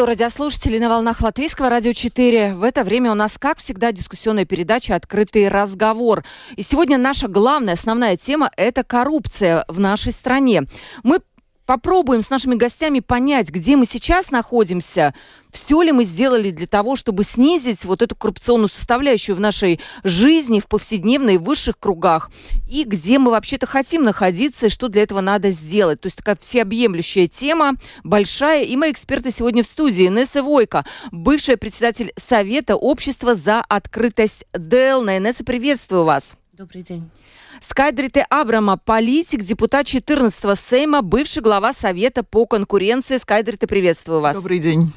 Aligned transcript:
Приветствую 0.00 0.16
радиослушателей 0.16 0.78
на 0.78 0.88
волнах 0.88 1.20
Латвийского 1.20 1.68
радио 1.68 1.92
4. 1.92 2.54
В 2.54 2.62
это 2.62 2.84
время 2.84 3.12
у 3.12 3.14
нас, 3.14 3.32
как 3.38 3.58
всегда, 3.58 3.92
дискуссионная 3.92 4.46
передача 4.46 4.94
«Открытый 4.94 5.46
разговор». 5.48 6.24
И 6.56 6.62
сегодня 6.62 6.96
наша 6.96 7.28
главная, 7.28 7.74
основная 7.74 8.16
тема– 8.16 8.50
это 8.56 8.82
коррупция 8.82 9.66
в 9.68 9.78
нашей 9.78 10.12
стране. 10.12 10.62
Мы 11.02 11.20
попробуем 11.70 12.20
с 12.20 12.30
нашими 12.30 12.56
гостями 12.56 12.98
понять, 12.98 13.48
где 13.48 13.76
мы 13.76 13.86
сейчас 13.86 14.32
находимся, 14.32 15.14
все 15.52 15.82
ли 15.82 15.92
мы 15.92 16.02
сделали 16.02 16.50
для 16.50 16.66
того, 16.66 16.96
чтобы 16.96 17.22
снизить 17.22 17.84
вот 17.84 18.02
эту 18.02 18.16
коррупционную 18.16 18.68
составляющую 18.68 19.36
в 19.36 19.40
нашей 19.40 19.78
жизни, 20.02 20.58
в 20.58 20.66
повседневной, 20.66 21.38
в 21.38 21.44
высших 21.44 21.78
кругах, 21.78 22.32
и 22.68 22.82
где 22.82 23.20
мы 23.20 23.30
вообще-то 23.30 23.68
хотим 23.68 24.02
находиться, 24.02 24.66
и 24.66 24.68
что 24.68 24.88
для 24.88 25.04
этого 25.04 25.20
надо 25.20 25.52
сделать. 25.52 26.00
То 26.00 26.06
есть 26.06 26.16
такая 26.16 26.34
всеобъемлющая 26.34 27.28
тема, 27.28 27.74
большая. 28.02 28.64
И 28.64 28.74
мои 28.74 28.90
эксперты 28.90 29.30
сегодня 29.30 29.62
в 29.62 29.66
студии. 29.68 30.08
Несса 30.08 30.42
Войко, 30.42 30.84
бывшая 31.12 31.56
председатель 31.56 32.12
Совета 32.16 32.74
общества 32.74 33.36
за 33.36 33.60
открытость 33.60 34.44
Делна. 34.52 35.20
Несса, 35.20 35.44
приветствую 35.44 36.02
вас. 36.02 36.34
Добрый 36.52 36.82
день. 36.82 37.08
Скайдрите 37.62 38.24
Абрама, 38.30 38.76
политик, 38.76 39.42
депутат 39.42 39.86
14-го 39.86 40.56
Сейма, 40.56 41.02
бывший 41.02 41.42
глава 41.42 41.72
Совета 41.72 42.22
по 42.22 42.46
конкуренции. 42.46 43.18
Скайдрите, 43.18 43.66
приветствую 43.66 44.20
вас. 44.20 44.36
Добрый 44.36 44.58
день. 44.58 44.92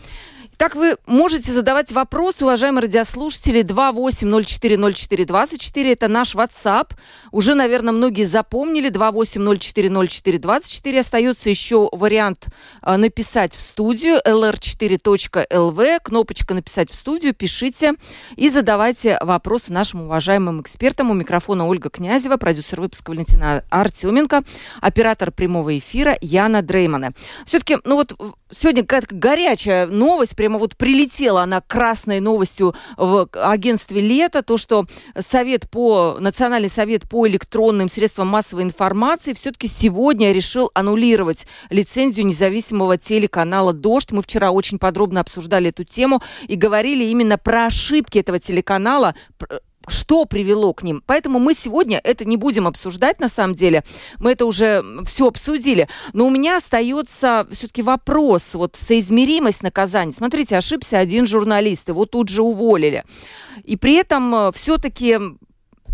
Так 0.64 0.76
вы 0.76 0.96
можете 1.06 1.52
задавать 1.52 1.92
вопросы, 1.92 2.46
уважаемые 2.46 2.84
радиослушатели, 2.84 3.64
28040424, 3.64 5.92
это 5.92 6.08
наш 6.08 6.36
WhatsApp. 6.36 6.92
Уже, 7.34 7.54
наверное, 7.54 7.92
многие 7.92 8.24
запомнили, 8.24 8.90
28040424. 8.90 11.00
Остается 11.00 11.50
еще 11.50 11.90
вариант 11.92 12.48
а, 12.82 12.96
написать 12.96 13.54
в 13.54 13.60
студию, 13.60 14.22
lr4.lv, 14.26 16.00
кнопочка 16.02 16.54
«Написать 16.54 16.90
в 16.90 16.96
студию», 16.96 17.34
пишите 17.34 17.96
и 18.38 18.48
задавайте 18.48 19.18
вопросы 19.20 19.74
нашим 19.74 20.04
уважаемым 20.04 20.62
экспертам. 20.62 21.12
У 21.12 21.14
микрофона 21.14 21.68
Ольга 21.68 21.90
Князева, 21.90 22.38
продюсер 22.38 22.80
выпуска 22.80 23.10
Валентина 23.10 23.66
Артеменко, 23.70 24.46
оператор 24.80 25.34
прямого 25.34 25.78
эфира 25.78 26.18
Яна 26.22 26.62
Дреймана. 26.62 27.12
Все-таки, 27.46 27.80
ну 27.84 27.98
вот 27.98 28.18
сегодня 28.50 28.84
какая-то 28.84 29.14
горячая 29.14 29.88
новость, 29.88 30.38
прямо 30.38 30.53
вот 30.60 30.78
прилетела 30.78 31.44
она 31.44 31.62
красной 31.62 32.20
новостью 32.20 32.76
в 32.98 33.28
агентстве 33.34 34.02
«Лето», 34.02 34.42
то, 34.42 34.58
что 34.58 34.86
Совет 35.18 35.70
по, 35.70 36.18
Национальный 36.20 36.70
совет 36.70 37.10
по 37.10 37.28
электронным 37.28 37.90
средствам 37.90 38.28
массовой 38.28 38.64
информации 38.64 39.34
все-таки 39.34 39.68
сегодня 39.68 40.32
решил 40.32 40.72
аннулировать 40.74 41.46
лицензию 41.70 42.26
независимого 42.26 42.98
телеканала 42.98 43.74
«Дождь». 43.74 44.12
Мы 44.12 44.22
вчера 44.22 44.52
очень 44.52 44.80
подробно 44.80 45.22
обсуждали 45.22 45.70
эту 45.70 45.84
тему 45.84 46.22
и 46.48 46.56
говорили 46.56 47.04
именно 47.06 47.38
про 47.38 47.66
ошибки 47.66 48.20
этого 48.20 48.40
телеканала, 48.40 49.16
что 49.88 50.26
привело 50.26 50.74
к 50.74 50.84
ним. 50.84 51.04
Поэтому 51.06 51.40
мы 51.40 51.54
сегодня 51.54 52.00
это 52.04 52.26
не 52.26 52.38
будем 52.38 52.68
обсуждать, 52.68 53.20
на 53.20 53.30
самом 53.30 53.56
деле. 53.56 53.84
Мы 54.20 54.32
это 54.32 54.46
уже 54.46 54.84
все 55.06 55.28
обсудили. 55.28 55.88
Но 56.14 56.28
у 56.28 56.30
меня 56.30 56.58
остается 56.58 57.48
все-таки 57.52 57.82
вопрос, 57.82 58.56
вот 58.56 58.78
соизмеримость 58.80 59.64
наказания. 59.64 60.14
Смотрите, 60.14 60.58
ошибся 60.58 60.98
один 61.00 61.26
журналист, 61.26 61.90
его 61.90 62.06
тут 62.06 62.30
же 62.30 62.42
уволили. 62.42 63.04
И 63.64 63.78
при 63.78 63.96
этом 63.96 64.34
э, 64.36 64.52
все-таки 64.54 65.20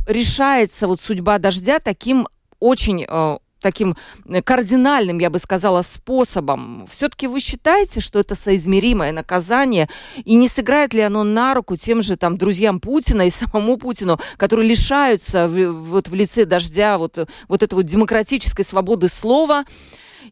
решается 0.08 0.88
вот 0.88 1.02
судьба 1.02 1.38
дождя 1.38 1.80
таким 1.80 2.28
очень 2.60 3.06
э, 3.08 3.38
таким 3.62 3.96
э, 4.26 4.42
кардинальным, 4.42 5.20
я 5.20 5.30
бы 5.30 5.40
сказала, 5.40 5.82
способом. 5.82 6.88
Все-таки 6.90 7.28
вы 7.28 7.40
считаете, 7.40 8.00
что 8.00 8.20
это 8.20 8.36
соизмеримое 8.36 9.12
наказание? 9.12 9.90
И 10.26 10.36
не 10.36 10.48
сыграет 10.48 10.94
ли 10.94 11.02
оно 11.02 11.24
на 11.24 11.54
руку 11.54 11.76
тем 11.76 12.02
же 12.02 12.18
там 12.18 12.38
друзьям 12.38 12.80
Путина 12.80 13.28
и 13.28 13.30
самому 13.32 13.78
Путину, 13.78 14.20
которые 14.38 14.70
лишаются 14.70 15.48
в, 15.48 15.72
вот 15.72 16.08
в 16.08 16.16
лице 16.16 16.46
дождя 16.46 16.98
вот, 16.98 17.18
вот 17.48 17.64
этой 17.64 17.74
вот 17.76 17.86
демократической 17.86 18.64
свободы 18.64 19.10
слова? 19.10 19.66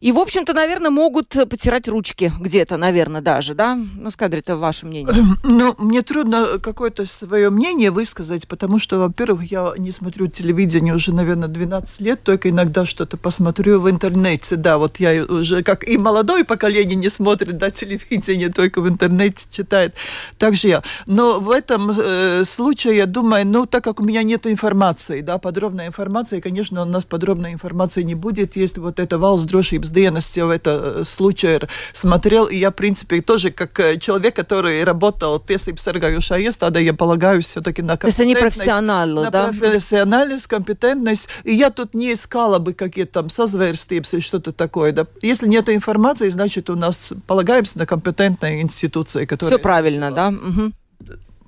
И, 0.00 0.12
в 0.12 0.18
общем-то, 0.18 0.54
наверное, 0.54 0.90
могут 0.90 1.28
потирать 1.28 1.88
ручки 1.88 2.32
где-то, 2.38 2.76
наверное, 2.76 3.20
даже, 3.20 3.54
да? 3.54 3.74
Ну, 3.74 4.10
Скадри, 4.10 4.40
это 4.40 4.56
ваше 4.56 4.86
мнение. 4.86 5.14
Эм, 5.14 5.38
ну, 5.42 5.74
мне 5.78 6.02
трудно 6.02 6.58
какое-то 6.58 7.06
свое 7.06 7.50
мнение 7.50 7.90
высказать, 7.90 8.46
потому 8.46 8.78
что, 8.78 8.98
во-первых, 8.98 9.50
я 9.50 9.72
не 9.78 9.92
смотрю 9.92 10.26
телевидение 10.28 10.94
уже, 10.94 11.12
наверное, 11.12 11.48
12 11.48 12.00
лет, 12.00 12.22
только 12.22 12.50
иногда 12.50 12.86
что-то 12.86 13.16
посмотрю 13.16 13.80
в 13.80 13.90
интернете. 13.90 14.56
Да, 14.56 14.78
вот 14.78 15.00
я 15.00 15.24
уже, 15.24 15.62
как 15.62 15.86
и 15.86 15.98
молодое 15.98 16.44
поколение 16.44 16.96
не 16.96 17.08
смотрит, 17.08 17.58
да, 17.58 17.70
телевидение, 17.70 18.48
только 18.48 18.80
в 18.80 18.88
интернете 18.88 19.46
читает. 19.50 19.94
Так 20.38 20.56
же 20.56 20.68
я. 20.68 20.82
Но 21.06 21.40
в 21.40 21.50
этом 21.50 21.90
э, 21.90 22.44
случае, 22.44 22.96
я 22.96 23.06
думаю, 23.06 23.46
ну, 23.46 23.66
так 23.66 23.84
как 23.84 24.00
у 24.00 24.04
меня 24.04 24.22
нет 24.22 24.46
информации, 24.46 25.20
да, 25.20 25.38
подробной 25.38 25.86
информации, 25.86 26.40
конечно, 26.40 26.82
у 26.82 26.84
нас 26.84 27.04
подробной 27.04 27.52
информации 27.52 28.02
не 28.02 28.14
будет, 28.14 28.56
если 28.56 28.80
вот 28.80 28.98
это 29.00 29.18
валс 29.18 29.44
дрожи 29.78 29.98
dienas 29.98 30.36
jau 30.36 30.50
это 30.50 31.04
случай 31.04 31.60
смотрел, 31.92 32.46
и 32.46 32.56
я, 32.56 32.70
в 32.70 32.74
принципе, 32.74 33.20
тоже 33.20 33.50
как 33.50 33.78
э, 33.80 33.98
человек, 33.98 34.36
который 34.36 34.84
работал 34.84 35.38
в 35.38 35.46
tiesību 35.46 35.78
sargājušā 35.78 36.38
iestādē, 36.38 36.82
я 36.82 36.94
полагаю 36.94 37.42
все-таки 37.42 37.82
на 37.82 37.96
компетентность. 37.96 38.16
То 38.16 38.22
есть 38.22 38.38
они 38.38 38.50
профессионалы, 38.50 39.24
на 39.24 39.30
да? 39.30 39.48
профессиональность, 39.48 40.46
компетентность. 40.46 41.28
И 41.44 41.54
я 41.54 41.70
тут 41.70 41.94
не 41.94 42.12
искала 42.12 42.58
бы 42.58 42.74
какие-то 42.74 43.22
там 43.22 43.28
созверстības 43.28 44.14
или 44.14 44.20
что-то 44.20 44.52
такое. 44.52 44.92
Да? 44.92 45.06
Если 45.22 45.48
нет 45.48 45.68
информации, 45.68 46.28
значит, 46.28 46.70
у 46.70 46.76
нас 46.76 47.12
полагаемся 47.26 47.78
на 47.78 47.86
компетентные 47.86 48.62
институции, 48.62 49.24
которые... 49.24 49.56
Все 49.56 49.62
правильно, 49.62 50.10
да? 50.12 50.28
Угу 50.28 50.72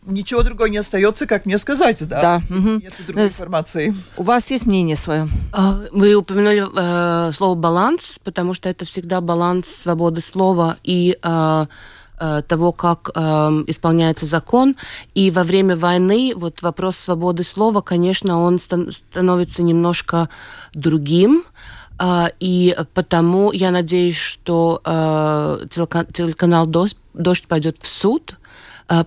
ничего 0.06 0.42
другого 0.42 0.68
не 0.68 0.78
остается, 0.78 1.26
как 1.26 1.46
мне 1.46 1.58
сказать, 1.58 2.06
да? 2.08 2.20
Да. 2.48 2.54
Угу. 2.54 2.68
Нет 2.80 2.94
другой 3.06 3.26
информации. 3.26 3.94
У 4.16 4.22
вас 4.22 4.50
есть 4.50 4.66
мнение 4.66 4.96
свое? 4.96 5.28
А, 5.52 5.80
вы 5.92 6.14
упомянули 6.14 6.66
э, 6.74 7.32
слово 7.32 7.54
баланс, 7.54 8.20
потому 8.22 8.54
что 8.54 8.68
это 8.68 8.84
всегда 8.84 9.20
баланс 9.20 9.68
свободы 9.68 10.20
слова 10.20 10.76
и 10.82 11.18
э, 11.22 11.66
э, 12.18 12.42
того, 12.48 12.72
как 12.72 13.10
э, 13.14 13.20
исполняется 13.66 14.26
закон. 14.26 14.76
И 15.14 15.30
во 15.30 15.44
время 15.44 15.76
войны 15.76 16.32
вот 16.34 16.62
вопрос 16.62 16.96
свободы 16.96 17.42
слова, 17.42 17.80
конечно, 17.80 18.40
он 18.40 18.58
стан- 18.58 18.90
становится 18.90 19.62
немножко 19.62 20.28
другим. 20.74 21.44
Uh, 22.02 22.32
и 22.40 22.74
потому 22.94 23.52
я 23.52 23.70
надеюсь, 23.70 24.16
что 24.16 24.80
uh, 24.84 25.68
телеканал 26.14 26.66
«Дождь», 26.66 27.46
пойдет 27.46 27.76
в 27.76 27.86
суд, 27.86 28.36
Э, 28.39 28.39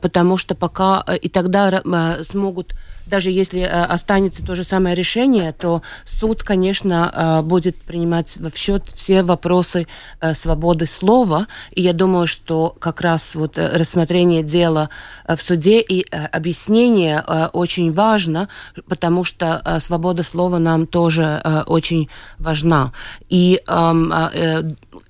потому 0.02 0.38
что 0.38 0.56
пока 0.56 1.04
э, 1.06 1.18
и 1.18 1.30
тогда 1.30 1.70
э, 1.84 2.24
смогут 2.24 2.74
даже 3.06 3.32
если 3.32 3.60
останется 3.60 4.46
то 4.46 4.56
же 4.56 4.64
самое 4.64 4.96
решение, 4.96 5.52
то 5.52 5.82
суд, 6.06 6.42
конечно, 6.42 7.42
будет 7.44 7.76
принимать 7.76 8.38
в 8.38 8.58
счет 8.58 8.84
все 8.96 9.24
вопросы 9.24 9.88
свободы 10.32 10.86
слова. 10.86 11.48
И 11.74 11.82
я 11.82 11.92
думаю, 11.92 12.28
что 12.28 12.74
как 12.80 13.02
раз 13.02 13.36
вот 13.36 13.58
рассмотрение 13.58 14.42
дела 14.42 14.90
в 15.28 15.42
суде 15.42 15.82
и 15.82 16.06
объяснение 16.32 17.20
очень 17.52 17.92
важно, 17.92 18.48
потому 18.88 19.26
что 19.26 19.62
свобода 19.82 20.24
слова 20.24 20.58
нам 20.58 20.88
тоже 20.88 21.44
очень 21.68 22.08
важна. 22.40 22.94
И 23.28 23.62
эм, 23.68 24.14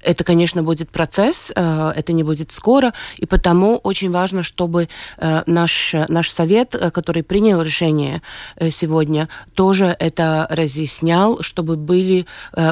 это, 0.02 0.24
конечно, 0.24 0.64
будет 0.64 0.90
процесс, 0.90 1.52
э, 1.56 1.94
это 1.96 2.14
не 2.14 2.24
будет 2.24 2.52
скоро, 2.52 2.94
и 3.18 3.26
потому 3.26 3.78
очень 3.84 4.12
важно, 4.12 4.44
чтобы 4.44 4.90
э, 5.18 5.44
наш, 5.46 5.96
наш 6.08 6.30
совет, 6.30 6.76
э, 6.76 6.92
который 6.92 7.24
принял 7.24 7.62
решение 7.62 8.22
сегодня, 8.70 9.30
тоже 9.56 9.96
это 10.00 10.48
разъяснял, 10.50 11.42
чтобы 11.42 11.76
были, 11.76 12.26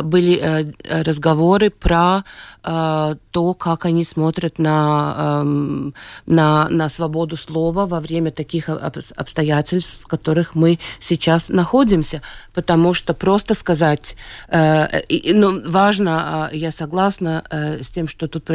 были 0.03 0.73
разговоры 0.89 1.69
про 1.69 2.23
то, 2.63 3.53
как 3.57 3.85
они 3.85 4.03
смотрят 4.03 4.59
на, 4.59 5.41
эм, 5.41 5.93
на, 6.25 6.69
на 6.69 6.89
свободу 6.89 7.35
слова 7.35 7.85
во 7.85 7.99
время 7.99 8.29
таких 8.31 8.69
обстоятельств, 8.69 9.99
в 10.01 10.07
которых 10.07 10.53
мы 10.53 10.77
сейчас 10.99 11.49
находимся. 11.49 12.21
Потому 12.53 12.93
что 12.93 13.13
просто 13.13 13.55
сказать, 13.55 14.15
ну, 14.49 15.69
важно, 15.69 16.49
я 16.53 16.71
согласна, 16.71 17.43
э, 17.49 17.83
с 17.83 17.89
тем, 17.89 18.07
что 18.07 18.27
тут 18.27 18.49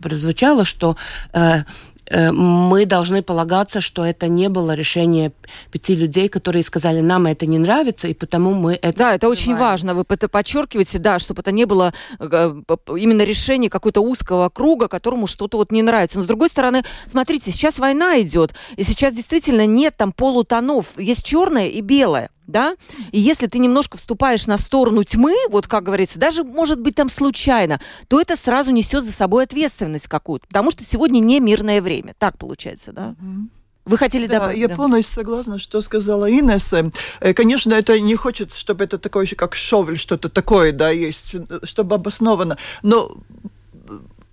прозвучало, 0.00 0.64
что 0.64 0.96
э, 1.32 1.38
э, 1.58 1.62
мы 2.10 2.86
должны 2.86 3.22
полагаться, 3.22 3.80
что 3.80 4.04
это 4.04 4.28
не 4.28 4.48
было 4.48 4.74
решение 4.74 5.32
пяти 5.70 5.94
людей, 5.96 6.28
которые 6.28 6.62
сказали, 6.62 7.00
нам 7.00 7.26
это 7.26 7.46
не 7.46 7.58
нравится, 7.58 8.08
и 8.08 8.14
потому 8.14 8.54
мы 8.54 8.74
это... 8.74 8.98
Да, 8.98 9.14
это 9.14 9.28
очень 9.28 9.56
важно. 9.56 9.94
Вы 9.94 10.04
это 10.08 10.28
подчеркиваете, 10.28 10.98
да, 10.98 11.18
чтобы 11.18 11.40
это 11.40 11.52
не 11.52 11.64
было 11.64 11.92
э, 12.18 12.54
именно 12.96 13.22
решение 13.22 13.70
какого-то 13.70 14.00
узкого 14.00 14.48
круга, 14.48 14.88
которому 14.88 15.26
что-то 15.26 15.58
вот 15.58 15.72
не 15.72 15.82
нравится. 15.82 16.18
Но 16.18 16.24
с 16.24 16.26
другой 16.26 16.48
стороны, 16.48 16.82
смотрите, 17.10 17.52
сейчас 17.52 17.78
война 17.78 18.20
идет, 18.20 18.54
и 18.76 18.84
сейчас 18.84 19.14
действительно 19.14 19.66
нет 19.66 19.94
там 19.96 20.12
полутонов, 20.12 20.86
есть 20.96 21.24
черное 21.24 21.68
и 21.68 21.80
белое 21.80 22.30
да, 22.48 22.74
и 23.12 23.20
если 23.20 23.46
ты 23.46 23.58
немножко 23.58 23.96
вступаешь 23.96 24.46
на 24.46 24.58
сторону 24.58 25.04
тьмы, 25.04 25.34
вот 25.50 25.68
как 25.68 25.84
говорится, 25.84 26.18
даже, 26.18 26.42
может 26.42 26.80
быть, 26.80 26.96
там 26.96 27.08
случайно, 27.08 27.80
то 28.08 28.20
это 28.20 28.36
сразу 28.36 28.72
несет 28.72 29.04
за 29.04 29.12
собой 29.12 29.44
ответственность 29.44 30.08
какую-то, 30.08 30.46
потому 30.48 30.70
что 30.72 30.82
сегодня 30.82 31.20
не 31.20 31.38
мирное 31.38 31.80
время. 31.80 32.14
Так 32.18 32.38
получается, 32.38 32.92
да? 32.92 33.14
Вы 33.84 33.96
хотели 33.96 34.26
да, 34.26 34.34
добавить? 34.34 34.58
Я 34.58 34.68
да. 34.68 34.76
полностью 34.76 35.14
согласна, 35.14 35.58
что 35.58 35.80
сказала 35.80 36.30
Инесса. 36.30 36.90
Э, 37.20 37.32
конечно, 37.32 37.72
это 37.72 37.98
не 37.98 38.16
хочется, 38.16 38.58
чтобы 38.58 38.84
это 38.84 38.98
такое, 38.98 39.26
как 39.26 39.54
шовель, 39.54 39.98
что-то 39.98 40.28
такое, 40.28 40.72
да, 40.72 40.90
есть, 40.90 41.36
чтобы 41.62 41.94
обосновано. 41.94 42.58
Но 42.82 43.16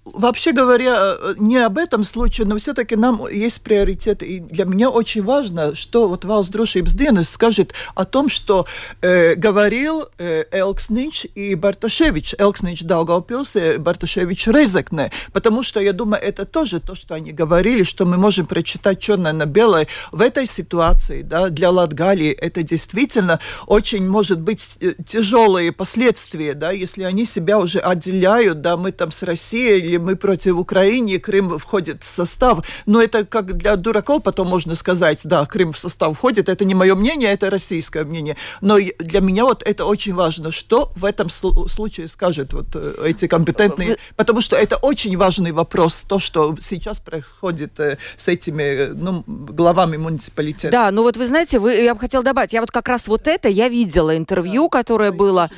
Вообще 0.05 0.51
говоря, 0.51 1.15
э, 1.17 1.33
не 1.37 1.57
об 1.57 1.79
этом 1.79 2.03
случае, 2.03 2.45
но 2.45 2.57
все-таки 2.59 2.95
нам 2.95 3.27
есть 3.27 3.63
приоритет. 3.63 4.21
И 4.21 4.39
для 4.39 4.65
меня 4.65 4.91
очень 4.91 5.23
важно, 5.23 5.73
что 5.73 6.07
вот 6.07 6.25
Валс 6.25 6.49
Дрошибс 6.49 6.93
Денис 6.93 7.27
скажет 7.27 7.73
о 7.95 8.05
том, 8.05 8.29
что 8.29 8.67
э, 9.01 9.33
говорил 9.33 10.07
э, 10.19 10.43
Элкснич 10.51 11.25
и 11.33 11.55
Барташевич. 11.55 12.35
Элкснич 12.37 12.83
Даугавпилс 12.83 13.55
и 13.55 13.77
Барташевич 13.77 14.45
Резекне. 14.45 15.11
Потому 15.33 15.63
что, 15.63 15.79
я 15.79 15.91
думаю, 15.91 16.21
это 16.21 16.45
тоже 16.45 16.79
то, 16.79 16.93
что 16.93 17.15
они 17.15 17.31
говорили, 17.31 17.81
что 17.81 18.05
мы 18.05 18.17
можем 18.17 18.45
прочитать 18.45 18.99
черное 18.99 19.33
на 19.33 19.47
белое. 19.47 19.87
В 20.11 20.21
этой 20.21 20.45
ситуации, 20.45 21.23
да, 21.23 21.49
для 21.49 21.71
Латгалии 21.71 22.31
это 22.31 22.61
действительно 22.61 23.39
очень 23.65 24.07
может 24.07 24.39
быть 24.39 24.77
э, 24.81 24.93
тяжелые 25.07 25.71
последствия, 25.71 26.53
да, 26.53 26.69
если 26.69 27.01
они 27.01 27.25
себя 27.25 27.57
уже 27.57 27.79
отделяют, 27.79 28.61
да, 28.61 28.77
мы 28.77 28.91
там 28.91 29.11
с 29.11 29.23
Россией 29.23 29.94
или 29.95 29.97
мы 29.97 30.15
против 30.15 30.57
Украины, 30.57 31.19
Крым 31.19 31.57
входит 31.57 32.03
в 32.03 32.07
состав. 32.07 32.65
Но 32.85 33.01
это 33.01 33.25
как 33.25 33.57
для 33.57 33.75
дураков 33.75 34.23
потом 34.23 34.47
можно 34.47 34.75
сказать, 34.75 35.21
да, 35.23 35.45
Крым 35.45 35.71
в 35.71 35.77
состав 35.77 36.15
входит. 36.17 36.49
Это 36.49 36.65
не 36.65 36.75
мое 36.75 36.95
мнение, 36.95 37.31
это 37.31 37.49
российское 37.49 38.03
мнение. 38.03 38.35
Но 38.61 38.77
для 38.99 39.21
меня 39.21 39.45
вот 39.45 39.63
это 39.63 39.85
очень 39.85 40.13
важно, 40.13 40.51
что 40.51 40.91
в 40.95 41.05
этом 41.05 41.29
случае 41.29 42.07
скажет 42.07 42.53
вот 42.53 42.67
э, 42.75 42.93
эти 43.05 43.27
компетентные, 43.27 43.97
потому 44.15 44.41
что 44.41 44.55
это 44.55 44.77
очень 44.77 45.17
важный 45.17 45.51
вопрос, 45.51 46.03
то, 46.07 46.19
что 46.19 46.55
сейчас 46.61 46.99
происходит 46.99 47.79
э, 47.79 47.97
с 48.17 48.27
этими 48.27 48.63
э, 48.63 48.93
ну, 48.93 49.23
главами 49.27 49.97
муниципалитета. 49.97 50.71
Да, 50.71 50.91
ну 50.91 51.03
вот 51.03 51.17
вы 51.17 51.27
знаете, 51.27 51.59
вы, 51.59 51.73
я 51.73 51.93
бы 51.93 51.99
хотела 51.99 52.23
добавить, 52.23 52.53
я 52.53 52.61
вот 52.61 52.71
как 52.71 52.87
раз 52.87 53.07
вот 53.07 53.27
это 53.27 53.49
я 53.49 53.69
видела 53.69 54.15
интервью, 54.17 54.69
да, 54.71 54.77
которое 54.79 55.11
было, 55.11 55.49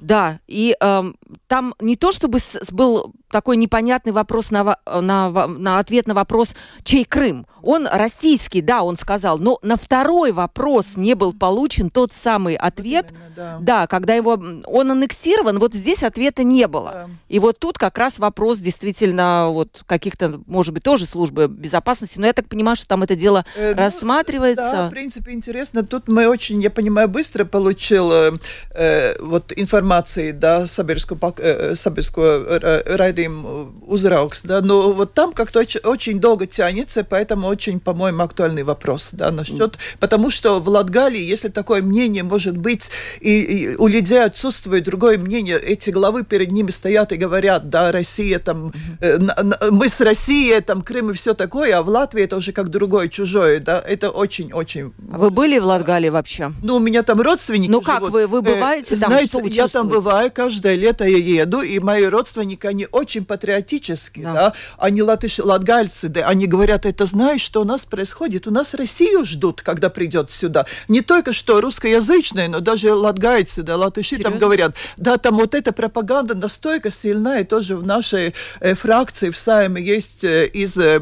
да, 0.00 0.38
и 0.46 0.76
эм, 0.80 1.16
там 1.46 1.74
не 1.80 1.96
то 1.96 2.12
чтобы 2.12 2.38
был 2.70 3.12
такой 3.30 3.56
непонятный 3.56 3.85
вопрос 4.12 4.50
на, 4.50 4.78
на, 4.86 5.46
на 5.46 5.78
ответ 5.78 6.06
на 6.06 6.14
вопрос, 6.14 6.54
чей 6.84 7.04
Крым. 7.04 7.46
Он 7.62 7.88
российский, 7.90 8.60
да, 8.60 8.82
он 8.82 8.96
сказал, 8.96 9.38
но 9.38 9.58
на 9.62 9.76
второй 9.76 10.30
вопрос 10.30 10.96
не 10.96 11.14
был 11.14 11.32
получен 11.32 11.90
тот 11.90 12.12
самый 12.12 12.54
ответ, 12.54 13.12
да. 13.34 13.58
да, 13.60 13.86
когда 13.86 14.14
его 14.14 14.38
он 14.66 14.90
аннексирован, 14.90 15.58
вот 15.58 15.74
здесь 15.74 16.02
ответа 16.02 16.44
не 16.44 16.68
было. 16.68 16.90
Да. 16.92 17.10
И 17.28 17.38
вот 17.38 17.58
тут 17.58 17.76
как 17.78 17.98
раз 17.98 18.18
вопрос 18.18 18.58
действительно 18.58 19.48
вот 19.50 19.82
каких-то, 19.86 20.40
может 20.46 20.74
быть, 20.74 20.84
тоже 20.84 21.06
службы 21.06 21.48
безопасности, 21.48 22.18
но 22.20 22.26
я 22.26 22.32
так 22.32 22.48
понимаю, 22.48 22.76
что 22.76 22.86
там 22.86 23.02
это 23.02 23.16
дело 23.16 23.44
э, 23.56 23.74
ну, 23.74 23.82
рассматривается. 23.82 24.70
Да, 24.72 24.86
в 24.88 24.90
принципе, 24.90 25.32
интересно. 25.32 25.84
Тут 25.84 26.08
мы 26.08 26.28
очень, 26.28 26.62
я 26.62 26.70
понимаю, 26.70 27.08
быстро 27.08 27.44
получил 27.44 28.12
э, 28.12 28.32
э 28.74 29.16
вот 29.20 29.52
информации, 29.56 30.30
да, 30.30 30.66
Сабирскую, 30.66 31.18
э, 31.38 31.74
Сабирскую 31.74 32.46
э, 32.46 32.96
raidījumu 32.96 33.72
uzraugs, 33.86 34.40
да, 34.44 34.60
но 34.60 34.92
вот 34.92 35.14
там 35.14 35.32
как-то 35.32 35.60
очень, 35.60 35.80
очень 35.80 36.20
долго 36.20 36.46
тянется, 36.46 37.04
поэтому 37.04 37.48
очень, 37.48 37.80
по-моему, 37.80 38.22
актуальный 38.22 38.62
вопрос, 38.62 39.10
да, 39.12 39.30
насчет, 39.30 39.78
потому 40.00 40.30
что 40.30 40.60
в 40.60 40.68
Латгалии, 40.68 41.22
если 41.22 41.48
такое 41.48 41.82
мнение 41.82 42.22
может 42.22 42.56
быть, 42.56 42.90
и, 43.20 43.40
и 43.40 43.76
у 43.76 43.86
людей 43.86 44.22
отсутствует 44.22 44.84
другое 44.84 45.18
мнение, 45.18 45.58
эти 45.58 45.90
главы 45.90 46.24
перед 46.24 46.50
ними 46.50 46.70
стоят 46.70 47.12
и 47.12 47.16
говорят, 47.16 47.70
да, 47.70 47.92
Россия 47.92 48.38
там, 48.38 48.72
э, 49.00 49.18
на, 49.18 49.34
на, 49.42 49.58
мы 49.70 49.88
с 49.88 50.00
Россией, 50.00 50.60
там, 50.60 50.82
Крым 50.82 51.10
и 51.10 51.14
все 51.14 51.34
такое, 51.34 51.76
а 51.76 51.82
в 51.82 51.88
Латвии 51.88 52.22
это 52.22 52.36
уже 52.36 52.52
как 52.52 52.70
другое, 52.70 53.08
чужое, 53.08 53.60
да, 53.60 53.80
это 53.80 54.10
очень-очень... 54.10 54.92
А 55.12 55.18
вы 55.18 55.30
были 55.30 55.58
в 55.58 55.64
Латгалии 55.64 56.08
вообще? 56.08 56.52
Ну, 56.62 56.76
у 56.76 56.80
меня 56.80 57.02
там 57.02 57.20
родственники 57.20 57.70
Ну, 57.70 57.80
как 57.80 58.00
живут. 58.00 58.12
вы, 58.12 58.26
вы 58.26 58.42
бываете 58.42 58.94
э, 58.94 58.98
там, 58.98 59.10
Знаете, 59.10 59.28
что 59.28 59.38
вы 59.40 59.48
я 59.48 59.68
там 59.68 59.88
бываю, 59.88 60.30
каждое 60.32 60.74
лето 60.74 61.04
я 61.04 61.16
еду, 61.16 61.62
и 61.62 61.78
мои 61.78 62.04
родственники, 62.04 62.66
они 62.66 62.86
очень 62.90 63.24
патриотические, 63.66 64.24
да, 64.24 64.32
да? 64.32 64.52
они 64.78 65.02
латыши, 65.02 65.42
латгальцы, 65.42 66.08
да, 66.08 66.26
они 66.26 66.46
говорят, 66.46 66.86
это 66.86 67.06
знаешь, 67.06 67.42
что 67.42 67.62
у 67.62 67.64
нас 67.64 67.84
происходит? 67.84 68.46
У 68.46 68.50
нас 68.50 68.74
Россию 68.74 69.24
ждут, 69.24 69.62
когда 69.62 69.90
придет 69.90 70.30
сюда. 70.30 70.66
Не 70.88 71.02
только 71.02 71.32
что 71.32 71.60
русскоязычные, 71.60 72.48
но 72.48 72.60
даже 72.60 72.94
латгальцы, 72.94 73.62
да, 73.62 73.76
латыши 73.76 74.16
Серьезно? 74.16 74.30
там 74.30 74.38
говорят, 74.38 74.74
да, 74.96 75.18
там 75.18 75.36
вот 75.36 75.54
эта 75.54 75.72
пропаганда 75.72 76.34
настолько 76.34 76.90
сильная, 76.90 77.40
и 77.40 77.44
тоже 77.44 77.76
в 77.76 77.86
нашей 77.86 78.34
э, 78.60 78.74
фракции 78.74 79.30
в 79.30 79.36
Сайме 79.36 79.82
есть 79.82 80.24
э, 80.24 80.46
из 80.46 80.76
э, 80.78 81.00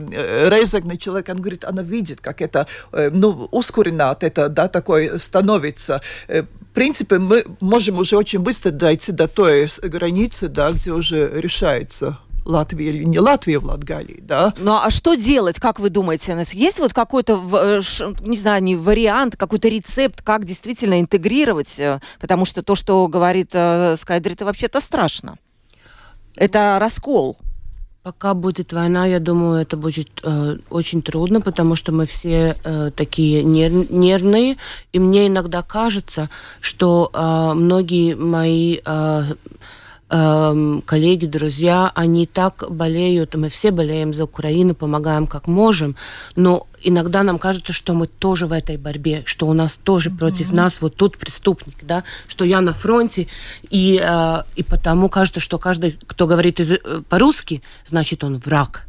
Резекна 0.48 0.96
человек, 0.96 1.28
он 1.28 1.36
говорит, 1.36 1.64
она 1.64 1.82
видит, 1.82 2.20
как 2.20 2.40
это, 2.40 2.66
э, 2.92 3.10
ну, 3.12 3.48
ускорено 3.50 4.16
это, 4.20 4.48
да, 4.48 4.68
такой 4.68 5.18
становится. 5.18 6.00
Э, 6.28 6.42
в 6.42 6.74
принципе, 6.74 7.18
мы 7.18 7.44
можем 7.60 7.98
уже 7.98 8.16
очень 8.16 8.40
быстро 8.40 8.70
дойти 8.70 9.12
до 9.12 9.28
той 9.28 9.68
границы, 9.82 10.48
да, 10.48 10.70
где 10.70 10.90
уже 10.90 11.30
решается 11.40 12.18
Латвия 12.44 12.90
или 12.90 13.04
не 13.04 13.18
Латвия 13.18 13.58
в 13.58 13.64
Латгалии, 13.64 14.20
да. 14.20 14.54
Ну 14.58 14.74
а 14.74 14.90
что 14.90 15.14
делать, 15.14 15.60
как 15.60 15.80
вы 15.80 15.90
думаете? 15.90 16.36
Есть 16.52 16.78
вот 16.78 16.92
какой-то, 16.92 17.34
э, 17.52 17.80
не 18.20 18.36
знаю, 18.36 18.62
не 18.62 18.76
вариант, 18.76 19.36
какой-то 19.36 19.68
рецепт, 19.68 20.22
как 20.22 20.44
действительно 20.44 21.00
интегрировать? 21.00 21.78
Э, 21.78 22.00
потому 22.20 22.44
что 22.44 22.62
то, 22.62 22.74
что 22.74 23.06
говорит 23.08 23.50
э, 23.52 23.96
Скайдер, 23.96 24.32
это 24.32 24.44
вообще-то 24.44 24.80
страшно. 24.80 25.38
Это 26.36 26.78
раскол. 26.80 27.36
Пока 28.02 28.34
будет 28.34 28.74
война, 28.74 29.06
я 29.06 29.18
думаю, 29.18 29.62
это 29.62 29.78
будет 29.78 30.10
э, 30.22 30.58
очень 30.68 31.00
трудно, 31.00 31.40
потому 31.40 31.74
что 31.74 31.90
мы 31.90 32.04
все 32.04 32.54
э, 32.62 32.90
такие 32.94 33.42
нерв, 33.42 33.88
нервные, 33.88 34.58
и 34.92 34.98
мне 34.98 35.26
иногда 35.26 35.62
кажется, 35.62 36.28
что 36.60 37.10
э, 37.14 37.54
многие 37.54 38.14
мои 38.14 38.80
э, 38.84 39.24
Эм, 40.16 40.80
коллеги, 40.82 41.26
друзья, 41.26 41.90
они 41.96 42.24
так 42.24 42.62
болеют, 42.70 43.34
мы 43.34 43.48
все 43.48 43.72
болеем 43.72 44.14
за 44.14 44.24
Украину, 44.24 44.76
помогаем 44.76 45.26
как 45.26 45.48
можем, 45.48 45.96
но 46.36 46.68
иногда 46.84 47.24
нам 47.24 47.36
кажется, 47.36 47.72
что 47.72 47.94
мы 47.94 48.06
тоже 48.06 48.46
в 48.46 48.52
этой 48.52 48.76
борьбе, 48.76 49.24
что 49.26 49.48
у 49.48 49.52
нас 49.54 49.76
тоже 49.76 50.10
mm-hmm. 50.10 50.16
против 50.16 50.52
нас 50.52 50.80
вот 50.80 50.94
тут 50.94 51.18
преступник, 51.18 51.78
да, 51.82 52.04
что 52.28 52.44
я 52.44 52.60
на 52.60 52.72
фронте, 52.72 53.26
и, 53.70 54.00
э, 54.00 54.42
и 54.54 54.62
потому 54.62 55.08
кажется, 55.08 55.40
что 55.40 55.58
каждый, 55.58 55.98
кто 56.06 56.28
говорит 56.28 56.60
из, 56.60 56.70
э, 56.74 56.78
по-русски, 57.08 57.60
значит 57.84 58.22
он 58.22 58.38
враг. 58.38 58.86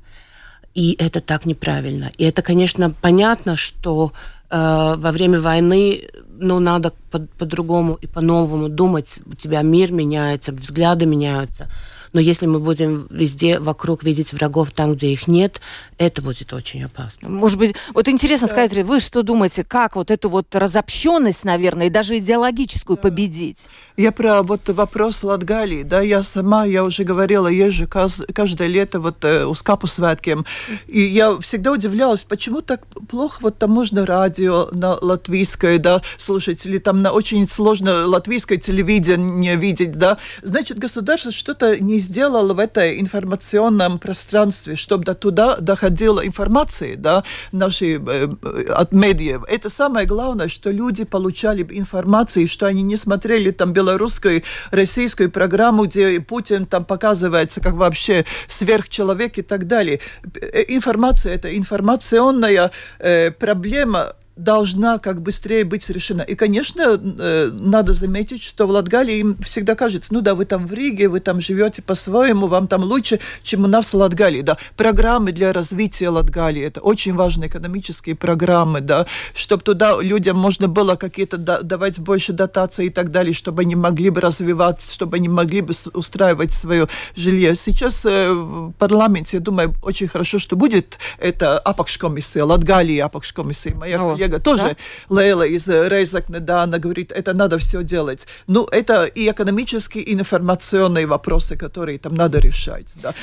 И 0.76 0.96
это 1.00 1.22
так 1.22 1.48
неправильно. 1.48 2.12
И 2.20 2.24
это, 2.24 2.44
конечно, 2.44 2.92
понятно, 3.02 3.58
что 3.58 4.12
во 4.56 5.12
время 5.12 5.40
войны 5.42 6.08
ну, 6.38 6.60
надо 6.60 6.94
по-другому 7.12 7.96
по 7.96 8.00
и 8.02 8.08
по-новому 8.08 8.70
думать. 8.70 9.22
У 9.26 9.36
тебя 9.36 9.62
мир 9.62 9.92
меняется, 9.92 10.52
взгляды 10.52 11.06
меняются. 11.06 11.70
Но 12.14 12.22
если 12.22 12.46
мы 12.46 12.60
будем 12.60 13.08
везде 13.10 13.60
вокруг 13.60 14.04
видеть 14.04 14.32
врагов 14.32 14.72
там, 14.72 14.94
где 14.94 15.12
их 15.12 15.28
нет, 15.28 15.60
это 15.98 16.22
будет 16.22 16.54
очень 16.54 16.86
опасно. 16.86 17.28
Может 17.28 17.60
быть, 17.60 17.76
вот 17.94 18.08
интересно 18.08 18.48
сказать, 18.48 18.72
вы 18.74 19.02
что 19.02 19.22
думаете, 19.22 19.66
как 19.66 19.98
вот 19.98 20.12
эту 20.12 20.30
вот 20.30 20.56
разобщенность, 20.56 21.44
наверное, 21.44 21.88
и 21.88 21.90
даже 21.90 22.18
идеологическую 22.18 22.96
да. 22.96 23.02
победить? 23.02 23.68
Я 23.98 24.12
про 24.12 24.44
вот 24.44 24.68
вопрос 24.68 25.24
Латгалии, 25.24 25.84
да, 25.84 26.02
я 26.02 26.22
сама, 26.22 26.66
я 26.66 26.84
уже 26.84 27.06
говорила, 27.06 27.48
езжу 27.48 27.88
каждое 27.88 28.68
лето 28.68 29.00
вот 29.00 29.24
э, 29.24 29.46
у 29.46 29.56
Скапу 29.56 29.88
Светким, 29.88 30.46
и 30.88 31.00
я 31.02 31.40
всегда 31.40 31.72
удивлялась, 31.72 32.26
почему 32.26 32.62
так 32.62 32.86
плохо 33.08 33.38
вот 33.42 33.58
там 33.58 33.72
можно 33.72 34.06
радио 34.06 34.68
на 34.74 34.98
латвийское, 35.00 35.80
да, 35.80 36.02
слушать, 36.18 36.66
или 36.66 36.78
там 36.78 37.02
на 37.02 37.14
очень 37.14 37.48
сложно 37.48 38.06
латвийское 38.06 38.58
телевидение 38.58 39.56
видеть, 39.56 39.94
да, 39.94 40.18
значит, 40.42 40.78
государство 40.78 41.32
что-то 41.32 41.80
не 41.80 42.00
сделал 42.00 42.54
в 42.54 42.60
этой 42.60 43.00
информационном 43.00 44.00
пространстве, 44.00 44.76
чтобы 44.76 45.06
до 45.06 45.16
туда 45.16 45.56
доходила 45.56 46.20
информация, 46.26 46.98
да, 46.98 47.24
наши, 47.54 47.96
э, 47.96 48.28
от 48.74 48.92
медиа. 48.92 49.40
Это 49.48 49.70
самое 49.70 50.06
главное, 50.06 50.50
что 50.50 50.70
люди 50.70 51.06
получали 51.06 51.66
информацию, 51.70 52.50
что 52.50 52.66
они 52.66 52.82
не 52.82 52.98
смотрели 52.98 53.52
там 53.52 53.72
белорусскую, 53.86 54.42
российскую 54.72 55.30
программу, 55.30 55.86
где 55.86 56.20
Путин 56.20 56.66
там 56.66 56.86
показывается 56.86 57.62
как 57.62 57.76
вообще 57.76 58.26
сверхчеловек 58.48 59.38
и 59.38 59.42
так 59.42 59.68
далее. 59.68 60.00
Э, 60.42 60.64
информация– 60.68 61.36
это 61.36 61.56
информационная 61.56 62.72
э, 63.00 63.32
проблема 63.32 64.16
должна 64.36 64.98
как 65.00 65.22
быстрее 65.22 65.64
быть 65.64 65.90
решена. 65.90 66.22
И, 66.22 66.36
конечно, 66.36 67.00
э, 67.02 67.50
надо 67.52 67.94
заметить, 67.94 68.44
что 68.44 68.68
в 68.68 68.72
Латгалии 68.72 69.18
им 69.18 69.38
всегда 69.44 69.76
кажется, 69.76 70.14
ну 70.14 70.22
да, 70.22 70.36
вы 70.36 70.46
там 70.46 70.68
в 70.68 70.74
Риге, 70.74 71.08
вы 71.08 71.22
там 71.22 71.40
живете 71.40 71.82
по-своему, 71.82 72.48
вам 72.48 72.68
там 72.68 72.84
лучше, 72.84 73.20
чем 73.44 73.64
у 73.64 73.68
нас 73.68 73.94
в 73.94 73.98
Латгалии. 73.98 74.42
Да. 74.42 74.58
Программы 74.76 75.32
для 75.32 75.54
развития 75.54 76.10
Латгалии, 76.10 76.64
это 76.64 76.82
очень 76.82 77.14
важные 77.14 77.50
экономические 77.50 78.16
программы, 78.16 78.82
да, 78.82 79.06
чтобы 79.34 79.64
туда 79.64 80.02
людям 80.02 80.38
можно 80.38 80.68
было 80.68 80.96
какие-то 80.96 81.38
давать 81.38 82.00
больше 82.00 82.34
дотаций 82.34 82.88
и 82.88 82.90
так 82.90 83.12
далее, 83.12 83.34
чтобы 83.34 83.62
они 83.62 83.76
могли 83.76 84.10
бы 84.10 84.20
развиваться, 84.20 84.94
чтобы 84.94 85.16
они 85.16 85.30
могли 85.30 85.62
бы 85.62 85.74
устраивать 85.94 86.54
свое 86.54 86.90
жилье. 87.16 87.56
Сейчас 87.56 88.06
э, 88.06 88.34
в 88.34 88.74
парламенте, 88.74 89.38
я 89.38 89.42
думаю, 89.42 89.74
очень 89.82 90.08
хорошо, 90.08 90.40
что 90.40 90.58
будет 90.58 91.00
это 91.20 91.58
апакшкомиссия, 91.58 92.44
Латгалии 92.44 92.98
апакшкомиссия. 92.98 93.74
Моя 93.76 94.25
коллега 94.26 94.40
тоже, 94.40 94.64
да? 95.10 95.16
Лейла 95.16 95.44
из 95.44 95.68
Рейзакна, 95.68 96.40
да, 96.40 96.64
она 96.64 96.80
говорит, 96.80 97.12
это 97.12 97.34
надо 97.34 97.58
все 97.58 97.84
делать. 97.84 98.28
Ну, 98.48 98.66
это 98.66 99.06
и 99.06 99.30
экономические, 99.30 100.04
и 100.04 100.14
информационные 100.14 101.06
вопросы, 101.06 101.56
которые 101.56 102.00
там 102.00 102.16
надо 102.16 102.40
решать, 102.40 102.94
да. 103.02 103.14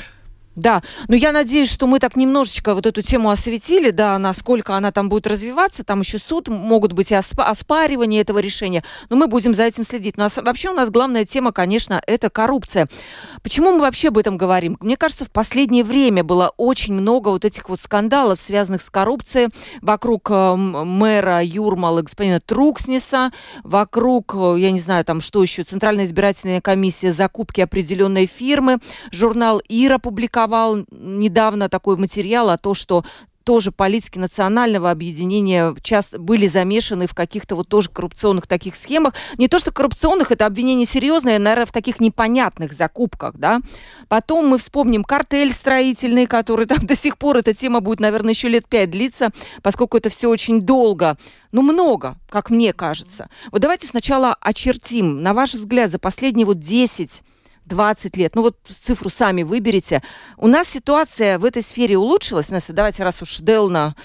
Да, 0.55 0.83
но 1.07 1.15
я 1.15 1.31
надеюсь, 1.31 1.71
что 1.71 1.87
мы 1.87 1.99
так 1.99 2.15
немножечко 2.15 2.75
вот 2.75 2.85
эту 2.85 3.01
тему 3.01 3.31
осветили, 3.31 3.89
да, 3.89 4.19
насколько 4.19 4.75
она 4.75 4.91
там 4.91 5.09
будет 5.09 5.25
развиваться, 5.25 5.83
там 5.83 6.01
еще 6.01 6.19
суд, 6.19 6.47
могут 6.47 6.93
быть 6.93 7.11
и 7.11 7.15
оспаривания 7.15 8.21
этого 8.21 8.37
решения, 8.37 8.83
но 9.09 9.15
мы 9.15 9.27
будем 9.27 9.55
за 9.55 9.63
этим 9.63 9.83
следить. 9.83 10.15
Но 10.15 10.27
вообще 10.35 10.69
у 10.69 10.73
нас 10.73 10.91
главная 10.91 11.25
тема, 11.25 11.51
конечно, 11.51 12.01
это 12.05 12.29
коррупция. 12.29 12.87
Почему 13.41 13.71
мы 13.71 13.79
вообще 13.79 14.09
об 14.09 14.17
этом 14.19 14.37
говорим? 14.37 14.77
Мне 14.79 14.95
кажется, 14.95 15.25
в 15.25 15.31
последнее 15.31 15.83
время 15.83 16.23
было 16.23 16.53
очень 16.57 16.93
много 16.93 17.29
вот 17.29 17.45
этих 17.45 17.67
вот 17.67 17.79
скандалов, 17.81 18.39
связанных 18.39 18.83
с 18.83 18.91
коррупцией, 18.91 19.49
вокруг 19.81 20.29
э, 20.29 20.55
мэра 20.55 21.43
Юрмала, 21.43 22.03
господина 22.03 22.39
Трукснеса, 22.39 23.31
вокруг, 23.63 24.35
э, 24.35 24.55
я 24.59 24.71
не 24.71 24.79
знаю, 24.79 25.03
там 25.03 25.19
что 25.19 25.41
еще, 25.41 25.63
Центральная 25.63 26.05
избирательная 26.05 26.61
комиссия 26.61 27.11
закупки 27.11 27.61
определенной 27.61 28.27
фирмы, 28.27 28.77
журнал 29.11 29.59
«Ира» 29.67 29.97
публиковал 29.97 30.42
опубликовал 30.43 30.85
недавно 30.91 31.69
такой 31.69 31.97
материал 31.97 32.49
о 32.49 32.57
том, 32.57 32.73
что 32.73 33.03
тоже 33.43 33.73
политики 33.73 34.17
национального 34.17 34.89
объединения 34.89 35.75
часто 35.81 36.17
были 36.17 36.47
замешаны 36.47 37.07
в 37.07 37.13
каких-то 37.13 37.57
вот 37.57 37.67
тоже 37.67 37.89
коррупционных 37.89 38.47
таких 38.47 38.73
схемах. 38.77 39.15
Не 39.37 39.49
то, 39.49 39.59
что 39.59 39.73
коррупционных, 39.73 40.31
это 40.31 40.45
обвинение 40.45 40.87
серьезное, 40.87 41.39
наверное, 41.39 41.65
в 41.65 41.73
таких 41.73 41.99
непонятных 41.99 42.71
закупках, 42.71 43.35
да. 43.35 43.59
Потом 44.07 44.47
мы 44.47 44.57
вспомним 44.57 45.03
картель 45.03 45.51
строительный, 45.51 46.25
который 46.25 46.65
там 46.65 46.77
до 46.85 46.95
сих 46.95 47.17
пор, 47.17 47.37
эта 47.37 47.53
тема 47.53 47.81
будет, 47.81 47.99
наверное, 47.99 48.31
еще 48.31 48.47
лет 48.47 48.65
пять 48.65 48.91
длиться, 48.91 49.31
поскольку 49.61 49.97
это 49.97 50.09
все 50.09 50.29
очень 50.29 50.61
долго. 50.61 51.17
Ну, 51.51 51.63
много, 51.63 52.15
как 52.29 52.49
мне 52.49 52.71
кажется. 52.71 53.29
Вот 53.51 53.59
давайте 53.59 53.87
сначала 53.87 54.37
очертим, 54.39 55.21
на 55.21 55.33
ваш 55.33 55.53
взгляд, 55.53 55.91
за 55.91 55.99
последние 55.99 56.45
вот 56.45 56.59
10 56.59 57.23
20 57.65 58.17
лет, 58.17 58.35
ну 58.35 58.41
вот 58.41 58.57
цифру 58.67 59.09
сами 59.09 59.43
выберите. 59.43 60.01
У 60.37 60.47
нас 60.47 60.67
ситуация 60.67 61.39
в 61.39 61.45
этой 61.45 61.63
сфере 61.63 61.97
улучшилась. 61.97 62.49
Настя, 62.49 62.73
давайте, 62.73 63.03
раз 63.03 63.21
уж 63.21 63.37
Делна, 63.37 63.95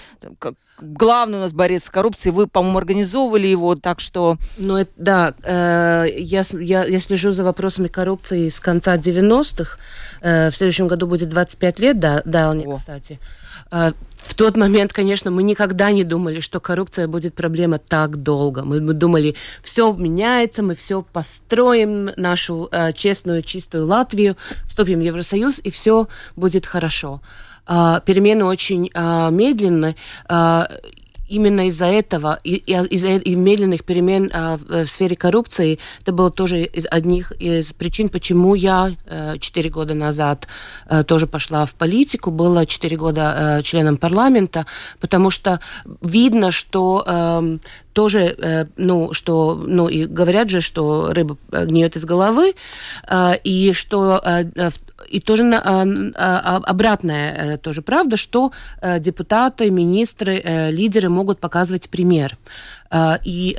главный 0.81 1.37
у 1.37 1.41
нас 1.41 1.53
борец 1.53 1.85
с 1.85 1.89
коррупцией, 1.89 2.33
вы, 2.33 2.47
по-моему, 2.47 2.77
организовывали 2.77 3.47
его, 3.47 3.75
так 3.75 3.99
что... 3.99 4.37
Ну, 4.57 4.77
это, 4.77 4.91
да, 4.97 5.33
э, 5.43 6.07
я, 6.17 6.43
я, 6.53 6.85
я 6.85 6.99
слежу 6.99 7.31
за 7.31 7.43
вопросами 7.43 7.87
коррупции 7.87 8.49
с 8.49 8.59
конца 8.59 8.95
90-х. 8.95 9.77
Э, 10.21 10.49
в 10.49 10.55
следующем 10.55 10.87
году 10.87 11.07
будет 11.07 11.29
25 11.29 11.79
лет, 11.79 11.99
да, 11.99 12.21
да, 12.25 12.49
он, 12.49 12.77
кстати. 12.77 13.19
Э, 13.21 13.48
в 13.71 14.33
тот 14.35 14.57
момент, 14.57 14.93
конечно, 14.93 15.31
мы 15.31 15.43
никогда 15.43 15.91
не 15.91 16.03
думали, 16.03 16.39
что 16.39 16.59
коррупция 16.59 17.07
будет 17.07 17.33
проблема 17.33 17.79
так 17.79 18.17
долго. 18.17 18.63
Мы, 18.63 18.81
мы 18.81 18.93
думали, 18.93 19.35
все 19.63 19.93
меняется, 19.93 20.61
мы 20.61 20.75
все 20.75 21.01
построим, 21.01 22.11
нашу 22.17 22.67
э, 22.71 22.93
честную, 22.93 23.41
чистую 23.41 23.85
Латвию, 23.85 24.35
вступим 24.67 24.99
в 24.99 25.03
Евросоюз, 25.03 25.59
и 25.63 25.69
все 25.69 26.07
будет 26.35 26.65
хорошо. 26.65 27.21
Э, 27.67 28.01
перемены 28.05 28.45
очень 28.45 28.89
э, 28.93 29.29
медленны. 29.31 29.95
Э, 30.27 30.65
именно 31.29 31.67
из-за 31.67 31.85
этого, 31.85 32.39
из-за 32.43 33.09
из 33.15 33.35
медленных 33.35 33.83
перемен 33.83 34.29
а, 34.33 34.57
в 34.57 34.87
сфере 34.87 35.15
коррупции, 35.15 35.79
это 36.01 36.11
было 36.11 36.31
тоже 36.31 36.63
из 36.63 36.85
одних 36.89 37.31
из 37.39 37.73
причин, 37.73 38.09
почему 38.09 38.55
я 38.55 38.95
э, 39.05 39.37
четыре 39.39 39.69
года 39.69 39.93
назад 39.93 40.47
э, 40.87 41.03
тоже 41.03 41.27
пошла 41.27 41.65
в 41.65 41.73
политику, 41.73 42.31
была 42.31 42.65
четыре 42.65 42.97
года 42.97 43.59
э, 43.59 43.63
членом 43.63 43.97
парламента, 43.97 44.65
потому 44.99 45.29
что 45.29 45.59
видно, 46.01 46.51
что 46.51 47.03
эм, 47.05 47.61
тоже, 47.93 48.69
ну, 48.77 49.13
что, 49.13 49.61
ну, 49.67 49.89
и 49.89 50.05
говорят 50.05 50.49
же, 50.49 50.61
что 50.61 51.11
рыба 51.11 51.37
гниет 51.51 51.97
из 51.97 52.05
головы, 52.05 52.53
и 53.43 53.71
что 53.73 54.23
и 55.09 55.19
тоже 55.19 55.43
а, 55.53 55.85
а, 56.15 56.57
обратная 56.57 57.55
э, 57.55 57.57
тоже 57.57 57.81
правда, 57.81 58.17
что 58.17 58.51
э, 58.81 58.99
депутаты, 58.99 59.69
министры, 59.69 60.41
э, 60.43 60.71
лидеры 60.71 61.09
могут 61.09 61.39
показывать 61.39 61.89
пример. 61.89 62.37
И 63.23 63.55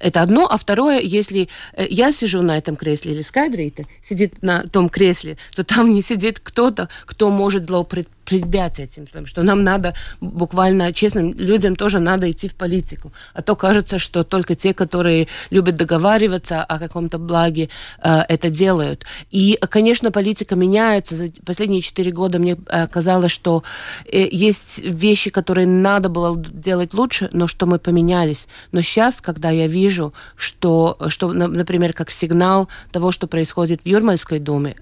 это 0.00 0.20
одно. 0.20 0.46
А 0.50 0.58
второе, 0.58 1.00
если 1.00 1.48
я 1.76 2.12
сижу 2.12 2.42
на 2.42 2.58
этом 2.58 2.76
кресле 2.76 3.12
или 3.12 3.22
Скайдрейта 3.22 3.84
сидит 4.06 4.42
на 4.42 4.62
том 4.64 4.88
кресле, 4.88 5.38
то 5.54 5.64
там 5.64 5.92
не 5.92 6.02
сидит 6.02 6.38
кто-то, 6.40 6.88
кто 7.06 7.30
может 7.30 7.64
злоупотребить 7.64 8.08
прибять 8.28 8.78
этим, 8.78 9.06
что 9.26 9.42
нам 9.42 9.64
надо 9.64 9.94
буквально 10.20 10.92
честным 10.92 11.32
людям 11.32 11.76
тоже 11.76 11.98
надо 11.98 12.30
идти 12.30 12.46
в 12.46 12.54
политику. 12.54 13.10
А 13.32 13.40
то 13.40 13.56
кажется, 13.56 13.98
что 13.98 14.22
только 14.22 14.54
те, 14.54 14.74
которые 14.74 15.28
любят 15.50 15.76
договариваться 15.76 16.62
о 16.62 16.78
каком-то 16.78 17.18
благе, 17.18 17.70
э, 18.02 18.20
это 18.28 18.50
делают. 18.50 19.06
И, 19.30 19.58
конечно, 19.70 20.10
политика 20.10 20.56
меняется. 20.56 21.16
За 21.16 21.28
последние 21.46 21.80
четыре 21.80 22.10
года 22.10 22.38
мне 22.38 22.58
э, 22.66 22.86
казалось, 22.88 23.32
что 23.32 23.62
э, 24.04 24.28
есть 24.30 24.78
вещи, 24.84 25.30
которые 25.30 25.66
надо 25.66 26.10
было 26.10 26.36
делать 26.36 26.92
лучше, 26.92 27.30
но 27.32 27.46
что 27.46 27.64
мы 27.64 27.78
поменялись. 27.78 28.46
Но 28.72 28.82
сейчас, 28.82 29.20
когда 29.20 29.50
я 29.50 29.66
вижу, 29.66 30.12
что, 30.36 30.96
что 31.08 31.32
например, 31.32 31.92
как 31.92 32.10
сигнал 32.10 32.68
того, 32.92 33.12
что 33.12 33.26
происходит 33.26 33.82
в 33.82 33.86
Юрмальской 33.86 34.38
думе, 34.38 34.76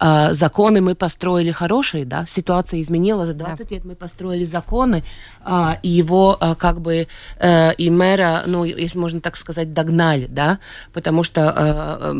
законы 0.00 0.80
мы 0.80 0.94
построили 0.94 1.50
хорошие, 1.50 2.04
да, 2.04 2.24
ситуация 2.26 2.52
ситуация 2.52 2.80
изменила. 2.80 3.26
За 3.26 3.34
20 3.34 3.68
да. 3.68 3.74
лет 3.74 3.84
мы 3.84 3.94
построили 3.94 4.44
законы, 4.44 5.02
а, 5.44 5.78
и 5.82 5.88
его 5.88 6.36
а, 6.40 6.54
как 6.54 6.80
бы 6.80 7.06
а, 7.38 7.70
и 7.70 7.90
мэра, 7.90 8.42
ну, 8.46 8.64
если 8.64 8.98
можно 8.98 9.20
так 9.20 9.36
сказать, 9.36 9.72
догнали, 9.72 10.26
да, 10.28 10.58
потому 10.92 11.24
что 11.24 11.52
а, 11.56 12.14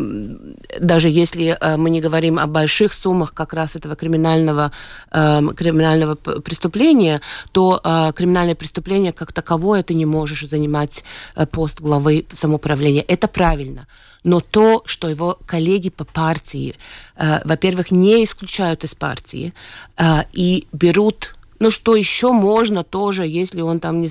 даже 0.80 1.08
если 1.08 1.56
а, 1.60 1.76
мы 1.76 1.90
не 1.90 2.00
говорим 2.00 2.38
о 2.38 2.46
больших 2.46 2.94
суммах 2.94 3.34
как 3.34 3.52
раз 3.52 3.76
этого 3.76 3.94
криминального, 3.94 4.72
а, 5.10 5.42
криминального 5.54 6.14
преступления, 6.14 7.20
то 7.52 7.80
а, 7.82 8.12
криминальное 8.12 8.54
преступление 8.54 9.12
как 9.12 9.32
таковое 9.32 9.82
ты 9.82 9.94
не 9.94 10.06
можешь 10.06 10.42
занимать 10.62 11.04
а, 11.34 11.46
пост 11.46 11.80
главы 11.80 12.24
самоуправления. 12.32 13.04
Это 13.08 13.28
правильно 13.28 13.86
но 14.24 14.38
то, 14.38 14.82
что 14.86 15.08
его 15.08 15.36
коллеги 15.46 15.90
по 15.90 16.04
партии, 16.04 16.76
э, 17.16 17.40
во-первых, 17.44 17.90
не 17.90 18.22
исключают 18.22 18.84
из 18.84 18.94
партии 18.94 19.52
э, 19.96 20.22
и 20.32 20.68
берут 20.72 21.34
ну, 21.62 21.70
что 21.70 21.94
еще 21.94 22.32
можно 22.32 22.82
тоже, 22.82 23.24
если 23.24 23.60
он 23.60 23.78
там 23.78 24.00
не... 24.00 24.10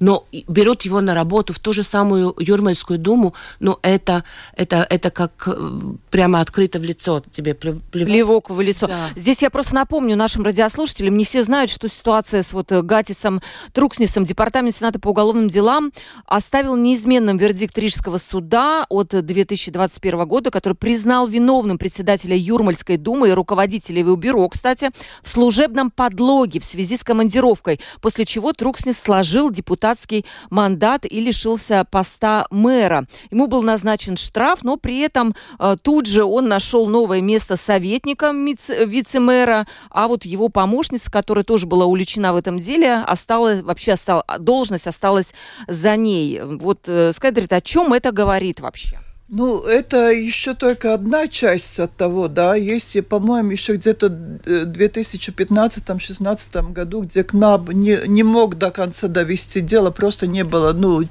Но 0.00 0.26
берут 0.48 0.82
его 0.82 1.00
на 1.00 1.14
работу 1.14 1.52
в 1.52 1.60
ту 1.60 1.72
же 1.72 1.84
самую 1.84 2.34
Юрмальскую 2.40 2.98
думу, 2.98 3.34
но 3.60 3.78
это, 3.82 4.24
это, 4.56 4.84
это 4.90 5.12
как 5.12 5.44
э, 5.46 5.80
прямо 6.10 6.40
открыто 6.40 6.80
в 6.80 6.82
лицо 6.82 7.22
тебе 7.30 7.54
плевок. 7.54 7.82
Плевок 7.92 8.50
в 8.50 8.60
лицо. 8.60 8.88
Да. 8.88 9.10
Здесь 9.14 9.42
я 9.42 9.50
просто 9.50 9.76
напомню 9.76 10.16
нашим 10.16 10.42
радиослушателям, 10.42 11.16
не 11.16 11.24
все 11.24 11.44
знают, 11.44 11.70
что 11.70 11.88
ситуация 11.88 12.42
с 12.42 12.52
вот 12.52 12.72
э, 12.72 12.82
Гатисом 12.82 13.42
Трукснисом, 13.72 14.24
Департамент 14.24 14.74
Сената 14.74 14.98
по 14.98 15.10
уголовным 15.10 15.48
делам 15.48 15.92
оставил 16.26 16.74
неизменным 16.74 17.36
вердикт 17.36 17.78
Рижского 17.78 18.18
суда 18.18 18.86
от 18.88 19.10
2021 19.10 20.26
года, 20.26 20.50
который 20.50 20.74
признал 20.74 21.28
виновным 21.28 21.78
председателя 21.78 22.36
Юрмальской 22.36 22.96
думы 22.96 23.28
и 23.28 23.32
руководителя 23.32 24.00
его 24.00 24.16
бюро, 24.16 24.48
кстати, 24.48 24.90
в 25.22 25.28
служебном 25.28 25.92
подлоге 25.92 26.55
деньги 26.56 26.58
в 26.58 26.64
связи 26.64 26.96
с 26.96 27.04
командировкой, 27.04 27.80
после 28.00 28.24
чего 28.24 28.52
Трукснис 28.52 28.98
сложил 28.98 29.50
депутатский 29.50 30.24
мандат 30.50 31.04
и 31.04 31.20
лишился 31.20 31.84
поста 31.90 32.46
мэра. 32.50 33.06
Ему 33.30 33.46
был 33.46 33.62
назначен 33.62 34.16
штраф, 34.16 34.62
но 34.62 34.76
при 34.76 35.00
этом 35.00 35.34
э, 35.58 35.76
тут 35.82 36.06
же 36.06 36.24
он 36.24 36.48
нашел 36.48 36.86
новое 36.86 37.20
место 37.20 37.56
советником 37.56 38.46
вице-мэра, 38.46 39.66
а 39.90 40.08
вот 40.08 40.24
его 40.24 40.48
помощница, 40.48 41.10
которая 41.10 41.44
тоже 41.44 41.66
была 41.66 41.86
увлечена 41.86 42.32
в 42.32 42.36
этом 42.36 42.58
деле, 42.58 42.96
осталась, 43.06 43.62
вообще 43.62 43.92
осталась, 43.92 44.24
должность 44.38 44.86
осталась 44.86 45.34
за 45.68 45.96
ней. 45.96 46.40
Вот, 46.42 46.88
э, 46.88 47.12
сказать, 47.12 47.52
о 47.52 47.60
чем 47.60 47.92
это 47.92 48.12
говорит 48.12 48.60
вообще? 48.60 49.05
Ну, 49.28 49.62
это 49.62 50.12
еще 50.12 50.54
только 50.54 50.94
одна 50.94 51.26
часть 51.26 51.80
от 51.80 51.96
того, 51.96 52.28
да. 52.28 52.54
Есть, 52.54 53.04
по-моему, 53.08 53.50
еще 53.50 53.74
где-то 53.74 54.08
в 54.08 54.46
2015-2016 54.46 56.72
году, 56.72 57.02
где 57.02 57.24
КНАБ 57.24 57.72
не, 57.72 57.98
не 58.06 58.22
мог 58.22 58.56
до 58.56 58.70
конца 58.70 59.08
довести 59.08 59.62
дело, 59.62 59.90
просто 59.90 60.28
не 60.28 60.44
было 60.44 60.72
ну, 60.72 61.02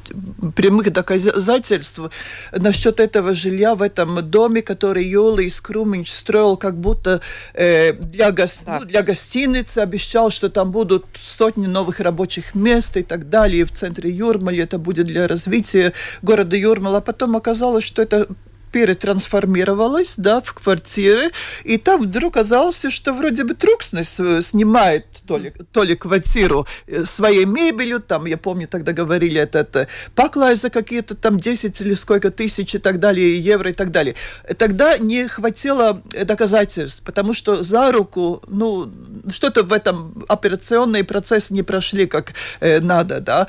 прямых 0.56 0.94
доказательств 0.94 2.00
насчет 2.54 3.02
этого 3.02 3.36
жилья 3.36 3.76
в 3.76 3.82
этом 3.82 4.26
доме, 4.30 4.62
который 4.62 5.06
Юлий 5.06 5.50
Скруминч 5.50 6.10
строил 6.10 6.56
как 6.56 6.78
будто 6.78 7.20
э, 7.54 7.92
для, 7.92 8.32
гос, 8.32 8.62
ну, 8.66 8.86
для 8.86 9.04
гостиницы, 9.04 9.80
обещал, 9.80 10.30
что 10.30 10.50
там 10.50 10.72
будут 10.72 11.06
сотни 11.22 11.68
новых 11.68 12.00
рабочих 12.00 12.56
мест 12.56 12.96
и 12.96 13.04
так 13.04 13.30
далее. 13.30 13.66
В 13.66 13.72
центре 13.72 14.10
Юрмали 14.10 14.64
это 14.64 14.78
будет 14.78 15.08
для 15.08 15.28
развития 15.28 15.92
города 16.22 16.56
Юрмала. 16.56 17.00
А 17.00 17.02
потом 17.02 17.36
оказалось, 17.36 17.84
что 17.84 18.05
это 18.06 18.28
перетрансформировалась 18.76 20.16
да, 20.18 20.42
в 20.42 20.54
квартиры, 20.54 21.32
и 21.64 21.78
там 21.78 22.02
вдруг 22.02 22.36
оказалось, 22.36 22.86
что 22.90 23.14
вроде 23.14 23.46
бы 23.46 23.54
Трукснес 23.54 24.20
снимает 24.46 25.06
то 25.26 25.38
ли, 25.38 25.54
то 25.72 25.84
ли 25.84 25.96
квартиру 25.96 26.68
э, 26.88 27.06
своей 27.06 27.46
мебелью, 27.46 28.02
там, 28.02 28.26
я 28.26 28.36
помню, 28.38 28.68
тогда 28.68 28.92
говорили, 28.92 29.40
это, 29.40 29.60
это 29.60 29.88
поклай 30.14 30.56
за 30.56 30.70
какие-то 30.70 31.16
там 31.16 31.40
10 31.40 31.80
или 31.82 31.94
сколько 31.94 32.32
тысяч 32.32 32.76
и 32.76 32.78
так 32.78 33.00
далее, 33.00 33.40
евро 33.40 33.70
и 33.70 33.74
так 33.74 33.92
далее. 33.92 34.16
Тогда 34.58 34.98
не 34.98 35.30
хватило 35.30 36.02
доказательств, 36.26 37.02
потому 37.06 37.34
что 37.34 37.64
за 37.64 37.94
руку, 37.94 38.44
ну, 38.48 38.92
что-то 39.32 39.64
в 39.64 39.72
этом 39.72 40.26
операционный 40.28 41.06
процесс 41.06 41.50
не 41.50 41.64
прошли 41.64 42.08
как 42.08 42.34
э, 42.60 42.82
надо, 42.82 43.22
да. 43.22 43.48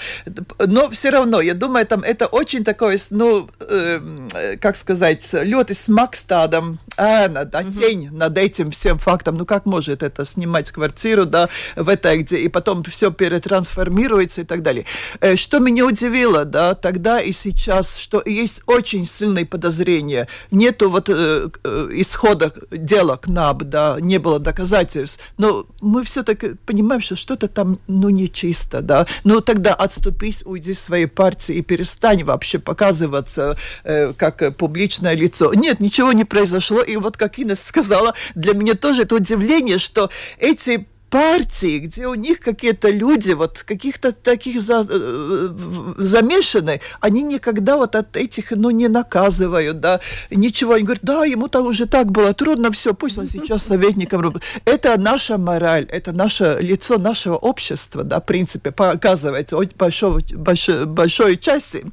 Но 0.59 0.89
все 0.91 1.11
равно, 1.11 1.41
я 1.41 1.55
думаю, 1.55 1.85
там 1.85 2.03
это 2.03 2.27
очень 2.27 2.63
такое, 2.63 2.97
ну, 3.11 3.49
эм, 3.69 4.29
э, 4.33 4.57
как 4.57 4.77
сказать, 4.77 5.16
называется, 5.17 5.43
ļoti 5.43 5.75
smags 5.75 6.25
tādam 6.27 6.79
ēna, 6.97 7.45
да, 7.45 7.61
угу. 7.61 7.71
тень 7.71 8.09
над 8.13 8.39
этим 8.39 8.71
всем 8.71 8.99
фактом. 8.99 9.37
Ну, 9.37 9.47
как 9.47 9.67
может 9.67 10.03
это 10.03 10.25
снимать 10.25 10.71
квартиру, 10.71 11.27
да, 11.27 11.49
в 11.77 11.89
этой, 11.89 12.19
где 12.19 12.39
и 12.39 12.49
потом 12.49 12.83
все 12.85 13.11
перетрансформируется 13.11 14.43
и 14.43 14.45
так 14.45 14.63
далее. 14.63 14.85
Э, 15.21 15.37
что 15.37 15.59
меня 15.59 15.87
удивило, 15.87 16.45
да, 16.45 16.75
тогда 16.75 17.21
и 17.21 17.33
сейчас, 17.33 17.97
что 17.97 18.23
есть 18.25 18.63
очень 18.67 19.07
сильные 19.07 19.47
подозрения. 19.47 20.29
Нету 20.51 20.91
вот 20.91 21.09
э, 21.09 21.49
э 21.65 21.89
исхода 21.93 22.53
дела 22.71 23.17
КНАБ, 23.17 23.63
да, 23.65 23.97
не 24.01 24.19
было 24.19 24.39
доказательств. 24.39 25.21
Но 25.39 25.67
мы 25.81 26.03
все-таки 26.05 26.55
понимаем, 26.67 27.01
что 27.01 27.17
что-то 27.17 27.49
там, 27.49 27.79
ну, 27.87 28.09
нечисто, 28.09 28.81
да. 28.81 29.07
Ну, 29.25 29.41
тогда 29.41 29.75
отступись, 29.75 30.43
уйди 30.45 30.73
из 30.73 30.81
своей 30.81 31.07
партии 31.07 31.57
и 31.57 31.63
перестань 31.63 32.25
вообще 32.25 32.59
показываться 32.59 33.57
э, 33.85 34.13
как 34.17 34.57
публично 34.57 35.06
публичное 35.07 35.15
лицо. 35.15 35.55
Нет, 35.55 35.81
ничего 35.81 36.13
не 36.13 36.25
произошло. 36.25 36.83
И 36.83 36.97
вот, 36.97 37.17
как 37.17 37.39
Инна 37.39 37.55
сказала, 37.55 38.15
для 38.35 38.55
меня 38.55 38.75
тоже 38.75 39.03
это 39.03 39.15
удивление, 39.15 39.79
что 39.79 40.11
эти 40.39 40.87
партии, 41.17 41.79
где 41.79 42.07
у 42.07 42.15
них 42.15 42.41
какие-то 42.41 42.91
люди, 42.91 43.33
вот 43.33 43.63
каких-то 43.63 44.13
таких 44.13 44.61
за, 44.61 44.87
э, 44.87 45.49
замешаны, 45.97 46.81
они 47.01 47.23
никогда 47.23 47.77
вот 47.77 47.97
от 47.97 48.17
этих, 48.17 48.51
ну, 48.51 48.69
не 48.69 48.89
наказывают, 48.89 49.81
да, 49.81 50.01
ничего. 50.31 50.75
Они 50.75 50.83
говорят, 50.83 51.05
да, 51.05 51.25
ему-то 51.25 51.63
уже 51.63 51.87
так 51.87 52.11
было 52.11 52.35
трудно, 52.35 52.71
все, 52.71 52.93
пусть 52.93 53.17
он 53.17 53.29
сейчас 53.29 53.63
советником 53.63 54.21
работает. 54.21 54.45
Это 54.67 55.01
наша 55.01 55.39
мораль, 55.39 55.87
это 55.91 56.13
наше 56.13 56.59
лицо 56.61 56.99
нашего 56.99 57.37
общества, 57.37 58.05
да, 58.05 58.21
в 58.21 58.27
принципе, 58.27 58.71
показывается 58.71 59.57
от 59.57 59.75
большого, 59.75 60.21
большой, 60.35 60.85
большой 60.85 61.39
части. 61.39 61.87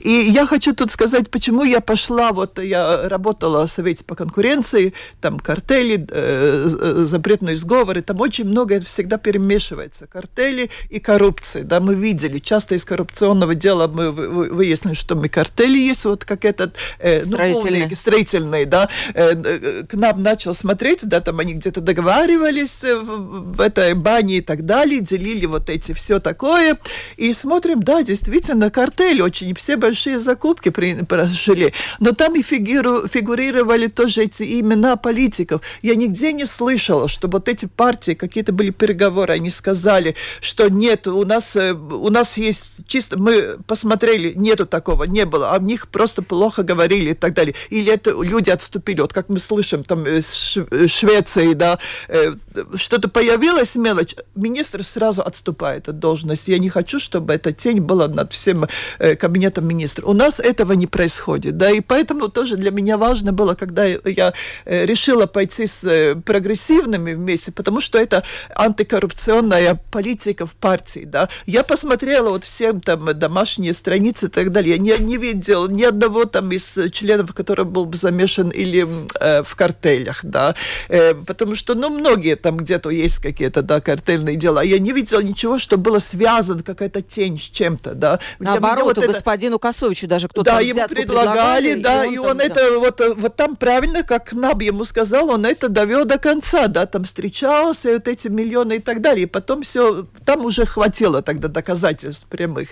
И 0.00 0.10
я 0.10 0.46
хочу 0.46 0.74
тут 0.74 0.90
сказать, 0.90 1.28
почему 1.28 1.64
я 1.64 1.80
пошла, 1.80 2.32
вот 2.32 2.58
я 2.58 3.08
работала 3.10 3.66
в 3.66 3.70
Совете 3.70 4.04
по 4.04 4.14
конкуренции, 4.14 4.94
там 5.20 5.38
картели, 5.38 6.06
э, 6.10 7.04
запретные 7.04 7.56
сговоры, 7.56 8.00
там 8.00 8.18
очень 8.20 8.46
много 8.46 8.69
много 8.70 8.74
это 8.76 8.86
всегда 8.86 9.18
перемешивается. 9.18 10.06
Картели 10.06 10.70
и 10.88 11.00
коррупция. 11.00 11.64
Да, 11.64 11.80
мы 11.80 11.94
видели, 11.94 12.38
часто 12.38 12.74
из 12.74 12.84
коррупционного 12.84 13.54
дела 13.54 13.88
мы 13.88 14.10
выяснили, 14.12 14.94
что 14.94 15.16
мы 15.16 15.28
картели 15.28 15.78
есть, 15.78 16.04
вот 16.04 16.24
как 16.24 16.44
этот 16.44 16.76
э, 16.98 17.20
ну, 17.24 17.32
строительный. 17.32 17.96
строительный, 17.96 18.64
да, 18.64 18.88
э, 19.14 19.32
э, 19.32 19.82
к 19.88 19.94
нам 19.94 20.22
начал 20.22 20.54
смотреть, 20.54 21.00
да, 21.02 21.20
там 21.20 21.40
они 21.40 21.54
где-то 21.54 21.80
договаривались 21.80 22.84
э, 22.84 22.96
в, 22.96 23.56
в 23.56 23.60
этой 23.60 23.94
бане 23.94 24.38
и 24.38 24.40
так 24.40 24.64
далее, 24.64 25.00
делили 25.00 25.46
вот 25.46 25.68
эти 25.68 25.92
все 25.92 26.20
такое, 26.20 26.78
и 27.16 27.32
смотрим, 27.32 27.82
да, 27.82 28.02
действительно, 28.02 28.70
картель 28.70 29.22
очень, 29.22 29.54
все 29.54 29.76
большие 29.76 30.18
закупки 30.18 30.70
прошли, 30.70 31.72
но 31.98 32.12
там 32.12 32.36
и 32.36 32.42
фигуру, 32.42 33.08
фигурировали 33.08 33.88
тоже 33.88 34.22
эти 34.22 34.60
имена 34.60 34.96
политиков. 34.96 35.62
Я 35.82 35.94
нигде 35.94 36.32
не 36.32 36.46
слышала, 36.46 37.08
что 37.08 37.28
вот 37.28 37.48
эти 37.48 37.66
партии 37.66 38.14
какие-то 38.20 38.49
это 38.50 38.52
были 38.52 38.70
переговоры, 38.70 39.34
они 39.34 39.50
сказали, 39.50 40.16
что 40.40 40.68
нет, 40.68 41.06
у 41.06 41.24
нас, 41.24 41.54
э, 41.54 41.72
у 41.72 42.10
нас 42.10 42.36
есть 42.36 42.72
чисто, 42.86 43.16
мы 43.18 43.58
посмотрели, 43.66 44.32
нету 44.34 44.66
такого, 44.66 45.04
не 45.04 45.24
было, 45.24 45.50
а 45.50 45.56
о 45.56 45.58
них 45.60 45.88
просто 45.88 46.22
плохо 46.22 46.62
говорили 46.62 47.10
и 47.10 47.14
так 47.14 47.34
далее. 47.34 47.54
Или 47.70 47.92
это 47.92 48.10
люди 48.10 48.50
отступили, 48.50 49.00
вот 49.00 49.12
как 49.12 49.28
мы 49.28 49.38
слышим 49.38 49.84
там 49.84 50.04
из 50.06 50.56
э, 50.56 50.88
Швеции, 50.88 51.54
да, 51.54 51.78
э, 52.08 52.34
что-то 52.74 53.08
появилось 53.08 53.76
мелочь, 53.76 54.16
министр 54.34 54.82
сразу 54.82 55.22
отступает 55.22 55.88
от 55.88 55.98
должности. 56.00 56.50
Я 56.50 56.58
не 56.58 56.70
хочу, 56.70 56.98
чтобы 56.98 57.34
эта 57.34 57.52
тень 57.52 57.80
была 57.80 58.08
над 58.08 58.32
всем 58.32 58.66
кабинетом 58.98 59.66
министра. 59.66 60.06
У 60.06 60.12
нас 60.12 60.40
этого 60.40 60.72
не 60.72 60.86
происходит, 60.86 61.56
да, 61.56 61.70
и 61.70 61.80
поэтому 61.80 62.28
тоже 62.28 62.56
для 62.56 62.70
меня 62.70 62.96
важно 62.96 63.32
было, 63.32 63.54
когда 63.54 63.84
я 63.86 64.32
решила 64.64 65.26
пойти 65.26 65.66
с 65.66 66.16
прогрессивными 66.24 67.14
вместе, 67.14 67.52
потому 67.52 67.80
что 67.80 68.00
это 68.00 68.24
антикоррупционная 68.54 69.80
политика 69.90 70.46
в 70.46 70.54
партии, 70.54 71.04
да. 71.04 71.28
Я 71.46 71.64
посмотрела 71.64 72.30
вот 72.30 72.44
всем 72.44 72.80
там 72.80 73.06
домашние 73.18 73.74
страницы 73.74 74.26
и 74.26 74.28
так 74.28 74.52
далее. 74.52 74.76
Я 74.76 74.78
не, 74.78 75.04
не 75.04 75.16
видел 75.16 75.68
ни 75.68 75.82
одного 75.82 76.24
там 76.24 76.52
из 76.52 76.76
членов, 76.92 77.34
который 77.34 77.64
был 77.64 77.86
бы 77.86 77.96
замешан 77.96 78.48
или 78.48 78.86
э, 79.20 79.42
в 79.42 79.54
картелях, 79.56 80.24
да. 80.24 80.54
Э, 80.88 81.14
потому 81.14 81.54
что, 81.54 81.74
ну, 81.74 81.90
многие 81.90 82.36
там 82.36 82.56
где-то 82.56 82.90
есть 82.90 83.18
какие-то, 83.18 83.62
да, 83.62 83.80
картельные 83.80 84.36
дела. 84.36 84.62
Я 84.62 84.78
не 84.78 84.92
видела 84.92 85.20
ничего, 85.20 85.58
что 85.58 85.76
было 85.76 85.98
связано, 85.98 86.62
какая-то 86.62 87.02
тень 87.02 87.38
с 87.38 87.42
чем-то, 87.42 87.94
да. 87.94 88.20
Наоборот, 88.38 88.96
вот 88.96 89.06
господину 89.06 89.56
это... 89.56 89.68
Косовичу 89.68 90.06
даже 90.06 90.28
кто-то 90.28 90.50
Да, 90.50 90.60
ему 90.60 90.86
предлагали, 90.88 91.74
да, 91.74 92.04
и 92.04 92.08
он, 92.08 92.14
и 92.14 92.18
он 92.18 92.38
там, 92.38 92.46
это, 92.46 92.70
да. 92.70 92.78
вот, 92.78 93.00
вот 93.16 93.36
там 93.36 93.56
правильно, 93.56 94.02
как 94.02 94.32
Наб 94.32 94.62
ему 94.62 94.84
сказал, 94.84 95.30
он 95.30 95.44
это 95.44 95.68
довел 95.68 96.04
до 96.04 96.18
конца, 96.18 96.66
да, 96.66 96.86
там 96.86 97.04
встречался, 97.04 97.92
вот 97.94 98.08
эти 98.08 98.28
миллионы 98.30 98.76
и 98.76 98.78
так 98.78 99.00
далее. 99.00 99.24
И 99.24 99.26
потом 99.26 99.62
все, 99.62 100.06
там 100.24 100.44
уже 100.44 100.66
хватило 100.66 101.22
тогда 101.22 101.48
доказательств 101.48 102.26
прямых. 102.26 102.70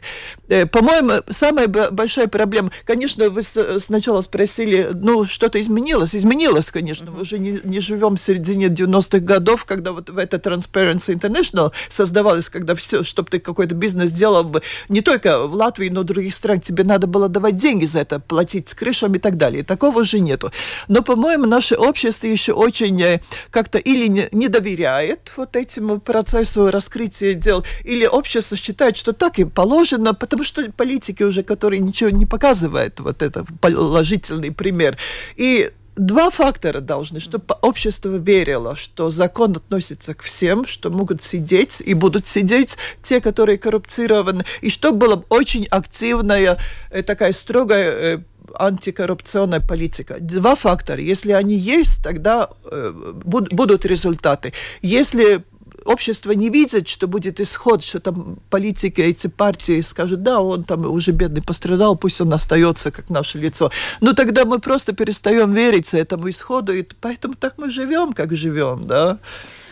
Э, 0.49 0.67
по-моему, 0.67 1.23
самая 1.29 1.69
большая 1.69 2.29
проблема, 2.29 2.71
конечно, 2.85 3.31
вы 3.31 3.43
сначала 3.43 4.21
спросили, 4.21 4.91
ну, 4.95 5.25
что-то 5.25 5.61
изменилось. 5.61 6.15
Изменилось, 6.15 6.71
конечно. 6.71 7.11
Мы 7.11 7.23
уже 7.23 7.39
не, 7.39 7.61
не 7.65 7.81
живем 7.81 8.17
в 8.17 8.21
середине 8.21 8.67
90-х 8.67 9.19
годов, 9.21 9.65
когда 9.65 9.93
вот 9.93 10.11
в 10.11 10.19
это 10.19 10.37
Transparency 10.37 11.15
International 11.15 11.73
создавалось, 11.89 12.49
когда 12.49 12.75
все, 12.75 13.03
чтобы 13.03 13.31
ты 13.31 13.39
какой-то 13.39 13.75
бизнес 13.75 14.11
делал 14.11 14.57
не 14.89 15.01
только 15.01 15.47
в 15.47 15.55
Латвии, 15.55 15.89
но 15.89 16.01
и 16.01 16.05
в 16.05 16.07
других 16.07 16.35
странах, 16.35 16.65
тебе 16.65 16.85
надо 16.85 17.07
было 17.07 17.29
давать 17.29 17.57
деньги 17.57 17.85
за 17.85 18.01
это, 18.01 18.21
платить 18.21 18.69
с 18.69 18.75
крышами 18.75 19.17
и 19.17 19.21
так 19.21 19.37
далее. 19.37 19.65
Такого 19.65 20.01
уже 20.01 20.21
нету. 20.21 20.53
Но, 20.89 21.03
по-моему, 21.03 21.47
наше 21.47 21.75
общество 21.75 22.27
еще 22.27 22.53
очень 22.53 23.01
э, 23.03 23.21
как-то 23.51 23.79
или 23.79 24.07
не, 24.07 24.29
не 24.33 24.49
доверяет 24.49 25.33
вот 25.37 25.48
этому 25.57 26.01
процессу 26.01 26.71
раскрытия 26.71 27.35
дел, 27.35 27.65
или 27.85 28.07
общество 28.07 28.57
считает, 28.57 28.97
что 28.97 29.13
так 29.13 29.39
и 29.39 29.45
положено, 29.45 30.15
потому 30.15 30.45
что 30.45 30.71
политики 30.73 31.23
уже, 31.23 31.43
которые 31.43 31.81
ничего 31.81 32.11
не 32.11 32.27
показывают, 32.27 33.01
вот 33.01 33.23
это 33.23 33.45
положительный 33.61 34.53
пример. 34.53 34.97
И 35.37 35.71
два 35.99 36.31
фактора 36.31 36.81
должны, 36.81 37.21
чтобы 37.21 37.57
общество 37.61 38.17
верило, 38.17 38.77
что 38.77 39.11
закон 39.11 39.57
относится 39.57 40.15
к 40.15 40.23
всем, 40.23 40.67
что 40.67 40.91
могут 40.91 41.23
сидеть 41.23 41.83
и 41.85 41.95
будут 41.95 42.27
сидеть 42.27 42.77
те, 43.03 43.21
которые 43.21 43.59
коррупцированы, 43.59 44.45
и 44.61 44.71
чтобы 44.71 44.99
была 44.99 45.23
очень 45.29 45.67
активная, 45.67 46.59
э, 46.91 47.03
такая 47.03 47.33
строгая 47.33 47.91
э, 47.91 48.19
антикоррупционная 48.55 49.61
политика. 49.61 50.17
Два 50.21 50.55
фактора. 50.55 51.01
Если 51.01 51.33
они 51.33 51.55
есть, 51.55 52.03
тогда 52.03 52.49
э, 52.65 52.93
будут 53.25 53.85
результаты. 53.85 54.53
Если 54.83 55.45
общество 55.85 56.33
не 56.33 56.51
видит, 56.51 56.89
что 56.89 57.09
будет 57.09 57.41
исход, 57.41 57.83
что 57.83 58.01
там 58.01 58.39
политики, 58.51 59.01
эти 59.01 59.27
партии 59.27 59.81
скажут, 59.81 60.23
да, 60.23 60.41
он 60.41 60.65
там 60.65 60.87
уже 60.87 61.13
бедный 61.13 61.43
пострадал, 61.43 61.97
пусть 61.97 62.21
он 62.21 62.33
остается 62.33 62.91
как 62.91 63.11
наше 63.11 63.39
лицо. 63.39 63.71
Но 64.01 64.13
тогда 64.13 64.45
мы 64.45 64.59
просто 64.59 64.93
перестаем 64.93 65.55
верить 65.55 65.95
этому 65.95 66.29
исходу, 66.29 66.73
и 66.73 66.85
поэтому 67.01 67.35
так 67.35 67.55
мы 67.59 67.71
живем, 67.71 68.13
как 68.13 68.37
живем, 68.37 68.87
да. 68.87 69.19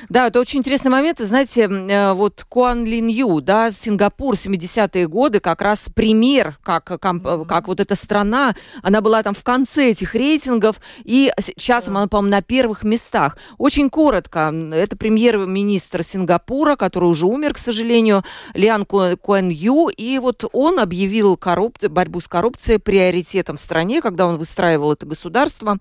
Да, 0.08 0.28
это 0.28 0.40
очень 0.40 0.60
интересный 0.60 0.90
момент. 0.90 1.18
Вы 1.18 1.26
знаете, 1.26 1.62
э, 1.62 2.12
вот 2.12 2.44
Куан 2.48 2.84
Лин 2.84 3.08
Ю, 3.08 3.40
да, 3.40 3.70
Сингапур, 3.70 4.34
70-е 4.34 5.08
годы, 5.08 5.40
как 5.40 5.60
раз 5.62 5.86
пример, 5.94 6.58
как, 6.62 6.84
как, 6.84 7.00
как 7.00 7.68
вот 7.68 7.80
эта 7.80 7.94
страна, 7.96 8.54
она 8.82 9.00
была 9.00 9.22
там 9.22 9.34
в 9.34 9.42
конце 9.42 9.90
этих 9.90 10.14
рейтингов, 10.14 10.76
и 11.02 11.32
сейчас 11.40 11.88
она, 11.88 12.06
по-моему, 12.06 12.36
на 12.36 12.42
первых 12.42 12.84
местах. 12.84 13.36
Очень 13.58 13.90
коротко, 13.90 14.52
это 14.72 14.96
премьер-министр 14.96 16.04
Сингапура, 16.04 16.76
который 16.76 17.08
уже 17.08 17.26
умер, 17.26 17.54
к 17.54 17.58
сожалению, 17.58 18.24
Лиан 18.54 18.84
Куан 18.84 19.48
Ю, 19.48 19.88
и 19.88 20.18
вот 20.18 20.44
он 20.52 20.78
объявил 20.78 21.36
корруп... 21.36 21.78
борьбу 21.88 22.20
с 22.20 22.28
коррупцией 22.28 22.78
приоритетом 22.78 23.56
в 23.56 23.60
стране, 23.60 24.00
когда 24.00 24.26
он 24.26 24.36
выстраивал 24.36 24.92
это 24.92 25.04
государство. 25.06 25.78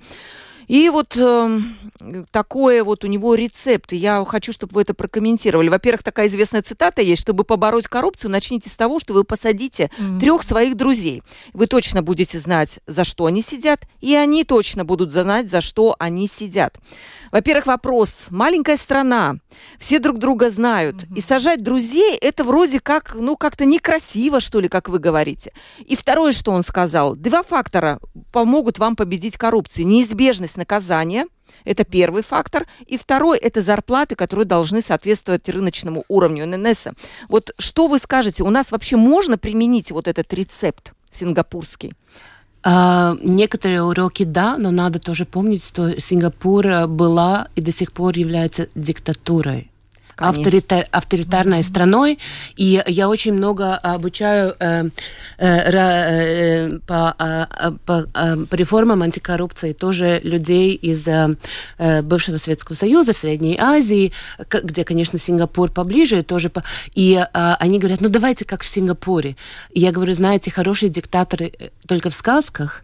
И 0.67 0.89
вот 0.89 1.15
э, 1.17 1.59
такое 2.31 2.83
вот 2.83 3.03
у 3.03 3.07
него 3.07 3.35
рецепт. 3.35 3.91
Я 3.93 4.23
хочу, 4.25 4.51
чтобы 4.51 4.73
вы 4.73 4.81
это 4.81 4.93
прокомментировали. 4.93 5.69
Во-первых, 5.69 6.03
такая 6.03 6.27
известная 6.27 6.61
цитата 6.61 7.01
есть, 7.01 7.21
чтобы 7.21 7.43
побороть 7.43 7.87
коррупцию, 7.87 8.31
начните 8.31 8.69
с 8.69 8.75
того, 8.75 8.99
что 8.99 9.13
вы 9.13 9.23
посадите 9.23 9.91
mm-hmm. 9.97 10.19
трех 10.19 10.43
своих 10.43 10.75
друзей. 10.75 11.23
Вы 11.53 11.67
точно 11.67 12.01
будете 12.01 12.39
знать, 12.39 12.79
за 12.87 13.03
что 13.03 13.25
они 13.25 13.41
сидят, 13.41 13.81
и 14.01 14.15
они 14.15 14.43
точно 14.43 14.85
будут 14.85 15.11
знать, 15.11 15.49
за 15.49 15.61
что 15.61 15.95
они 15.99 16.27
сидят. 16.27 16.77
Во-первых, 17.31 17.67
вопрос. 17.67 18.27
Маленькая 18.29 18.77
страна, 18.77 19.35
все 19.77 19.99
друг 19.99 20.17
друга 20.19 20.49
знают. 20.49 21.03
Mm-hmm. 21.03 21.17
И 21.17 21.21
сажать 21.21 21.63
друзей, 21.63 22.15
это 22.15 22.43
вроде 22.43 22.79
как, 22.79 23.15
ну, 23.15 23.37
как-то 23.37 23.65
некрасиво, 23.65 24.39
что 24.39 24.59
ли, 24.59 24.67
как 24.67 24.89
вы 24.89 24.99
говорите. 24.99 25.51
И 25.85 25.95
второе, 25.95 26.31
что 26.31 26.51
он 26.51 26.63
сказал. 26.63 27.15
Два 27.15 27.43
фактора 27.43 27.99
помогут 28.31 28.79
вам 28.79 28.95
победить 28.95 29.37
коррупцию. 29.37 29.87
Неизбежность 29.87 30.54
наказания, 30.57 31.27
это 31.63 31.83
первый 31.83 32.23
фактор. 32.23 32.67
И 32.85 32.97
второй– 32.97 33.37
это 33.39 33.61
зарплаты, 33.61 34.15
которые 34.15 34.45
должны 34.45 34.81
соответствовать 34.81 35.47
рыночному 35.49 36.03
уровню 36.07 36.45
ННС. 36.45 36.87
Вот 37.29 37.51
что 37.57 37.87
вы 37.87 37.99
скажете, 37.99 38.43
у 38.43 38.49
нас 38.49 38.71
вообще 38.71 38.95
можно 38.95 39.37
применить 39.37 39.91
вот 39.91 40.07
этот 40.07 40.33
рецепт 40.33 40.93
сингапурский? 41.11 41.93
Uh, 42.63 43.19
некоторые 43.21 43.83
уроки 43.83 44.23
да, 44.23 44.57
но 44.57 44.71
надо 44.71 44.97
тоже 44.97 45.25
помнить, 45.25 45.63
что 45.63 45.99
Сингапур 45.99 46.87
была 46.87 47.49
и 47.53 47.61
до 47.61 47.71
сих 47.71 47.91
пор 47.91 48.17
является 48.17 48.69
диктатурой 48.73 49.69
авторитар, 50.17 50.87
авторитарной 50.91 51.59
mm-hmm. 51.59 51.63
страной, 51.63 52.19
и 52.55 52.81
я 52.87 53.09
очень 53.09 53.33
много 53.33 53.75
обучаю 53.75 54.55
э, 54.59 54.89
э, 55.37 55.47
э, 55.47 56.79
по, 56.87 57.15
э, 57.17 57.71
по, 57.85 58.05
э, 58.13 58.35
по 58.49 58.55
реформам 58.55 59.01
антикоррупции 59.01 59.73
тоже 59.73 60.19
людей 60.23 60.73
из 60.73 61.07
э, 61.07 61.35
э, 61.77 62.01
бывшего 62.01 62.37
Советского 62.37 62.75
Союза, 62.75 63.13
Средней 63.13 63.57
Азии, 63.59 64.11
где, 64.49 64.83
конечно, 64.83 65.19
Сингапур 65.19 65.71
поближе, 65.71 66.23
тоже 66.23 66.49
по... 66.49 66.63
и 66.93 67.15
э, 67.15 67.55
они 67.59 67.79
говорят, 67.79 68.01
ну 68.01 68.09
давайте 68.09 68.45
как 68.45 68.63
в 68.63 68.67
Сингапуре. 68.67 69.35
И 69.71 69.79
я 69.79 69.91
говорю, 69.91 70.13
знаете, 70.13 70.51
хорошие 70.51 70.89
диктаторы 70.89 71.51
э, 71.57 71.69
только 71.87 72.09
в 72.09 72.13
сказках 72.13 72.83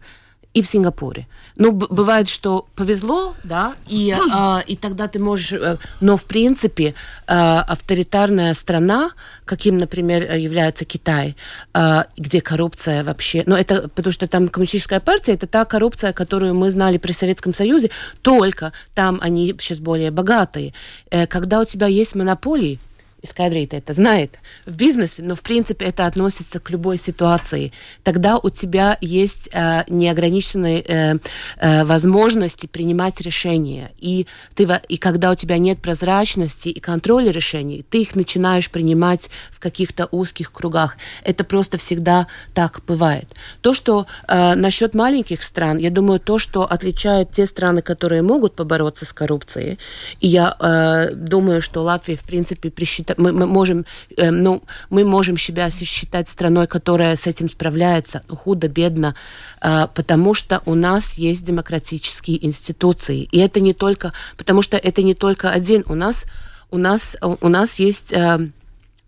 и 0.54 0.62
в 0.62 0.68
Сингапуре. 0.68 1.28
Ну, 1.56 1.72
бывает, 1.72 2.28
что 2.28 2.66
повезло, 2.76 3.36
да, 3.44 3.76
и, 3.88 4.14
э, 4.14 4.64
и 4.68 4.76
тогда 4.76 5.08
ты 5.08 5.20
можешь... 5.20 5.54
Э, 5.54 5.78
но, 6.02 6.18
в 6.18 6.26
принципе, 6.26 6.94
э, 7.28 7.34
авторитарная 7.34 8.54
страна, 8.54 9.12
каким, 9.46 9.78
например, 9.78 10.36
является 10.36 10.86
Китай, 10.86 11.36
э, 11.74 12.04
где 12.18 12.42
коррупция 12.42 13.04
вообще... 13.04 13.44
Ну, 13.46 13.56
это 13.56 13.88
потому 13.90 14.12
что 14.12 14.28
там 14.28 14.50
коммунистическая 14.50 15.00
партия, 15.00 15.34
это 15.34 15.48
та 15.48 15.66
коррупция, 15.66 16.14
которую 16.14 16.54
мы 16.54 16.70
знали 16.70 16.98
при 16.98 17.14
Советском 17.14 17.54
Союзе, 17.54 17.90
только 18.22 18.74
там 18.94 19.20
они 19.22 19.56
сейчас 19.60 19.80
более 19.80 20.12
богатые. 20.12 20.74
Э, 21.12 21.28
когда 21.28 21.62
у 21.62 21.66
тебя 21.66 21.88
есть 21.88 22.16
монополии, 22.16 22.80
Искадрит 23.24 23.76
это 23.76 23.94
знает 23.94 24.40
в 24.66 24.76
бизнесе, 24.76 25.22
но 25.22 25.36
в 25.36 25.42
принципе 25.42 25.86
это 25.86 26.08
относится 26.08 26.60
к 26.60 26.72
любой 26.72 26.98
ситуации. 26.98 27.72
Тогда 28.04 28.40
у 28.40 28.50
тебя 28.50 28.98
есть 29.00 29.48
э, 29.52 29.84
неограниченные 29.88 30.82
э, 30.82 31.18
э, 31.60 31.84
возможности 31.84 32.66
принимать 32.66 33.22
решения. 33.22 33.92
И, 34.00 34.26
ты, 34.56 34.68
и 34.90 34.98
когда 34.98 35.30
у 35.30 35.36
тебя 35.36 35.60
нет 35.60 35.80
прозрачности 35.80 36.70
и 36.70 36.80
контроля 36.80 37.32
решений, 37.32 37.86
ты 37.88 38.02
их 38.02 38.16
начинаешь 38.16 38.72
принимать 38.72 39.30
в 39.52 39.60
каких-то 39.60 40.08
узких 40.10 40.52
кругах. 40.52 40.98
Это 41.24 41.44
просто 41.44 41.78
всегда 41.78 42.26
так 42.56 42.82
бывает. 42.88 43.28
То, 43.62 43.76
что 43.76 44.08
э, 44.28 44.56
насчет 44.56 44.96
маленьких 44.96 45.44
стран, 45.44 45.78
я 45.78 45.92
думаю, 45.92 46.20
то, 46.20 46.40
что 46.40 46.64
отличает 46.64 47.32
те 47.32 47.46
страны, 47.46 47.84
которые 47.84 48.24
могут 48.24 48.56
побороться 48.56 49.06
с 49.06 49.14
коррупцией, 49.14 49.78
и 50.20 50.28
я 50.28 50.56
э, 50.60 51.14
думаю, 51.14 51.62
что 51.62 51.84
Латвия, 51.84 52.16
в 52.16 52.24
принципе, 52.24 52.72
присчитывает 52.72 53.11
мы, 53.18 53.32
мы 53.32 53.46
можем, 53.46 53.86
э, 54.18 54.32
ну, 54.32 54.64
мы 54.90 55.04
можем 55.04 55.38
себя 55.38 55.70
считать 55.70 56.30
страной, 56.30 56.68
которая 56.68 57.16
с 57.16 57.28
этим 57.28 57.50
справляется 57.50 58.24
худо-бедно, 58.28 59.16
э, 59.62 59.88
потому 59.94 60.34
что 60.34 60.62
у 60.66 60.76
нас 60.76 61.18
есть 61.18 61.44
демократические 61.44 62.46
институции. 62.46 63.28
И 63.32 63.40
это 63.40 63.60
не 63.60 63.74
только, 63.74 64.14
потому 64.38 64.62
что 64.62 64.78
это 64.78 65.02
не 65.04 65.16
только 65.16 65.50
один. 65.50 65.84
У 65.88 65.96
нас, 65.96 66.26
у 66.70 66.78
нас, 66.78 67.18
у 67.22 67.48
нас 67.48 67.80
есть... 67.80 68.14
Э, 68.14 68.40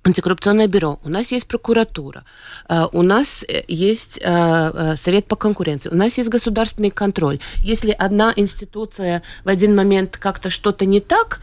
антикоррупционное 0.03 0.67
бюро, 0.67 0.99
у 1.03 1.09
нас 1.09 1.31
есть 1.31 1.47
прокуратура, 1.47 2.23
э, 2.69 2.87
у 2.91 3.01
нас 3.01 3.43
э, 3.47 3.63
есть 3.67 4.19
э, 4.21 4.95
совет 4.97 5.25
по 5.25 5.35
конкуренции, 5.35 5.89
у 5.89 5.95
нас 5.95 6.17
есть 6.17 6.29
государственный 6.29 6.91
контроль. 6.91 7.39
Если 7.59 7.91
одна 7.91 8.33
институция 8.35 9.23
в 9.43 9.49
один 9.49 9.75
момент 9.75 10.17
как-то 10.17 10.49
что-то 10.49 10.85
не 10.85 10.99
так, 10.99 11.41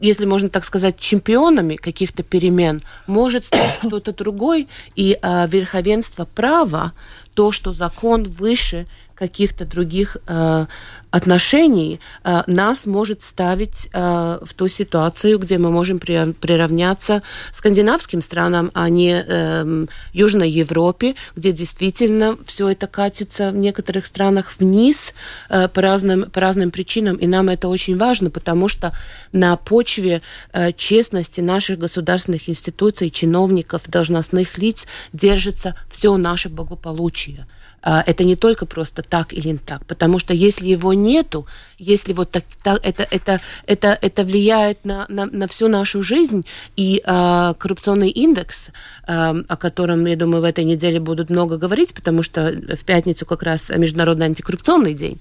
если 0.00 0.26
можно 0.26 0.48
так 0.48 0.64
сказать, 0.64 0.98
чемпионами 0.98 1.76
каких-то 1.76 2.22
перемен, 2.22 2.82
может 3.06 3.44
стать 3.44 3.78
кто-то 3.82 4.12
другой, 4.12 4.68
и 4.96 5.18
э, 5.20 5.46
верховенство 5.48 6.24
права, 6.24 6.92
то, 7.34 7.52
что 7.52 7.72
закон 7.72 8.24
выше 8.24 8.86
каких-то 9.18 9.64
других 9.64 10.16
э, 10.28 10.66
отношений 11.10 12.00
э, 12.22 12.42
нас 12.46 12.86
может 12.86 13.22
ставить 13.22 13.88
э, 13.92 14.38
в 14.42 14.54
ту 14.54 14.68
ситуацию, 14.68 15.38
где 15.38 15.58
мы 15.58 15.70
можем 15.70 15.98
при, 15.98 16.32
приравняться 16.32 17.22
скандинавским 17.52 18.22
странам, 18.22 18.70
а 18.74 18.88
не 18.88 19.24
э, 19.26 19.86
Южной 20.12 20.50
Европе, 20.50 21.16
где 21.34 21.52
действительно 21.52 22.36
все 22.44 22.68
это 22.68 22.86
катится 22.86 23.50
в 23.50 23.56
некоторых 23.56 24.06
странах 24.06 24.54
вниз 24.58 25.14
э, 25.48 25.68
по, 25.68 25.82
разным, 25.82 26.30
по 26.30 26.40
разным 26.40 26.70
причинам. 26.70 27.16
И 27.16 27.26
нам 27.26 27.48
это 27.48 27.68
очень 27.68 27.98
важно, 27.98 28.30
потому 28.30 28.68
что 28.68 28.92
на 29.32 29.56
почве 29.56 30.22
э, 30.52 30.72
честности 30.72 31.40
наших 31.40 31.78
государственных 31.80 32.48
институций, 32.48 33.10
чиновников, 33.10 33.82
должностных 33.88 34.58
лиц 34.58 34.86
держится 35.12 35.74
все 35.88 36.16
наше 36.16 36.48
благополучие. 36.48 37.46
А, 37.82 38.02
это 38.06 38.24
не 38.24 38.34
только 38.34 38.66
просто 38.66 39.02
так 39.02 39.32
или 39.32 39.48
не 39.48 39.58
так, 39.58 39.86
потому 39.86 40.18
что 40.18 40.34
если 40.34 40.66
его 40.66 40.94
нету, 40.94 41.46
если 41.78 42.12
вот 42.12 42.30
так, 42.30 42.44
так 42.62 42.80
это, 42.84 43.06
это, 43.08 43.40
это, 43.66 43.98
это 44.00 44.24
влияет 44.24 44.84
на, 44.84 45.06
на, 45.08 45.26
на 45.26 45.46
всю 45.46 45.68
нашу 45.68 46.02
жизнь, 46.02 46.44
и 46.76 47.00
э, 47.04 47.54
коррупционный 47.56 48.10
индекс, 48.10 48.70
э, 49.06 49.42
о 49.46 49.56
котором, 49.56 50.04
я 50.06 50.16
думаю, 50.16 50.42
в 50.42 50.44
этой 50.44 50.64
неделе 50.64 50.98
будут 50.98 51.30
много 51.30 51.56
говорить, 51.56 51.94
потому 51.94 52.22
что 52.22 52.50
в 52.50 52.84
пятницу 52.84 53.24
как 53.24 53.44
раз 53.44 53.70
Международный 53.70 54.26
антикоррупционный 54.26 54.94
день, 54.94 55.20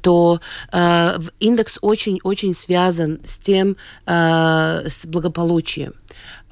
то 0.00 0.40
э, 0.72 1.18
индекс 1.40 1.78
очень-очень 1.80 2.54
связан 2.54 3.20
с 3.24 3.38
тем, 3.38 3.76
э, 4.06 4.88
с 4.88 5.06
благополучием. 5.06 5.94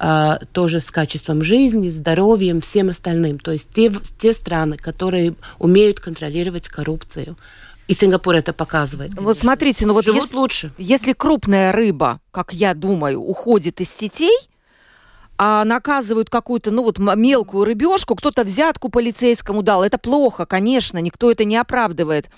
А, 0.03 0.39
тоже 0.51 0.79
с 0.79 0.89
качеством 0.89 1.43
жизни, 1.43 1.89
здоровьем, 1.89 2.59
всем 2.59 2.89
остальным. 2.89 3.37
То 3.37 3.51
есть 3.51 3.69
те, 3.69 3.91
те 4.19 4.33
страны, 4.33 4.75
которые 4.75 5.35
умеют 5.59 5.99
контролировать 5.99 6.67
коррупцию. 6.69 7.37
И 7.87 7.93
Сингапур 7.93 8.33
это 8.35 8.51
показывает. 8.51 9.13
Вот 9.15 9.37
смотрите, 9.37 9.85
ну 9.85 9.93
вот 9.93 10.05
Живут 10.05 10.23
если, 10.23 10.35
лучше. 10.35 10.71
если 10.79 11.13
крупная 11.13 11.71
рыба, 11.71 12.19
как 12.31 12.51
я 12.51 12.73
думаю, 12.73 13.19
уходит 13.21 13.79
из 13.79 13.91
сетей, 13.91 14.35
а 15.43 15.65
наказывают 15.65 16.29
какую-то, 16.29 16.69
ну 16.69 16.83
вот 16.83 16.99
мелкую 16.99 17.65
рыбешку, 17.65 18.13
кто-то 18.13 18.43
взятку 18.43 18.89
полицейскому 18.89 19.63
дал, 19.63 19.83
это 19.83 19.97
плохо, 19.97 20.45
конечно, 20.45 20.99
никто 20.99 21.31
это 21.31 21.45
не 21.45 21.57
оправдывает, 21.57 22.29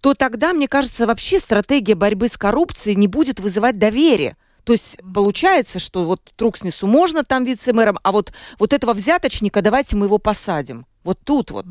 то 0.00 0.14
тогда, 0.14 0.52
мне 0.52 0.68
кажется, 0.68 1.08
вообще 1.08 1.40
стратегия 1.40 1.96
борьбы 1.96 2.28
с 2.28 2.36
коррупцией 2.36 2.94
не 2.94 3.08
будет 3.08 3.40
вызывать 3.40 3.80
доверие. 3.80 4.36
То 4.62 4.74
есть 4.74 4.96
получается, 5.12 5.80
что 5.80 6.04
вот 6.04 6.20
Трукснесу 6.36 6.86
можно 6.86 7.24
там 7.24 7.42
вице-мэром, 7.42 7.98
а 8.04 8.12
вот, 8.12 8.32
вот 8.60 8.72
этого 8.72 8.92
взяточника 8.92 9.60
давайте 9.60 9.96
мы 9.96 10.06
его 10.06 10.18
посадим. 10.18 10.86
Вот 11.02 11.18
тут 11.24 11.50
вот. 11.50 11.66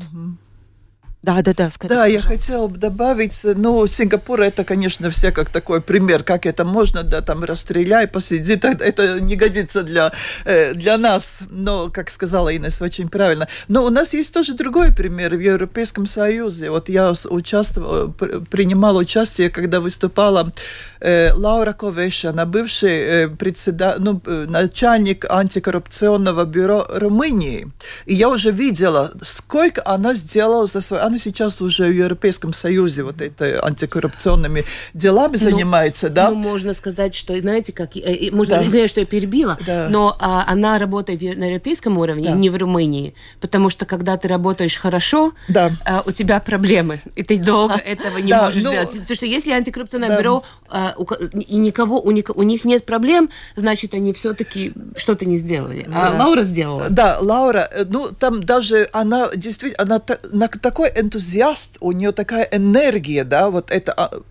Да, 1.26 1.42
да, 1.42 1.54
да. 1.54 1.70
Скажите, 1.70 1.94
да, 1.96 2.06
я 2.06 2.20
хотела 2.20 2.68
бы 2.68 2.78
добавить, 2.78 3.40
ну, 3.42 3.84
Сингапур 3.88 4.40
это, 4.42 4.62
конечно, 4.62 5.10
все 5.10 5.32
как 5.32 5.50
такой 5.50 5.80
пример, 5.80 6.22
как 6.22 6.46
это 6.46 6.64
можно, 6.64 7.02
да, 7.02 7.20
там 7.20 7.42
расстреляй, 7.42 8.06
посиди, 8.06 8.52
это 8.62 9.18
не 9.20 9.34
годится 9.34 9.82
для, 9.82 10.12
э, 10.44 10.74
для 10.74 10.96
нас, 10.96 11.38
но, 11.50 11.90
как 11.90 12.12
сказала 12.12 12.56
Инесса, 12.56 12.84
очень 12.84 13.08
правильно. 13.08 13.48
Но 13.66 13.84
у 13.84 13.90
нас 13.90 14.14
есть 14.14 14.32
тоже 14.32 14.54
другой 14.54 14.92
пример 14.92 15.34
в 15.34 15.40
Европейском 15.40 16.06
Союзе. 16.06 16.70
Вот 16.70 16.88
я 16.88 17.12
участвовала, 17.28 18.06
принимала 18.48 19.00
участие, 19.00 19.50
когда 19.50 19.80
выступала 19.80 20.52
э, 21.00 21.32
Лаура 21.32 21.72
Ковеша, 21.72 22.30
она 22.30 22.46
бывший 22.46 23.00
э, 23.00 23.28
председатель, 23.28 24.00
ну, 24.00 24.22
начальник 24.24 25.28
антикоррупционного 25.28 26.44
бюро 26.44 26.86
Румынии. 26.88 27.66
И 28.04 28.14
я 28.14 28.28
уже 28.28 28.52
видела, 28.52 29.10
сколько 29.22 29.82
она 29.84 30.14
сделала 30.14 30.66
за 30.66 30.80
свою 30.80 31.02
она 31.02 31.15
сейчас 31.18 31.60
уже 31.60 31.86
в 31.88 31.92
Европейском 31.92 32.52
Союзе 32.52 33.02
вот 33.02 33.20
это 33.20 33.64
антикоррупционными 33.64 34.64
делами 34.94 35.36
ну, 35.40 35.50
занимается, 35.50 36.10
да? 36.10 36.30
Ну, 36.30 36.36
можно 36.36 36.74
сказать, 36.74 37.14
что, 37.14 37.38
знаете, 37.38 37.72
как, 37.72 37.96
э, 37.96 38.30
можно, 38.32 38.56
да. 38.56 38.64
извиняюсь, 38.64 38.90
что 38.90 39.00
я 39.00 39.06
перебила, 39.06 39.58
да. 39.66 39.88
но 39.90 40.16
а, 40.20 40.44
она 40.46 40.78
работает 40.78 41.20
на 41.20 41.44
европейском 41.44 41.98
уровне, 41.98 42.30
да. 42.30 42.34
не 42.34 42.50
в 42.50 42.56
Румынии, 42.56 43.14
потому 43.40 43.70
что 43.70 43.86
когда 43.86 44.16
ты 44.16 44.28
работаешь 44.28 44.76
хорошо, 44.76 45.32
да. 45.48 45.72
а, 45.84 46.02
у 46.04 46.10
тебя 46.10 46.40
проблемы, 46.40 47.00
и 47.14 47.22
ты 47.22 47.38
долго 47.38 47.74
этого 47.84 48.18
не 48.18 48.30
да, 48.30 48.44
можешь 48.44 48.62
ну, 48.62 48.70
сделать. 48.70 48.90
Потому 48.90 49.14
что 49.14 49.26
если 49.26 49.52
антикоррупционное 49.52 50.10
да. 50.10 50.18
бюро 50.18 50.44
а, 50.68 50.94
у, 50.96 51.04
и 51.04 51.56
никого, 51.56 52.00
у, 52.00 52.10
них, 52.10 52.24
у 52.34 52.42
них 52.42 52.64
нет 52.64 52.84
проблем, 52.84 53.30
значит, 53.56 53.94
они 53.94 54.12
все-таки 54.12 54.72
что-то 54.96 55.26
не 55.26 55.36
сделали. 55.36 55.86
А 55.92 56.12
да. 56.12 56.24
Лаура 56.24 56.44
сделала. 56.44 56.86
Да, 56.90 57.18
Лаура, 57.20 57.68
э, 57.70 57.84
ну, 57.88 58.10
там 58.12 58.42
даже 58.42 58.88
она 58.92 59.30
действительно, 59.34 59.82
она 59.82 60.02
на 60.32 60.48
такой 60.48 60.90
энтузиаст, 60.98 61.76
у 61.80 61.92
нее 61.92 62.12
такая 62.12 62.48
энергия, 62.50 63.24
да, 63.24 63.50
вот 63.50 63.70
это 63.70 63.92
а, 63.92 64.22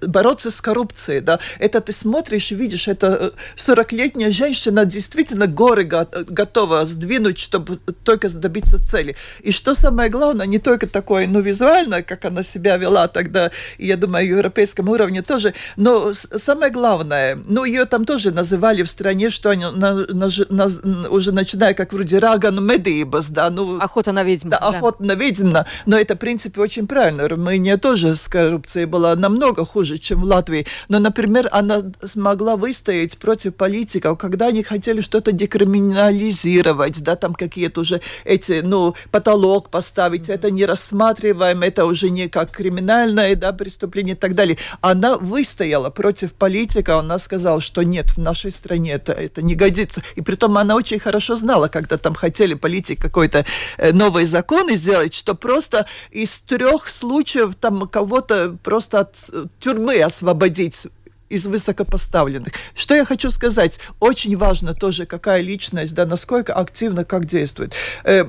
бороться 0.00 0.50
с 0.50 0.60
коррупцией, 0.60 1.20
да, 1.20 1.38
это 1.58 1.80
ты 1.80 1.92
смотришь 1.92 2.52
и 2.52 2.54
видишь, 2.54 2.88
это 2.88 3.32
40-летняя 3.56 4.28
э, 4.28 4.32
женщина 4.32 4.84
действительно 4.84 5.46
горы 5.46 5.84
готова 5.84 6.84
сдвинуть, 6.84 7.38
чтобы 7.38 7.76
только 8.04 8.28
добиться 8.28 8.78
цели. 8.78 9.16
И 9.42 9.52
что 9.52 9.74
самое 9.74 10.10
главное, 10.10 10.46
не 10.46 10.58
только 10.58 10.86
такое, 10.86 11.26
ну, 11.26 11.40
визуально, 11.40 12.02
как 12.02 12.24
она 12.24 12.42
себя 12.42 12.76
вела 12.76 13.08
тогда, 13.08 13.50
я 13.78 13.96
думаю, 13.96 14.26
европейском 14.26 14.88
уровне 14.88 15.22
тоже, 15.22 15.54
но 15.76 16.12
самое 16.12 16.72
главное, 16.72 17.38
ну, 17.46 17.64
ее 17.64 17.84
там 17.84 18.04
тоже 18.04 18.30
называли 18.30 18.82
в 18.82 18.90
стране, 18.90 19.30
что 19.30 19.50
они 19.50 19.64
на, 19.64 19.94
на, 20.06 20.28
на, 20.48 21.08
уже 21.10 21.32
начиная 21.32 21.74
как 21.74 21.92
вроде 21.92 22.18
Раган 22.18 22.64
Медибас, 22.64 23.28
да, 23.28 23.50
ну... 23.50 23.78
Охота 23.78 24.12
на 24.12 24.24
ведьм. 24.24 24.48
Да, 24.48 24.58
да, 24.58 24.68
охота 24.68 25.04
на 25.04 25.12
ведьм, 25.12 25.56
но 25.86 25.96
это, 25.96 26.14
в 26.14 26.18
принципе, 26.18 26.60
очень 26.60 26.86
правильно. 26.86 27.28
Румыния 27.28 27.76
тоже 27.76 28.16
с 28.16 28.28
коррупцией 28.28 28.86
была 28.86 29.14
намного 29.14 29.64
хуже 29.64 29.75
хуже, 29.76 29.98
чем 29.98 30.22
в 30.22 30.24
Латвии. 30.24 30.66
Но, 30.88 30.98
например, 30.98 31.50
она 31.52 31.82
смогла 32.02 32.56
выстоять 32.56 33.18
против 33.18 33.56
политиков, 33.56 34.16
когда 34.16 34.46
они 34.46 34.62
хотели 34.62 35.02
что-то 35.02 35.32
декриминализировать, 35.32 37.02
да, 37.02 37.14
там 37.14 37.34
какие-то 37.34 37.82
уже 37.82 38.00
эти, 38.24 38.62
ну, 38.62 38.94
потолок 39.10 39.68
поставить, 39.68 40.30
это 40.30 40.50
не 40.50 40.64
рассматриваем, 40.64 41.62
это 41.62 41.84
уже 41.84 42.08
не 42.08 42.30
как 42.30 42.52
криминальное, 42.52 43.34
да, 43.36 43.52
преступление 43.52 44.14
и 44.14 44.18
так 44.18 44.34
далее. 44.34 44.56
Она 44.80 45.18
выстояла 45.18 45.90
против 45.90 46.32
политика, 46.32 46.98
она 46.98 47.18
сказала, 47.18 47.60
что 47.60 47.82
нет, 47.82 48.06
в 48.16 48.18
нашей 48.18 48.52
стране 48.52 48.92
это, 48.92 49.12
это 49.12 49.42
не 49.42 49.54
годится. 49.54 50.02
И 50.14 50.22
при 50.22 50.36
том 50.36 50.56
она 50.56 50.74
очень 50.74 50.98
хорошо 50.98 51.36
знала, 51.36 51.68
когда 51.68 51.98
там 51.98 52.14
хотели 52.14 52.54
политик 52.54 52.98
какой-то 52.98 53.44
э, 53.76 53.92
новый 53.92 54.24
закон 54.24 54.74
сделать, 54.74 55.12
что 55.12 55.34
просто 55.34 55.84
из 56.10 56.38
трех 56.38 56.88
случаев 56.88 57.54
там 57.56 57.86
кого-то 57.86 58.56
просто 58.64 59.00
от 59.00 59.16
тюрьмы 59.66 60.00
освободить 60.00 60.86
из 61.28 61.46
высокопоставленных. 61.46 62.52
Что 62.74 62.94
я 62.94 63.04
хочу 63.04 63.30
сказать? 63.30 63.80
Очень 64.00 64.36
важно 64.36 64.74
тоже, 64.74 65.06
какая 65.06 65.40
личность, 65.40 65.94
да, 65.94 66.06
насколько 66.06 66.52
активно, 66.54 67.04
как 67.04 67.26
действует. 67.26 67.72
Э, 68.04 68.24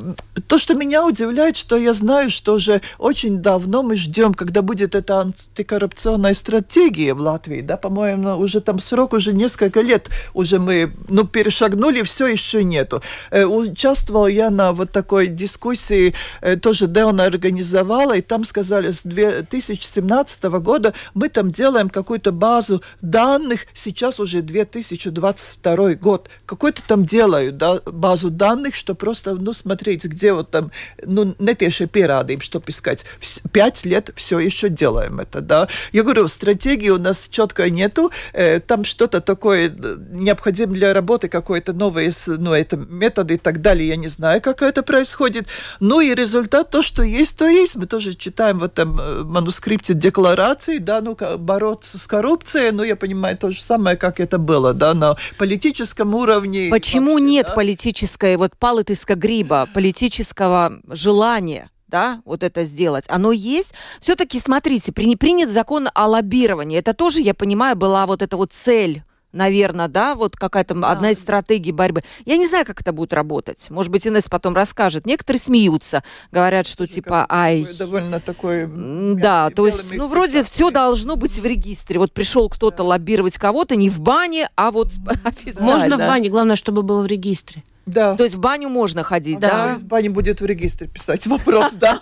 то, 0.48 0.58
что 0.58 0.74
меня 0.74 1.06
удивляет, 1.06 1.56
что 1.56 1.78
я 1.78 1.94
знаю, 1.94 2.30
что 2.30 2.56
уже 2.56 2.82
очень 2.98 3.40
давно 3.42 3.84
мы 3.84 3.96
ждем, 3.96 4.34
когда 4.34 4.62
будет 4.62 4.96
эта 4.96 5.22
антикоррупционная 5.22 6.34
стратегия 6.34 7.14
в 7.14 7.20
Латвии, 7.20 7.62
да, 7.62 7.78
по-моему, 7.78 8.38
уже 8.38 8.62
там 8.62 8.80
срок 8.80 9.14
уже 9.14 9.34
несколько 9.34 9.82
лет 9.82 10.10
уже 10.34 10.60
мы, 10.60 10.92
ну, 11.08 11.26
перешагнули, 11.26 12.02
все 12.02 12.28
еще 12.28 12.64
нету. 12.64 13.02
Э, 13.30 13.46
участвовала 13.46 14.28
я 14.28 14.50
на 14.50 14.74
вот 14.74 14.92
такой 14.92 15.28
дискуссии, 15.28 16.14
э, 16.42 16.56
тоже 16.56 16.88
Деона 16.88 17.26
организовала, 17.26 18.18
и 18.18 18.22
там 18.22 18.44
сказали, 18.44 18.92
с 18.92 19.04
2017 19.04 20.44
года 20.60 20.94
мы 21.14 21.30
там 21.30 21.52
делаем 21.52 21.90
какую-то 21.90 22.32
базу 22.32 22.82
данных 23.02 23.68
сейчас 23.74 24.20
уже 24.20 24.42
2022 24.42 25.94
год. 25.96 26.30
Какой-то 26.46 26.82
там 26.88 27.06
делают 27.06 27.58
да, 27.58 27.82
базу 27.86 28.30
данных, 28.30 28.76
что 28.76 28.96
просто, 28.96 29.36
ну, 29.36 29.54
смотреть, 29.54 30.06
где 30.06 30.34
вот 30.34 30.52
там, 30.52 30.72
ну, 31.04 31.36
не 31.40 31.58
netieši 31.58 31.88
pierādījumi, 31.88 32.42
что 32.42 32.62
искать. 32.68 33.06
Пять 33.52 33.86
лет 33.86 34.12
все 34.16 34.40
еще 34.40 34.70
делаем 34.70 35.20
это, 35.20 35.42
да. 35.42 35.68
Я 35.92 36.04
говорю, 36.04 36.28
стратегии 36.28 36.90
у 36.90 36.98
нас 36.98 37.28
четко 37.30 37.70
нету, 37.70 38.12
э, 38.34 38.60
там 38.60 38.84
что-то 38.84 39.22
такое 39.22 39.70
э, 39.70 39.98
необходимо 40.12 40.74
для 40.74 40.94
работы, 40.94 41.28
какое-то 41.28 41.74
новое, 41.74 42.12
ну, 42.28 42.54
это 42.54 42.78
методы 42.78 43.36
и 43.36 43.38
так 43.38 43.62
далее, 43.62 43.88
я 43.88 43.96
не 43.96 44.08
знаю, 44.08 44.42
как 44.42 44.62
это 44.62 44.84
происходит. 44.84 45.48
Ну, 45.80 46.02
и 46.02 46.14
результат, 46.14 46.70
то, 46.70 46.82
что 46.82 47.04
есть, 47.04 47.38
то 47.38 47.48
есть. 47.48 47.76
Мы 47.76 47.86
тоже 47.86 48.14
читаем 48.16 48.60
в 48.60 48.64
этом 48.64 49.00
э, 49.00 49.24
манускрипте 49.24 49.94
декларации, 49.94 50.78
да, 50.78 51.02
ну, 51.02 51.18
бороться 51.38 52.00
с 52.00 52.08
коррупцией, 52.08 52.72
ну, 52.78 52.84
я 52.84 52.96
понимаю, 52.96 53.38
то 53.38 53.52
же 53.52 53.62
самое, 53.62 53.98
как 53.98 54.20
это 54.20 54.38
было, 54.38 54.74
да, 54.74 54.94
на 54.94 55.18
политическом 55.38 56.14
уровне. 56.16 56.70
Почему 56.70 57.14
вообще, 57.14 57.26
нет 57.26 57.48
да? 57.48 57.54
политической, 57.54 58.38
вот 58.38 58.56
палытыска 58.58 59.16
гриба, 59.16 59.68
политического 59.74 60.80
желания? 60.88 61.70
да, 61.88 62.22
вот 62.26 62.44
это 62.44 62.66
сделать, 62.66 63.06
оно 63.08 63.32
есть. 63.32 63.74
Все-таки, 64.02 64.42
смотрите, 64.42 64.92
при, 64.92 65.16
принят 65.16 65.50
закон 65.50 65.88
о 65.94 66.08
лоббировании. 66.08 66.78
Это 66.78 66.94
тоже, 66.94 67.22
я 67.22 67.34
понимаю, 67.34 67.78
была 67.78 68.06
вот 68.06 68.22
эта 68.22 68.36
вот 68.36 68.52
цель 68.52 69.04
наверное, 69.32 69.88
да, 69.88 70.16
вот 70.16 70.36
какая-то 70.36 70.74
да. 70.76 70.92
одна 70.92 71.12
из 71.12 71.20
стратегий 71.20 71.72
борьбы. 71.72 72.04
Я 72.26 72.38
не 72.38 72.48
знаю, 72.48 72.66
как 72.66 72.82
это 72.82 72.92
будет 72.92 73.14
работать. 73.14 73.70
Может 73.70 73.92
быть, 73.92 74.08
Инесс 74.08 74.26
потом 74.26 74.56
расскажет. 74.56 75.06
Некоторые 75.06 75.42
смеются, 75.42 76.04
говорят, 76.32 76.68
что 76.68 76.88
типа, 76.88 77.26
ай... 77.30 77.68
Довольно 77.78 78.20
такой... 78.20 78.68
Да, 78.68 79.50
то 79.50 79.66
есть, 79.66 79.94
ну, 79.94 80.08
вроде 80.08 80.44
все 80.44 80.72
должно 80.72 81.16
быть 81.16 81.38
в 81.40 81.46
регистре. 81.46 82.00
Вот 82.00 82.14
пришел 82.14 82.50
кто-то 82.50 82.78
да. 82.78 82.84
лоббировать 82.84 83.38
кого-то 83.38 83.76
не 83.76 83.90
в 83.90 84.00
бане, 84.00 84.50
а 84.56 84.72
вот 84.72 84.92
официально. 85.24 85.62
Можно 85.62 85.96
в 85.96 86.00
бане, 86.00 86.30
главное, 86.30 86.56
чтобы 86.56 86.84
было 86.84 87.02
в 87.02 87.08
регистре. 87.08 87.64
Да. 87.88 88.16
То 88.16 88.24
есть 88.26 88.36
в 88.36 88.40
баню 88.40 88.70
можно 88.70 89.04
ходить, 89.04 89.40
да? 89.40 89.50
Да, 89.50 89.76
из 89.76 89.84
бани 89.84 90.10
будет 90.10 90.42
в 90.42 90.46
регистре 90.46 90.88
писать 90.88 91.26
вопрос, 91.26 91.72
да. 91.74 92.02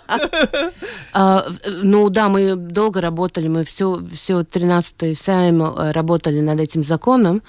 А, 1.12 1.46
ну 1.66 2.10
да, 2.10 2.28
мы 2.28 2.56
долго 2.56 3.00
работали, 3.00 3.48
мы 3.48 3.64
все, 3.64 4.02
все 4.12 4.40
13-й 4.40 5.14
сайм 5.14 5.62
работали 5.92 6.40
над 6.40 6.60
этим 6.60 6.82
законом, 6.84 7.42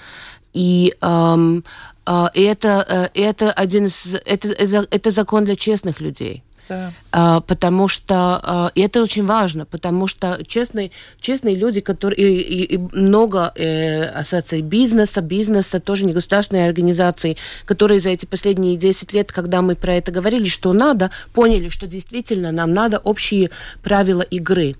и 0.54 0.94
а, 1.00 2.30
это, 2.32 3.10
э, 3.14 3.20
это 3.20 3.52
один 3.52 3.86
из, 3.86 4.14
это, 4.24 4.86
это 4.90 5.10
закон 5.10 5.44
для 5.44 5.56
честных 5.56 6.00
людей. 6.00 6.42
Да. 6.68 6.92
А, 7.12 7.40
потому 7.40 7.88
что 7.88 8.40
а, 8.42 8.70
и 8.74 8.80
это 8.80 9.02
очень 9.02 9.24
важно, 9.24 9.64
потому 9.64 10.06
что 10.06 10.38
честные, 10.46 10.90
честные 11.20 11.54
люди, 11.54 11.80
которые 11.80 12.16
и, 12.18 12.40
и, 12.40 12.74
и 12.74 12.78
много 12.78 13.52
э, 13.54 14.04
ассоциаций 14.04 14.60
бизнеса, 14.60 15.20
бизнеса, 15.20 15.80
тоже 15.80 16.04
не 16.04 16.12
государственные 16.12 16.66
организации, 16.66 17.36
которые 17.64 18.00
за 18.00 18.10
эти 18.10 18.26
последние 18.26 18.76
10 18.76 19.12
лет, 19.12 19.32
когда 19.32 19.62
мы 19.62 19.74
про 19.74 19.94
это 19.94 20.10
говорили, 20.10 20.48
что 20.48 20.72
надо, 20.72 21.10
поняли, 21.32 21.68
что 21.68 21.86
действительно 21.86 22.52
нам 22.52 22.72
надо 22.72 22.98
общие 22.98 23.50
правила 23.82 24.22
игры. 24.22 24.76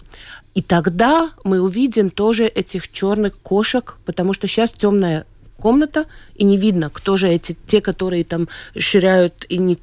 И 0.54 0.62
тогда 0.62 1.30
мы 1.44 1.60
увидим 1.60 2.10
тоже 2.10 2.46
этих 2.46 2.90
черных 2.90 3.38
кошек, 3.38 3.96
потому 4.04 4.32
что 4.32 4.46
сейчас 4.46 4.72
темная 4.72 5.24
комната, 5.60 6.06
и 6.38 6.44
не 6.44 6.56
видно, 6.56 6.88
кто 6.90 7.16
же 7.16 7.28
эти, 7.28 7.56
те, 7.66 7.80
которые 7.80 8.24
там 8.24 8.48
ширяют 8.76 9.44
и 9.48 9.58
не, 9.58 9.78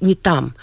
не, 0.00 0.14
там. 0.14 0.54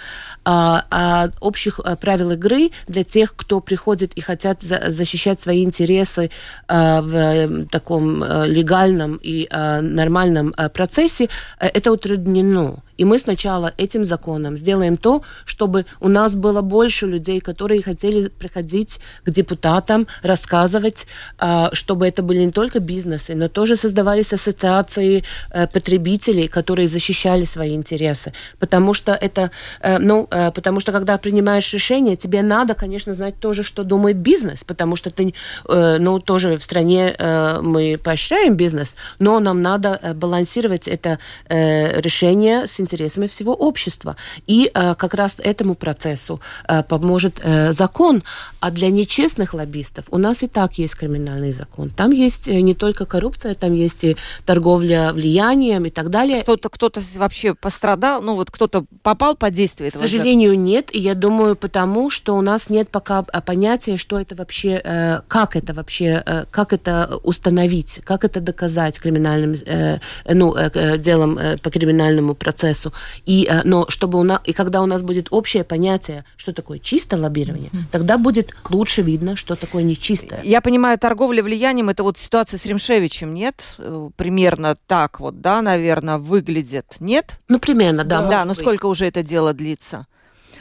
А, 0.46 0.86
а 0.90 1.30
общих 1.42 1.80
а, 1.84 1.96
правил 1.96 2.32
игры 2.32 2.72
для 2.88 3.04
тех, 3.04 3.36
кто 3.36 3.60
приходит 3.60 4.14
и 4.14 4.22
хотят 4.22 4.62
за, 4.62 4.92
защищать 4.92 5.42
свои 5.42 5.64
интересы 5.64 6.32
а, 6.68 7.02
в 7.02 7.16
э, 7.16 7.66
таком 7.66 8.24
а, 8.24 8.46
легальном 8.46 9.20
и 9.22 9.48
а, 9.50 9.82
нормальном 9.82 10.54
а, 10.56 10.70
процессе, 10.70 11.30
а, 11.60 11.68
это 11.68 11.92
утруднено. 11.92 12.82
И 12.98 13.04
мы 13.04 13.20
сначала 13.20 13.74
этим 13.78 14.06
законом 14.06 14.58
сделаем 14.58 14.98
то, 14.98 15.22
чтобы 15.46 15.86
у 16.00 16.08
нас 16.08 16.36
было 16.36 16.62
больше 16.62 17.06
людей, 17.06 17.42
которые 17.42 17.82
хотели 17.82 18.30
приходить 18.30 19.00
к 19.26 19.32
депутатам, 19.32 20.08
рассказывать, 20.24 21.08
а, 21.38 21.70
чтобы 21.74 22.08
это 22.08 22.24
были 22.24 22.46
не 22.46 22.52
только 22.52 22.80
бизнесы, 22.80 23.36
но 23.36 23.48
тоже 23.50 23.76
создавались 23.76 24.34
ассоциации 24.34 25.20
э, 25.20 25.24
потребителей, 25.74 26.48
которые 26.48 26.88
защищали 26.88 27.46
свои 27.46 27.76
интересы. 27.76 28.34
Потому 28.60 28.94
что 28.94 29.12
это, 29.14 29.52
э, 29.82 29.98
ну, 30.00 30.28
э, 30.32 30.52
потому 30.52 30.80
что 30.80 30.92
когда 30.92 31.18
принимаешь 31.18 31.74
решение, 31.74 32.16
тебе 32.16 32.42
надо, 32.42 32.74
конечно, 32.74 33.14
знать 33.14 33.40
тоже, 33.40 33.64
что 33.64 33.84
думает 33.84 34.18
бизнес, 34.18 34.64
потому 34.64 34.96
что 34.96 35.10
ты, 35.10 35.34
ну, 35.68 36.20
тоже 36.20 36.58
в 36.58 36.64
стране 36.64 37.16
мы 37.62 37.98
поощряем 38.04 38.56
бизнес, 38.56 38.96
но 39.20 39.40
нам 39.40 39.62
надо 39.62 40.00
балансировать 40.16 40.88
это 40.88 41.20
решение 41.50 42.68
с 42.68 42.80
интересами 42.80 43.28
всего 43.28 43.54
общества. 43.54 44.16
И 44.48 44.72
как 44.74 45.14
раз 45.14 45.36
этому 45.40 45.76
процессу 45.76 46.40
поможет 46.88 47.42
закон. 47.70 48.24
А 48.60 48.72
для 48.72 48.90
нечестных 48.90 49.54
лоббистов 49.54 50.06
у 50.12 50.18
нас 50.18 50.44
и 50.44 50.48
так 50.48 50.78
есть 50.78 50.96
криминальный 50.96 51.52
закон. 51.52 51.90
Там 51.90 52.12
есть 52.12 52.48
не 52.48 52.74
только 52.74 53.06
коррупция, 53.06 53.54
там 53.56 53.74
есть 53.74 54.04
и 54.04 54.18
торговля 54.46 55.12
влиянием 55.16 55.86
и 55.86 55.90
так 55.90 56.10
далее. 56.10 56.44
Кто-то 56.44 56.70
кто-то 56.70 57.02
вообще 57.16 57.56
пострадал, 57.56 58.22
ну 58.22 58.36
вот 58.36 58.52
кто-то 58.52 58.86
попал 59.02 59.36
под 59.36 59.54
действие 59.54 59.90
этого? 59.90 60.04
К 60.04 60.06
сожалению, 60.06 60.52
закона? 60.52 60.66
нет. 60.66 60.96
И 60.96 61.00
я 61.00 61.16
думаю, 61.16 61.56
потому 61.56 62.10
что 62.10 62.36
у 62.36 62.42
нас 62.42 62.70
нет 62.70 62.90
пока 62.90 63.24
понятия, 63.24 63.98
что 63.98 64.20
это 64.20 64.36
вообще, 64.36 64.82
э, 64.84 65.22
как 65.28 65.56
это 65.56 65.74
вообще, 65.74 66.24
э, 66.26 66.46
как 66.52 66.74
это 66.74 67.20
установить, 67.24 68.02
как 68.04 68.24
это 68.24 68.42
доказать 68.42 69.00
криминальным, 69.00 69.56
э, 69.66 70.00
ну, 70.28 70.56
делом 70.98 71.40
по 71.62 71.70
криминальному 71.70 72.36
процессу. 72.36 72.94
И, 73.26 73.50
но 73.64 73.86
чтобы 73.90 74.20
у 74.20 74.24
нас, 74.24 74.42
и 74.44 74.54
когда 74.54 74.82
у 74.82 74.86
нас 74.86 75.02
будет 75.02 75.28
общее 75.32 75.64
понятие, 75.64 76.26
что 76.46 76.54
такое 76.54 76.78
чисто 76.78 77.18
лоббирование, 77.18 77.72
mm-hmm. 77.72 77.86
тогда 77.92 78.20
будет 78.20 78.54
лучше 78.70 79.02
видно, 79.02 79.36
что 79.36 79.56
такое 79.56 79.82
нечистое. 79.82 80.42
Я 80.44 80.62
понимаю, 80.62 81.00
торговля 81.00 81.42
влиянием, 81.42 81.90
это 81.90 82.04
вот 82.04 82.20
ситуация 82.20 82.60
с 82.60 82.66
Ремшевичем, 82.66 83.34
нет? 83.34 83.78
Примерно 84.16 84.78
так 84.86 85.20
вот, 85.20 85.42
да, 85.42 85.64
наверное, 85.64 86.20
выглядит, 86.20 86.98
нет? 87.00 87.40
Ну, 87.48 87.58
примерно, 87.58 88.04
да. 88.04 88.22
Да, 88.30 88.46
но 88.46 88.54
сколько 88.54 88.86
уже 88.86 89.06
это 89.06 89.24
дело 89.24 89.54
длится? 89.56 90.06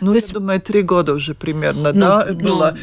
Ну, 0.00 0.12
То 0.12 0.18
я 0.18 0.20
есть... 0.20 0.32
думаю, 0.32 0.58
три 0.58 0.80
года 0.80 1.12
уже 1.12 1.34
примерно, 1.34 1.92
ну, 1.92 2.00
да, 2.00 2.26
ну, 2.30 2.34
было. 2.34 2.78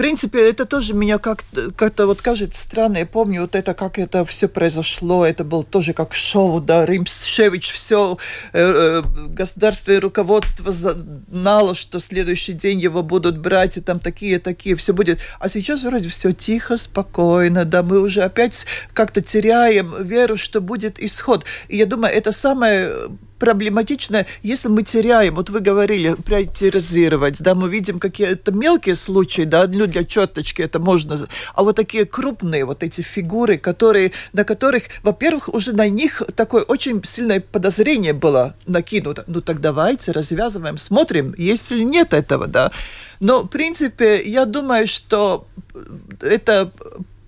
Принципе, 0.00 0.48
это 0.48 0.64
тоже 0.64 0.94
меня 0.94 1.18
как-то 1.18 1.72
как 1.72 1.98
вот 1.98 2.22
кажется 2.22 2.58
странно. 2.58 2.96
Я 2.96 3.06
помню 3.06 3.42
вот 3.42 3.54
это, 3.54 3.74
как 3.74 3.98
это 3.98 4.24
все 4.24 4.48
произошло. 4.48 5.26
Это 5.26 5.44
было 5.44 5.62
тоже 5.62 5.92
как 5.92 6.14
шоу, 6.14 6.58
да, 6.58 6.86
Римшевич 6.86 7.70
все, 7.70 8.16
э, 8.54 9.02
э, 9.02 9.02
государственное 9.28 10.00
руководство 10.00 10.72
знало, 10.72 11.74
что 11.74 12.00
следующий 12.00 12.54
день 12.54 12.80
его 12.80 13.02
будут 13.02 13.36
брать, 13.36 13.76
и 13.76 13.82
там 13.82 14.00
такие-такие, 14.00 14.74
все 14.74 14.94
будет. 14.94 15.18
А 15.38 15.48
сейчас 15.48 15.82
вроде 15.82 16.08
все 16.08 16.32
тихо, 16.32 16.78
спокойно, 16.78 17.66
да, 17.66 17.82
мы 17.82 18.00
уже 18.00 18.22
опять 18.22 18.64
как-то 18.94 19.20
теряем 19.20 20.02
веру, 20.02 20.38
что 20.38 20.62
будет 20.62 20.98
исход. 20.98 21.44
И 21.68 21.76
я 21.76 21.84
думаю, 21.84 22.14
это 22.14 22.32
самое 22.32 23.10
проблематично, 23.40 24.26
если 24.42 24.68
мы 24.68 24.84
теряем, 24.84 25.34
вот 25.34 25.50
вы 25.50 25.60
говорили, 25.60 26.14
приоритизировать, 26.14 27.40
да, 27.40 27.56
мы 27.56 27.68
видим 27.68 27.98
какие-то 27.98 28.52
мелкие 28.52 28.94
случаи, 28.94 29.42
да, 29.42 29.66
ну, 29.66 29.86
для 29.86 30.04
четочки 30.04 30.62
это 30.62 30.78
можно, 30.78 31.18
а 31.54 31.64
вот 31.64 31.76
такие 31.76 32.04
крупные 32.04 32.64
вот 32.64 32.84
эти 32.84 33.00
фигуры, 33.00 33.58
которые, 33.58 34.12
на 34.32 34.44
которых, 34.44 34.84
во-первых, 35.02 35.48
уже 35.48 35.72
на 35.72 35.88
них 35.88 36.22
такое 36.36 36.62
очень 36.62 37.02
сильное 37.02 37.40
подозрение 37.40 38.12
было 38.12 38.54
накинуто. 38.66 39.24
Ну, 39.26 39.40
так 39.40 39.60
давайте 39.60 40.12
развязываем, 40.12 40.76
смотрим, 40.78 41.34
есть 41.38 41.72
или 41.72 41.82
нет 41.82 42.12
этого, 42.12 42.46
да. 42.46 42.70
Но, 43.20 43.42
в 43.42 43.48
принципе, 43.48 44.22
я 44.22 44.44
думаю, 44.44 44.86
что 44.86 45.46
это 46.20 46.70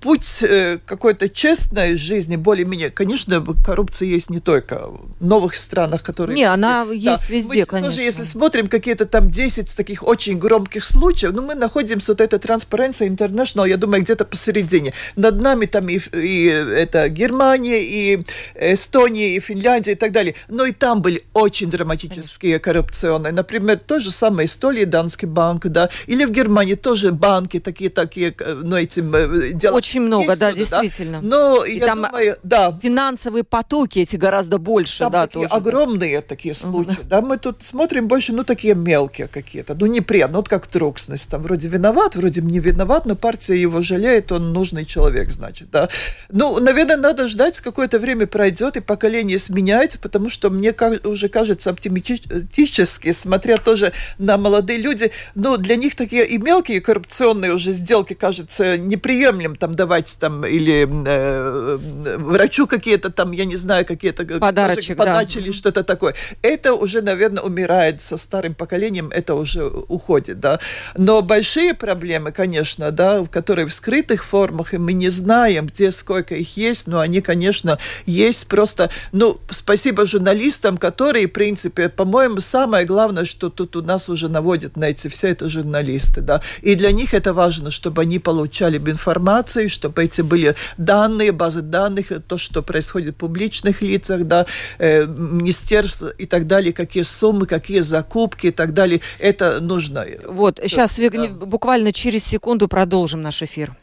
путь 0.02 0.42
э, 0.42 0.78
какой-то 0.84 1.28
честной 1.28 1.96
жизни, 1.96 2.36
более-менее, 2.36 2.90
конечно, 2.90 3.42
коррупция 3.64 4.08
есть 4.08 4.30
не 4.30 4.40
только 4.40 4.88
в 4.88 5.24
новых 5.24 5.56
странах, 5.56 6.02
которые... 6.02 6.36
Не, 6.36 6.44
она 6.44 6.84
да. 6.84 6.92
есть 6.92 7.30
везде, 7.30 7.60
мы 7.60 7.66
конечно. 7.66 7.90
Тоже, 7.92 8.02
если 8.02 8.24
смотрим 8.24 8.66
какие-то 8.66 9.06
там 9.06 9.30
10 9.30 9.74
таких 9.76 10.02
очень 10.02 10.38
громких 10.38 10.84
случаев, 10.84 11.32
ну, 11.32 11.42
мы 11.42 11.54
находимся, 11.54 12.12
вот 12.12 12.20
это 12.20 12.36
Transparency 12.36 13.08
International, 13.08 13.68
я 13.68 13.76
думаю, 13.76 14.02
где-то 14.02 14.24
посередине. 14.24 14.92
Над 15.14 15.40
нами 15.40 15.66
там 15.66 15.88
и, 15.88 16.00
и 16.12 16.46
это 16.46 17.08
Германия, 17.08 17.80
и 17.82 18.24
Эстония, 18.56 19.36
и 19.36 19.40
Финляндия, 19.40 19.92
и 19.92 19.96
так 19.96 20.10
далее. 20.10 20.34
Но 20.48 20.64
и 20.64 20.72
там 20.72 21.00
были 21.00 21.24
очень 21.32 21.70
драматические 21.70 22.58
конечно. 22.58 22.64
коррупционные. 22.64 23.32
Например, 23.32 23.78
то 23.78 24.00
же 24.00 24.10
самое 24.10 24.46
Эстония, 24.46 24.84
Данский 24.84 25.26
банк, 25.26 25.66
да, 25.68 25.90
или 26.06 26.24
в 26.24 26.32
Германии 26.32 26.74
тоже 26.74 27.12
банки 27.12 27.60
такие-такие, 27.60 28.34
э, 28.36 28.60
ну, 28.64 28.76
этим 28.76 29.14
э, 29.14 29.52
делают 29.52 29.91
очень 29.92 30.06
много, 30.06 30.36
да, 30.36 30.52
действительно. 30.52 31.20
Да? 31.20 31.26
Но 31.26 31.64
и 31.64 31.78
я 31.78 31.86
там 31.86 32.02
думаю, 32.02 32.36
да. 32.42 32.78
Финансовые 32.82 33.44
потоки 33.44 34.00
эти 34.00 34.16
гораздо 34.16 34.58
больше, 34.58 35.00
там 35.00 35.12
да, 35.12 35.26
такие 35.26 35.48
тоже. 35.48 35.60
огромные 35.60 36.20
такие 36.22 36.54
случаи. 36.54 36.92
Uh-huh. 36.92 37.08
Да, 37.08 37.20
мы 37.20 37.36
тут 37.36 37.62
смотрим 37.62 38.08
больше, 38.08 38.32
ну, 38.32 38.44
такие 38.44 38.74
мелкие 38.74 39.28
какие-то. 39.28 39.74
Ну, 39.74 39.86
не 39.86 40.00
прям, 40.00 40.32
ну, 40.32 40.38
вот 40.38 40.48
как 40.48 40.66
Трукснес. 40.66 41.26
Там 41.26 41.42
вроде 41.42 41.68
виноват, 41.68 42.16
вроде 42.16 42.40
не 42.40 42.58
виноват, 42.58 43.06
но 43.06 43.16
партия 43.16 43.60
его 43.60 43.82
жалеет, 43.82 44.32
он 44.32 44.52
нужный 44.52 44.84
человек, 44.84 45.30
значит, 45.30 45.70
да. 45.70 45.88
Ну, 46.30 46.58
наверное, 46.58 46.96
надо 46.96 47.28
ждать, 47.28 47.60
какое-то 47.60 47.98
время 47.98 48.26
пройдет, 48.26 48.76
и 48.76 48.80
поколение 48.80 49.38
сменяется, 49.38 49.98
потому 49.98 50.30
что 50.30 50.50
мне 50.50 50.74
уже 51.04 51.28
кажется 51.28 51.70
оптимистически, 51.70 53.12
смотря 53.12 53.58
тоже 53.58 53.92
на 54.18 54.38
молодые 54.38 54.78
люди, 54.78 55.12
ну, 55.34 55.56
для 55.56 55.76
них 55.76 55.94
такие 55.94 56.26
и 56.26 56.38
мелкие 56.38 56.80
коррупционные 56.80 57.52
уже 57.52 57.72
сделки, 57.72 58.14
кажется, 58.14 58.78
неприемлем 58.78 59.56
там 59.56 59.74
давать 59.82 60.16
там 60.20 60.46
или 60.46 60.86
э, 60.88 61.78
врачу 62.18 62.68
какие-то 62.68 63.10
там, 63.10 63.32
я 63.32 63.44
не 63.44 63.56
знаю, 63.56 63.84
какие-то 63.84 64.24
подарочек, 64.38 64.96
подачи 64.96 65.34
да. 65.34 65.40
или 65.40 65.52
что-то 65.52 65.82
такое. 65.82 66.14
Это 66.40 66.74
уже, 66.74 67.02
наверное, 67.02 67.42
умирает 67.42 68.00
со 68.00 68.16
старым 68.16 68.54
поколением, 68.54 69.10
это 69.10 69.34
уже 69.34 69.64
уходит, 69.66 70.38
да. 70.38 70.60
Но 70.96 71.20
большие 71.20 71.74
проблемы, 71.74 72.30
конечно, 72.30 72.92
да, 72.92 73.24
которые 73.24 73.66
в 73.66 73.72
скрытых 73.74 74.24
формах, 74.24 74.72
и 74.72 74.78
мы 74.78 74.92
не 74.92 75.10
знаем, 75.10 75.66
где 75.66 75.90
сколько 75.90 76.36
их 76.36 76.56
есть, 76.56 76.86
но 76.86 77.00
они, 77.00 77.20
конечно, 77.20 77.78
есть 78.06 78.46
просто, 78.46 78.88
ну, 79.10 79.40
спасибо 79.50 80.06
журналистам, 80.06 80.78
которые, 80.78 81.26
в 81.26 81.32
принципе, 81.32 81.88
по-моему, 81.88 82.38
самое 82.38 82.86
главное, 82.86 83.24
что 83.24 83.50
тут 83.50 83.74
у 83.74 83.82
нас 83.82 84.08
уже 84.08 84.28
наводят 84.28 84.76
на 84.76 84.84
эти 84.84 85.08
все 85.08 85.30
это 85.30 85.48
журналисты, 85.48 86.20
да, 86.20 86.40
и 86.60 86.76
для 86.76 86.92
них 86.92 87.14
это 87.14 87.32
важно, 87.32 87.72
чтобы 87.72 88.02
они 88.02 88.20
получали 88.20 88.78
информацию, 88.92 89.68
чтобы 89.72 90.04
эти 90.04 90.20
были 90.20 90.54
данные, 90.76 91.32
базы 91.32 91.62
данных, 91.62 92.12
то, 92.28 92.38
что 92.38 92.62
происходит 92.62 93.14
в 93.14 93.18
публичных 93.18 93.82
лицах, 93.82 94.24
да, 94.24 94.46
э, 94.78 95.06
министерств 95.06 96.04
и 96.18 96.26
так 96.26 96.46
далее, 96.46 96.72
какие 96.72 97.02
суммы, 97.02 97.46
какие 97.46 97.80
закупки 97.80 98.48
и 98.48 98.50
так 98.50 98.74
далее. 98.74 99.00
Это 99.18 99.60
нужно. 99.60 100.06
Вот, 100.26 100.60
сейчас 100.62 100.98
да. 100.98 101.28
буквально 101.28 101.92
через 101.92 102.24
секунду 102.24 102.68
продолжим 102.68 103.22
наш 103.22 103.42
эфир. 103.42 103.76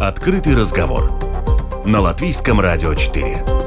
Открытый 0.00 0.54
разговор 0.54 1.12
на 1.84 2.00
Латвийском 2.00 2.60
радио 2.60 2.94
4. 2.94 3.57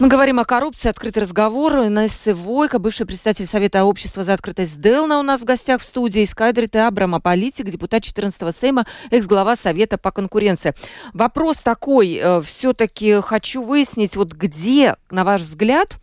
Мы 0.00 0.06
говорим 0.06 0.38
о 0.38 0.44
коррупции, 0.44 0.88
открытый 0.88 1.24
разговор. 1.24 1.72
Инесса 1.88 2.32
Войко, 2.32 2.78
бывший 2.78 3.04
председатель 3.04 3.48
Совета 3.48 3.82
общества 3.82 4.22
за 4.22 4.34
открытость 4.34 4.80
Делна 4.80 5.18
у 5.18 5.24
нас 5.24 5.40
в 5.40 5.44
гостях 5.44 5.80
в 5.80 5.84
студии. 5.84 6.24
Скайдрит 6.24 6.76
и 6.76 6.78
Абрама, 6.78 7.20
политик, 7.20 7.66
депутат 7.68 8.04
14-го 8.04 8.52
Сейма, 8.52 8.86
экс-глава 9.10 9.56
Совета 9.56 9.98
по 9.98 10.12
конкуренции. 10.12 10.74
Вопрос 11.14 11.56
такой, 11.56 12.14
э, 12.14 12.40
все-таки 12.42 13.20
хочу 13.22 13.60
выяснить, 13.60 14.14
вот 14.14 14.34
где, 14.34 14.94
на 15.10 15.24
ваш 15.24 15.40
взгляд, 15.40 15.96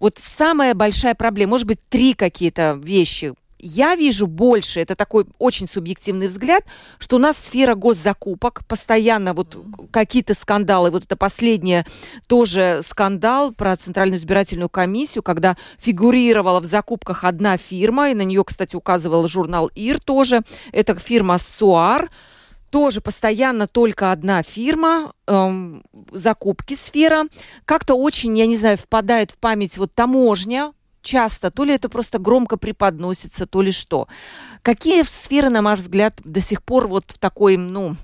вот 0.00 0.14
самая 0.18 0.74
большая 0.74 1.14
проблема, 1.14 1.50
может 1.50 1.68
быть, 1.68 1.78
три 1.88 2.14
какие-то 2.14 2.76
вещи, 2.82 3.34
я 3.58 3.96
вижу 3.96 4.26
больше, 4.26 4.80
это 4.80 4.94
такой 4.96 5.26
очень 5.38 5.68
субъективный 5.68 6.28
взгляд, 6.28 6.64
что 6.98 7.16
у 7.16 7.18
нас 7.18 7.36
сфера 7.36 7.74
госзакупок, 7.74 8.66
постоянно 8.66 9.34
вот 9.34 9.58
какие-то 9.90 10.34
скандалы, 10.34 10.90
вот 10.90 11.04
это 11.04 11.16
последнее 11.16 11.86
тоже 12.26 12.80
скандал 12.86 13.52
про 13.52 13.76
Центральную 13.76 14.18
избирательную 14.18 14.68
комиссию, 14.68 15.22
когда 15.22 15.56
фигурировала 15.78 16.60
в 16.60 16.64
закупках 16.64 17.24
одна 17.24 17.56
фирма, 17.56 18.10
и 18.10 18.14
на 18.14 18.22
нее, 18.22 18.44
кстати, 18.44 18.76
указывал 18.76 19.26
журнал 19.28 19.70
ИР 19.74 20.00
тоже, 20.00 20.42
это 20.72 20.94
фирма 20.98 21.38
СУАР, 21.38 22.10
тоже 22.70 23.00
постоянно 23.00 23.66
только 23.66 24.12
одна 24.12 24.42
фирма, 24.42 25.12
эм, 25.26 25.82
закупки 26.12 26.74
сфера. 26.74 27.24
Как-то 27.64 27.94
очень, 27.94 28.36
я 28.38 28.46
не 28.46 28.56
знаю, 28.56 28.76
впадает 28.76 29.30
в 29.30 29.38
память 29.38 29.78
вот 29.78 29.94
таможня, 29.94 30.72
часто, 31.08 31.50
то 31.50 31.64
ли 31.64 31.74
это 31.74 31.88
просто 31.88 32.18
громко 32.18 32.56
преподносится, 32.56 33.46
то 33.46 33.62
ли 33.62 33.72
что. 33.72 34.08
Какие 34.62 35.02
сферы, 35.04 35.48
на 35.48 35.62
ваш 35.62 35.80
взгляд, 35.80 36.14
до 36.24 36.40
сих 36.40 36.62
пор 36.62 36.88
вот 36.88 37.04
в 37.08 37.18
такой, 37.18 37.56
ну, 37.56 37.96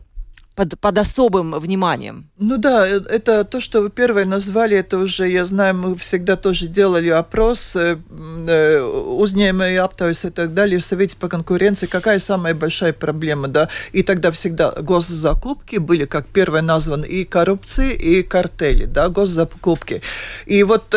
под, 0.55 0.79
под 0.79 0.99
особым 0.99 1.59
вниманием? 1.59 2.31
Ну 2.39 2.57
да, 2.57 2.87
э, 2.87 3.01
это 3.11 3.45
то, 3.45 3.61
что 3.61 3.83
вы 3.83 3.91
первое 3.91 4.25
назвали, 4.25 4.77
это 4.77 4.99
уже, 4.99 5.29
я 5.29 5.45
знаю, 5.45 5.75
мы 5.75 5.97
всегда 5.97 6.37
тоже 6.37 6.69
делали 6.69 7.09
опрос, 7.09 7.77
э, 7.77 7.99
э, 8.49 8.81
узнаемые 8.81 9.81
аптоис 9.81 10.25
и 10.25 10.31
так 10.31 10.55
далее 10.55 10.79
в 10.79 10.85
Совете 10.85 11.17
по 11.17 11.29
конкуренции, 11.29 11.87
какая 11.87 12.19
самая 12.19 12.55
большая 12.55 12.93
проблема, 12.93 13.49
да, 13.49 13.69
и 13.93 14.03
тогда 14.03 14.31
всегда 14.31 14.71
госзакупки 14.71 15.77
были 15.77 16.05
как 16.05 16.27
первое 16.27 16.63
названы 16.63 17.07
и 17.07 17.25
коррупции, 17.25 17.93
и 17.95 18.23
картели, 18.23 18.85
да, 18.85 19.09
госзакупки. 19.09 20.03
И 20.47 20.63
вот, 20.63 20.95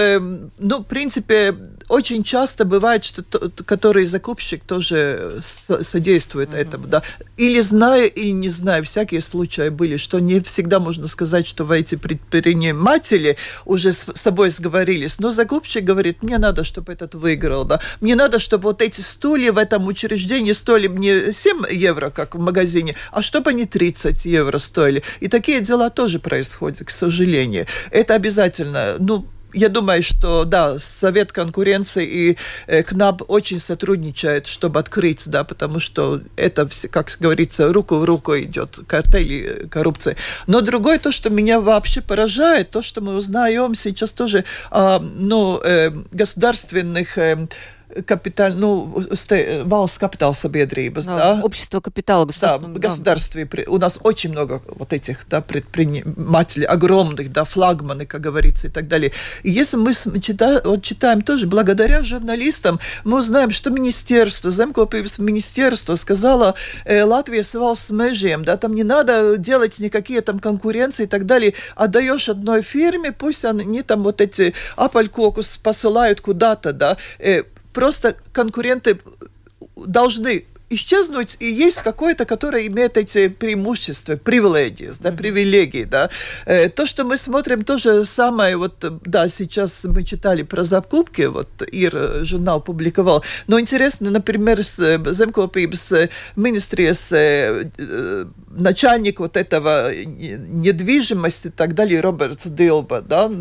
ну, 0.60 0.78
в 0.80 0.84
принципе, 0.84 1.56
очень 1.90 2.24
часто 2.24 2.66
бывает, 2.66 3.04
что 3.04 3.24
то, 3.24 3.52
который 3.64 4.06
закупщик 4.06 4.64
тоже 4.64 5.40
содействует 5.42 6.50
uh-huh. 6.50 6.58
этому, 6.58 6.88
да. 6.88 7.04
Или 7.38 7.62
зная, 7.62 8.06
или 8.06 8.32
не 8.32 8.50
зная, 8.50 8.84
всякие 8.84 9.22
случаи 9.22 9.70
были, 9.70 9.98
что 9.98 10.20
не 10.20 10.42
всегда 10.42 10.80
можно 10.80 11.08
сказать, 11.08 11.48
что 11.48 11.64
вы 11.64 11.80
эти 11.80 11.96
предприниматели 11.96 13.38
уже 13.66 13.94
с 13.94 14.08
собой 14.16 14.50
сговорились, 14.50 15.20
но 15.20 15.32
закупщик 15.32 15.84
говорит, 15.84 16.24
мне 16.24 16.38
надо, 16.38 16.64
чтобы 16.64 16.92
этот 16.92 17.16
выиграл, 17.16 17.64
да. 17.64 17.80
Мне 18.02 18.16
надо, 18.16 18.40
чтобы 18.40 18.64
вот 18.64 18.82
эти 18.82 19.02
стулья 19.02 19.52
в 19.52 19.58
этом 19.58 19.88
учреждении 19.88 20.52
стоили 20.52 20.88
мне 20.88 21.32
7 21.32 21.66
евро, 21.72 22.10
как 22.10 22.36
в 22.36 22.40
магазине, 22.40 22.96
а 23.12 23.22
чтобы 23.22 23.52
они 23.52 23.66
30 23.66 24.26
евро 24.26 24.58
стоили. 24.58 25.04
И 25.22 25.28
такие 25.28 25.62
дела 25.62 25.90
тоже 25.90 26.20
происходят, 26.20 26.86
к 26.86 26.92
сожалению. 26.92 27.66
Это 27.92 28.16
обязательно, 28.16 28.96
ну, 29.00 29.26
я 29.58 29.70
думаю, 29.70 30.04
что 30.04 30.46
да, 30.46 30.78
Совет 30.80 31.32
конкуренции 31.32 32.06
и 32.06 32.38
э, 32.68 32.84
КНАБ 32.84 33.24
очень 33.28 33.60
сотрудничают, 33.60 34.48
чтобы 34.48 34.80
открыть, 34.80 35.28
да, 35.28 35.44
потому 35.44 35.80
что 35.80 36.22
это, 36.36 36.70
как 36.92 37.10
говорится, 37.20 37.74
руку 37.74 37.96
в 37.96 38.04
руку 38.04 38.38
идет 38.38 38.80
картели 38.88 39.64
э, 39.64 39.68
коррупции. 39.68 40.16
Но 40.46 40.62
другое 40.62 41.00
то, 41.00 41.12
что 41.12 41.30
меня 41.30 41.60
вообще 41.60 42.02
поражает, 42.02 42.70
то, 42.70 42.82
что 42.82 43.02
мы 43.02 43.16
узнаем 43.16 43.74
сейчас 43.74 44.12
тоже, 44.12 44.44
э, 44.72 45.00
ну, 45.00 45.60
э, 45.64 45.90
государственных 46.12 47.18
э, 47.18 47.48
капиталь, 48.06 48.54
ну, 48.56 49.04
valsts 49.66 50.00
капитал 50.00 50.34
sabiedrības, 50.34 51.06
да, 51.06 51.18
да? 51.18 51.42
Общество 51.44 51.80
капитала 51.80 52.26
государства. 52.26 52.68
Да, 52.68 52.80
государстве. 52.80 53.48
У 53.68 53.78
нас 53.78 54.00
очень 54.04 54.32
много 54.32 54.62
вот 54.68 54.94
этих, 54.94 55.26
да, 55.30 55.42
предпринимателей, 55.42 56.66
огромных, 56.66 57.32
да, 57.32 57.46
флагманы, 57.46 58.06
как 58.06 58.22
говорится, 58.22 58.68
и 58.68 58.70
так 58.70 58.88
далее. 58.88 59.12
И 59.44 59.52
если 59.52 59.78
мы 59.78 59.94
читаем, 59.94 60.62
вот 60.64 60.84
читаем 60.84 61.22
тоже, 61.22 61.48
благодаря 61.48 62.02
журналистам, 62.04 62.80
мы 63.04 63.20
узнаем, 63.20 63.52
что 63.52 63.70
министерство, 63.70 64.50
Земкопības 64.50 65.20
министерство 65.20 65.96
сказала 65.96 66.56
э, 66.86 67.04
Латвия 67.04 67.44
с 67.44 67.56
valsts 67.56 67.94
межем, 67.94 68.44
да, 68.44 68.58
там 68.58 68.76
не 68.76 68.84
надо 68.84 69.38
делать 69.38 69.80
никакие 69.80 70.22
там 70.22 70.40
конкуренции 70.40 71.04
и 71.04 71.08
так 71.08 71.26
далее, 71.26 71.54
отдаешь 71.76 72.30
одной 72.30 72.62
фирме, 72.62 73.12
пусть 73.12 73.46
они 73.46 73.82
там 73.82 74.04
вот 74.04 74.22
эти 74.22 74.54
апалькокус 74.76 75.58
посылают 75.58 76.22
куда-то, 76.22 76.74
да, 76.74 76.98
э, 77.20 77.44
просто 77.74 78.16
конкуренты 78.34 79.00
должны 79.76 80.46
исчезнуть, 80.70 81.38
и 81.40 81.46
есть 81.46 81.82
какое-то, 81.82 82.26
которое 82.26 82.68
имеет 82.68 82.98
эти 82.98 83.30
преимущества, 83.30 84.16
привилегии, 84.16 84.92
да, 85.00 85.12
привилегии, 85.12 85.86
да. 85.86 86.10
Э, 86.46 86.70
то, 86.70 86.86
что 86.86 87.04
мы 87.04 87.18
смотрим, 87.18 87.64
то 87.64 87.78
же 87.78 88.06
самое, 88.06 88.58
вот, 88.58 88.84
да, 89.06 89.28
сейчас 89.28 89.84
мы 89.86 90.04
читали 90.04 90.44
про 90.44 90.64
закупки, 90.64 91.22
вот, 91.22 91.48
Ир 91.72 91.96
э, 91.96 92.26
журнал 92.26 92.62
публиковал, 92.62 93.24
но 93.48 93.60
интересно, 93.60 94.12
например, 94.12 94.64
с 94.64 94.78
э, 94.80 94.98
Земкопības 94.98 96.10
министрijas 96.36 97.12
начальник 98.50 99.20
вот 99.20 99.38
этого 99.38 99.94
недвижимости 99.94 101.48
и 101.48 101.52
так 101.52 101.76
далее, 101.76 102.02
Роберт 102.02 102.48
Дилба, 102.48 103.02
да, 103.02 103.32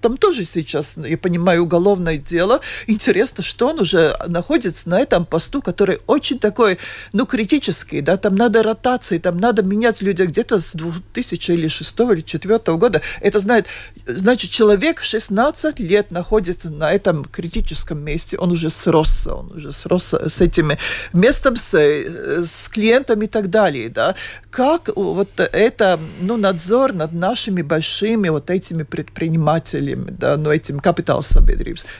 там 0.00 0.16
тоже 0.16 0.44
сейчас, 0.44 0.96
я 0.96 1.18
понимаю, 1.18 1.62
уголовное 1.62 2.18
дело. 2.18 2.60
Интересно, 2.86 3.42
что 3.42 3.68
он 3.68 3.80
уже 3.80 4.16
находится 4.26 4.88
на 4.88 5.00
этом 5.00 5.24
посту, 5.24 5.62
который 5.62 5.98
очень 6.06 6.38
такой 6.38 6.67
такой, 6.68 6.78
ну, 7.12 7.26
критический, 7.26 8.00
да, 8.00 8.16
там 8.16 8.34
надо 8.34 8.62
ротации, 8.62 9.18
там 9.18 9.38
надо 9.38 9.62
менять 9.62 10.02
людей 10.02 10.26
где-то 10.26 10.58
с 10.58 10.72
2000 10.72 11.52
или 11.52 11.68
6 11.68 12.00
или 12.00 12.22
2004 12.22 12.76
года. 12.76 13.00
Это 13.20 13.38
знает, 13.38 13.66
значит, 14.06 14.50
человек 14.50 15.02
16 15.02 15.80
лет 15.80 16.10
находится 16.10 16.70
на 16.70 16.92
этом 16.92 17.24
критическом 17.24 17.98
месте, 17.98 18.38
он 18.38 18.52
уже 18.52 18.70
сросся, 18.70 19.34
он 19.34 19.52
уже 19.56 19.72
сросся 19.72 20.28
с 20.28 20.40
этими 20.40 20.78
местом, 21.12 21.56
с, 21.56 21.74
с 21.74 22.68
клиентами 22.68 23.24
и 23.24 23.28
так 23.28 23.50
далее, 23.50 23.88
да. 23.88 24.14
Как 24.50 24.88
вот 24.96 25.40
это, 25.40 25.98
ну, 26.20 26.36
надзор 26.36 26.92
над 26.92 27.12
нашими 27.12 27.62
большими 27.62 28.28
вот 28.28 28.50
этими 28.50 28.82
предпринимателями, 28.82 30.10
да, 30.10 30.36
ну, 30.36 30.50
этим 30.50 30.80
капитал. 30.80 31.22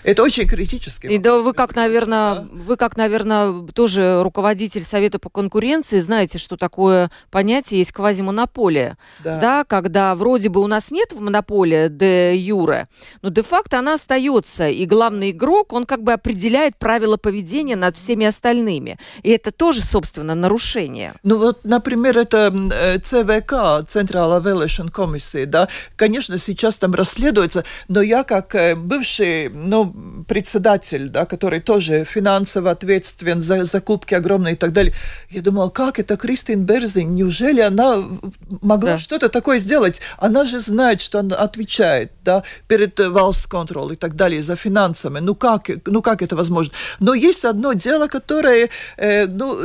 Это 0.05 0.23
очень 0.23 0.47
критически. 0.47 1.07
И 1.07 1.19
да, 1.19 1.39
вы 1.39 1.53
как, 1.53 1.75
наверное, 1.77 2.35
да? 2.35 2.49
вы 2.53 2.77
как, 2.77 2.97
наверное, 2.97 3.67
тоже 3.75 4.23
руководитель 4.23 4.58
руководитель 4.59 4.83
Совета 4.83 5.21
по 5.21 5.31
конкуренции, 5.31 6.01
знаете, 6.01 6.39
что 6.39 6.57
такое 6.57 7.13
понятие 7.31 7.79
есть 7.79 7.93
квазимонополия. 7.93 8.99
Да. 9.23 9.39
да, 9.39 9.65
когда 9.65 10.17
вроде 10.17 10.49
бы 10.49 10.61
у 10.61 10.67
нас 10.67 10.91
нет 10.91 11.13
монополия 11.13 11.89
де 11.89 12.37
юре, 12.37 12.89
но 13.23 13.29
де-факто 13.29 13.79
она 13.79 13.95
остается. 13.95 14.69
И 14.69 14.85
главный 14.85 15.31
игрок, 15.31 15.73
он 15.73 15.87
как 15.87 16.03
бы 16.03 16.13
определяет 16.13 16.77
правила 16.77 17.17
поведения 17.17 17.77
над 17.77 17.97
всеми 17.97 18.27
остальными. 18.27 18.99
И 19.23 19.31
это 19.31 19.53
тоже, 19.53 19.81
собственно, 19.81 20.35
нарушение. 20.35 21.15
Ну 21.23 21.39
вот, 21.39 21.65
например, 21.65 22.19
это 22.19 22.53
э, 22.73 22.99
ЦВК, 22.99 23.89
Центральная 23.89 24.41
Велешн 24.41 24.89
комиссия, 24.89 25.47
да, 25.47 25.69
конечно, 25.95 26.37
сейчас 26.39 26.79
там 26.79 26.95
расследуется, 26.95 27.65
но 27.87 28.03
я 28.03 28.25
как 28.25 28.57
э, 28.57 28.75
бывший, 28.75 29.51
ну, 29.51 29.95
председатель, 30.27 31.11
да, 31.11 31.27
который 31.27 31.61
тоже 31.61 32.05
финансово 32.05 32.73
ответственен 32.73 33.41
за 33.41 33.65
закупки 33.65 34.15
огромной 34.15 34.48
и 34.53 34.57
так 34.57 34.73
далее. 34.73 34.93
Я 35.31 35.43
думала, 35.43 35.69
как 35.69 35.99
это 35.99 36.17
Кристин 36.17 36.65
Берзин? 36.65 37.15
Неужели 37.15 37.61
она 37.61 38.03
могла 38.63 38.93
да. 38.93 38.99
что-то 38.99 39.29
такое 39.29 39.59
сделать? 39.59 40.01
Она 40.19 40.45
же 40.45 40.61
знает, 40.61 41.01
что 41.01 41.21
она 41.21 41.37
отвечает 41.37 42.13
да, 42.25 42.43
перед 42.67 42.99
Валс 42.99 43.47
контроль 43.47 43.93
и 43.93 43.97
так 43.97 44.17
далее 44.17 44.43
за 44.43 44.57
финансами. 44.57 45.21
Ну 45.21 45.35
как, 45.35 45.71
ну 45.87 46.03
как 46.03 46.23
это 46.23 46.37
возможно? 46.37 46.73
Но 47.01 47.15
есть 47.15 47.45
одно 47.45 47.73
дело, 47.73 48.09
которое, 48.09 48.71
э, 48.97 49.27
ну, 49.27 49.59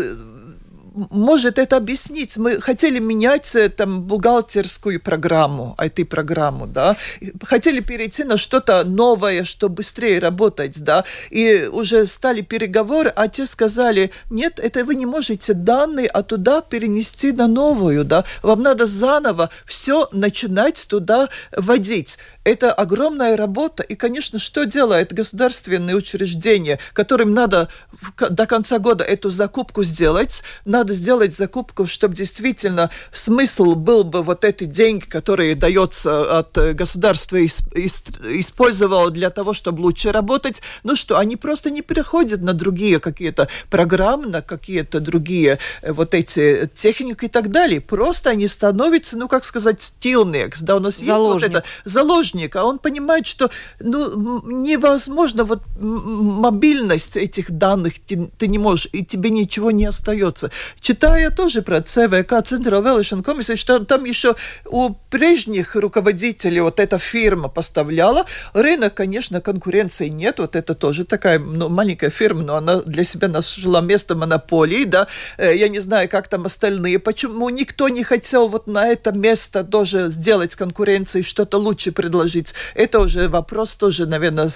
может 0.93 1.57
это 1.57 1.77
объяснить. 1.77 2.37
Мы 2.37 2.61
хотели 2.61 2.99
менять 2.99 3.55
э, 3.55 3.69
там 3.69 4.03
бухгалтерскую 4.03 4.99
программу, 4.99 5.75
IT-программу, 5.77 6.67
да, 6.67 6.97
хотели 7.43 7.79
перейти 7.79 8.23
на 8.23 8.37
что-то 8.37 8.83
новое, 8.83 9.43
что 9.43 9.69
быстрее 9.69 10.19
работать, 10.19 10.83
да, 10.83 11.03
и 11.29 11.69
уже 11.71 12.05
стали 12.07 12.41
переговоры, 12.41 13.11
а 13.15 13.27
те 13.27 13.45
сказали, 13.45 14.11
нет, 14.29 14.59
это 14.59 14.85
вы 14.85 14.95
не 14.95 15.05
можете 15.05 15.53
данные 15.53 16.07
оттуда 16.07 16.61
перенести 16.61 17.31
на 17.31 17.47
новую, 17.47 18.05
да, 18.05 18.25
вам 18.41 18.61
надо 18.61 18.85
заново 18.85 19.49
все 19.65 20.07
начинать 20.11 20.85
туда 20.87 21.29
вводить. 21.55 22.17
Это 22.43 22.73
огромная 22.73 23.37
работа, 23.37 23.83
и, 23.83 23.95
конечно, 23.95 24.37
что 24.37 24.65
делает 24.65 25.13
государственные 25.13 25.95
учреждения, 25.95 26.79
которым 26.91 27.33
надо 27.33 27.69
до 28.17 28.45
конца 28.45 28.79
года 28.79 29.03
эту 29.03 29.29
закупку 29.29 29.83
сделать, 29.83 30.43
надо 30.65 30.93
сделать 30.93 31.37
закупку, 31.37 31.85
чтобы 31.85 32.15
действительно 32.15 32.89
смысл 33.13 33.75
был 33.75 34.03
бы 34.03 34.23
вот 34.23 34.43
эти 34.43 34.65
деньги, 34.65 35.05
которые 35.05 35.55
дается 35.55 36.39
от 36.39 36.57
государства, 36.75 37.43
использовал 37.45 39.09
для 39.09 39.29
того, 39.29 39.53
чтобы 39.53 39.81
лучше 39.81 40.11
работать. 40.11 40.61
Ну 40.83 40.97
что, 40.97 41.17
они 41.17 41.37
просто 41.37 41.69
не 41.71 41.81
переходят 41.81 42.41
на 42.41 42.53
другие 42.53 42.99
какие-то 42.99 43.47
программы, 43.69 44.27
на 44.27 44.41
какие-то 44.41 44.99
другие 44.99 45.59
э, 45.81 45.93
вот 45.93 46.13
эти 46.13 46.69
техники 46.75 47.25
и 47.25 47.29
так 47.29 47.51
далее. 47.51 47.79
Просто 47.79 48.31
они 48.31 48.47
становятся, 48.47 49.17
ну, 49.17 49.27
как 49.29 49.45
сказать, 49.45 49.81
стилнекс, 49.81 50.61
да, 50.61 50.75
у 50.75 50.79
нас 50.79 50.97
Заложник. 50.97 51.43
есть 51.43 51.53
вот 51.53 51.63
это 51.63 51.67
заложник 51.85 52.32
художник, 52.33 52.55
а 52.55 52.65
он 52.65 52.79
понимает, 52.79 53.27
что 53.27 53.49
ну, 53.79 54.41
невозможно 54.45 55.43
вот 55.43 55.61
мобильность 55.79 57.17
этих 57.17 57.51
данных 57.51 57.93
ты, 58.05 58.29
ты 58.37 58.47
не 58.47 58.57
можешь, 58.57 58.87
и 58.93 59.05
тебе 59.05 59.29
ничего 59.29 59.71
не 59.71 59.85
остается. 59.85 60.49
Читая 60.81 61.29
тоже 61.29 61.61
про 61.61 61.81
ЦВК, 61.81 62.33
Central 62.43 62.81
Valuation 62.81 63.23
Commission, 63.23 63.55
что 63.55 63.79
там 63.79 64.05
еще 64.05 64.35
у 64.65 64.93
прежних 65.09 65.75
руководителей 65.75 66.61
вот 66.61 66.79
эта 66.79 66.97
фирма 66.99 67.49
поставляла. 67.49 68.25
Рынок, 68.53 68.93
конечно, 68.93 69.41
конкуренции 69.41 70.09
нет, 70.09 70.39
вот 70.39 70.55
это 70.55 70.75
тоже 70.75 71.05
такая 71.05 71.39
ну, 71.39 71.69
маленькая 71.69 72.09
фирма, 72.09 72.41
но 72.43 72.55
она 72.55 72.81
для 72.81 73.03
себя 73.03 73.27
нашла 73.27 73.81
место 73.81 74.15
монополии, 74.15 74.85
да. 74.85 75.07
Э, 75.37 75.55
я 75.55 75.69
не 75.69 75.79
знаю, 75.79 76.09
как 76.09 76.27
там 76.27 76.45
остальные, 76.45 76.99
почему 76.99 77.49
никто 77.49 77.89
не 77.89 78.03
хотел 78.03 78.47
вот 78.47 78.67
на 78.67 78.87
это 78.87 79.11
место 79.11 79.63
тоже 79.63 80.09
сделать 80.09 80.55
конкуренции, 80.55 81.21
что-то 81.21 81.57
лучше 81.57 81.91
предложить 81.91 82.22
предложить. 82.23 82.53
Это 82.75 82.99
уже 82.99 83.27
вопрос 83.27 83.75
тоже, 83.75 84.05
наверное, 84.05 84.49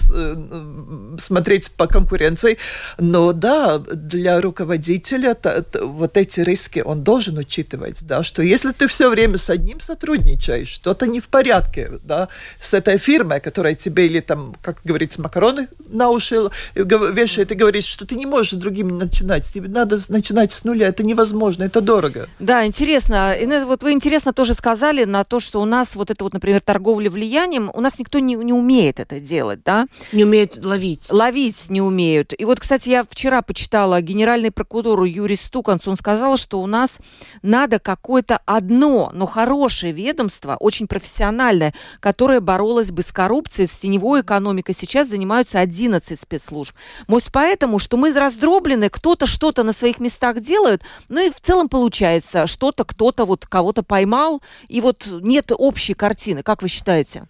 смотреть 1.18 1.72
по 1.72 1.88
конкуренции. 1.88 2.57
Но 2.97 3.34
да, 3.34 3.80
для 3.80 4.41
руководителя 4.41 5.36
вот 5.82 6.18
эти 6.18 6.41
риски 6.41 6.80
он 6.80 7.03
должен 7.03 7.38
учитывать, 7.38 8.05
да, 8.07 8.24
что 8.24 8.41
если 8.41 8.72
ты 8.72 8.88
все 8.88 9.09
время 9.09 9.38
с 9.38 9.49
одним 9.49 9.80
сотрудничаешь, 9.80 10.68
что-то 10.68 11.05
не 11.07 11.20
в 11.20 11.28
порядке, 11.28 11.91
да, 12.03 12.30
с 12.59 12.74
этой 12.74 12.97
фирмой, 12.97 13.39
которая 13.39 13.76
тебе 13.76 14.05
или 14.05 14.20
там, 14.20 14.55
как 14.61 14.82
говорится, 14.84 15.22
макароны 15.22 15.68
на 15.89 16.09
уши 16.09 16.49
вешает 16.76 17.51
и 17.51 17.55
говорит, 17.55 17.84
что 17.84 18.05
ты 18.05 18.15
не 18.15 18.26
можешь 18.26 18.53
с 18.53 18.55
другими 18.55 18.91
начинать, 18.91 19.45
тебе 19.45 19.70
надо 19.70 19.97
начинать 20.09 20.51
с 20.51 20.63
нуля, 20.63 20.88
это 20.88 21.03
невозможно, 21.03 21.63
это 21.63 21.82
дорого. 21.82 22.28
Да, 22.39 22.65
интересно. 22.65 23.34
И 23.34 23.45
вот 23.65 23.84
вы 23.84 23.91
интересно 23.91 24.34
тоже 24.34 24.53
сказали 24.53 25.03
на 25.05 25.24
то, 25.24 25.39
что 25.39 25.61
у 25.61 25.65
нас 25.65 25.95
вот 25.95 26.11
это 26.11 26.24
вот, 26.24 26.34
например, 26.34 26.61
торговля 26.61 27.09
влиянием, 27.09 27.57
у 27.60 27.82
нас 27.82 27.99
никто 27.99 28.20
не, 28.20 28.36
не 28.36 28.53
умеет 28.53 28.99
это 28.99 29.20
делать, 29.20 29.62
да? 29.64 29.88
Не 30.12 30.24
умеет 30.24 30.64
ловить. 30.64 31.12
Ловить 31.12 31.70
не 31.70 31.82
умеют. 31.82 32.34
И 32.38 32.45
вот, 32.45 32.60
кстати, 32.60 32.89
я 32.89 33.05
вчера 33.10 33.41
почитала 33.41 34.01
генеральный 34.01 34.51
прокурор 34.51 35.03
Юрий 35.03 35.36
Стуканц, 35.36 35.88
он 35.88 35.95
сказал, 35.95 36.38
что 36.38 36.62
у 36.62 36.68
нас 36.68 36.99
надо 37.41 37.80
какое-то 37.80 38.39
одно, 38.45 39.12
но 39.14 39.26
хорошее 39.26 39.93
ведомство, 39.93 40.58
очень 40.60 40.88
профессиональное, 40.88 41.74
которое 41.99 42.39
боролось 42.39 42.91
бы 42.91 43.01
с 43.01 43.12
коррупцией, 43.12 43.68
с 43.68 43.78
теневой 43.78 44.22
экономикой. 44.22 44.76
Сейчас 44.78 45.10
занимаются 45.10 45.60
11 45.60 46.20
спецслужб. 46.20 46.76
Может, 47.08 47.30
поэтому, 47.32 47.80
что 47.80 47.97
мы 47.97 48.14
раздроблены, 48.14 48.89
кто-то 48.89 49.26
что-то 49.28 49.64
на 49.64 49.74
своих 49.74 49.99
местах 49.99 50.39
делают, 50.41 50.84
ну 51.10 51.26
и 51.26 51.32
в 51.32 51.39
целом 51.39 51.70
получается, 51.70 52.47
что-то 52.47 52.84
кто-то 52.84 53.26
вот 53.26 53.45
кого-то 53.45 53.84
поймал, 53.84 54.41
и 54.68 54.82
вот 54.82 55.08
нет 55.22 55.51
общей 55.55 55.93
картины. 55.93 56.43
Как 56.43 56.62
вы 56.62 56.68
считаете? 56.68 57.28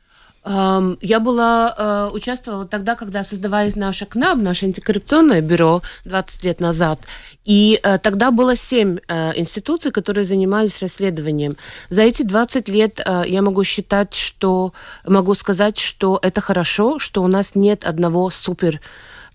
Я 1.01 1.19
была, 1.19 1.75
э, 1.77 2.09
участвовала 2.13 2.65
тогда, 2.65 2.95
когда 2.95 3.23
создавались 3.23 3.75
наша 3.75 4.05
КНАБ, 4.05 4.37
наше 4.37 4.65
антикоррупционное 4.65 5.41
бюро 5.41 5.81
20 6.05 6.43
лет 6.43 6.61
назад. 6.61 7.01
И 7.43 7.79
э, 7.83 7.97
тогда 7.97 8.31
было 8.31 8.55
семь 8.55 8.99
э, 9.07 9.33
институций, 9.37 9.91
которые 9.91 10.23
занимались 10.23 10.81
расследованием. 10.81 11.57
За 11.89 12.01
эти 12.01 12.23
20 12.23 12.69
лет 12.69 12.99
я 13.25 13.41
могу 13.41 13.63
считать, 13.63 14.13
что 14.13 14.73
могу 15.05 15.33
сказать, 15.33 15.77
что 15.77 16.17
это 16.21 16.39
хорошо, 16.39 16.97
что 16.99 17.23
у 17.23 17.27
нас 17.27 17.55
нет 17.55 17.83
одного 17.83 18.29
супер 18.29 18.79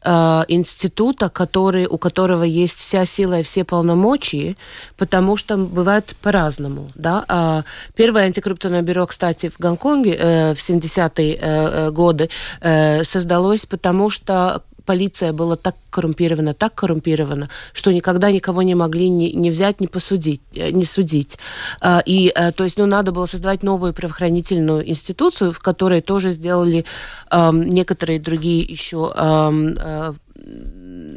э, 0.04 0.44
института, 0.48 1.28
который, 1.28 1.86
у 1.86 1.98
которого 1.98 2.44
есть 2.44 2.78
вся 2.78 3.06
сила 3.06 3.40
и 3.40 3.42
все 3.42 3.64
полномочия, 3.64 4.56
потому 4.96 5.36
что 5.36 5.56
бывает 5.56 6.14
по-разному. 6.22 6.90
Да? 6.94 7.24
А 7.28 7.64
первое 7.94 8.24
антикоррупционное 8.24 8.82
бюро, 8.82 9.06
кстати, 9.06 9.48
в 9.48 9.58
Гонконге 9.58 10.14
э, 10.14 10.54
в 10.54 10.58
70-е 10.58 11.38
э, 11.40 11.90
годы 11.90 12.28
э, 12.60 13.04
создалось, 13.04 13.66
потому 13.66 14.10
что 14.10 14.62
полиция 14.84 15.32
была 15.32 15.56
так 15.56 15.76
коррумпирована, 15.90 16.54
так 16.54 16.74
коррумпирована, 16.74 17.48
что 17.72 17.92
никогда 17.92 18.30
никого 18.30 18.62
не 18.62 18.74
могли 18.74 19.08
ни, 19.08 19.26
ни 19.26 19.50
взять, 19.50 19.80
ни 19.80 19.86
посудить, 19.86 20.40
э, 20.54 20.70
не 20.70 20.84
судить. 20.84 21.38
А, 21.80 22.02
и, 22.04 22.32
э, 22.34 22.52
то 22.52 22.64
есть, 22.64 22.78
ну, 22.78 22.86
надо 22.86 23.12
было 23.12 23.26
создавать 23.26 23.62
новую 23.62 23.92
правоохранительную 23.92 24.88
институцию, 24.88 25.52
в 25.52 25.60
которой 25.60 26.00
тоже 26.00 26.32
сделали 26.32 26.84
некоторые 27.30 28.20
другие 28.20 28.62
еще 28.62 29.12
э, 29.14 30.12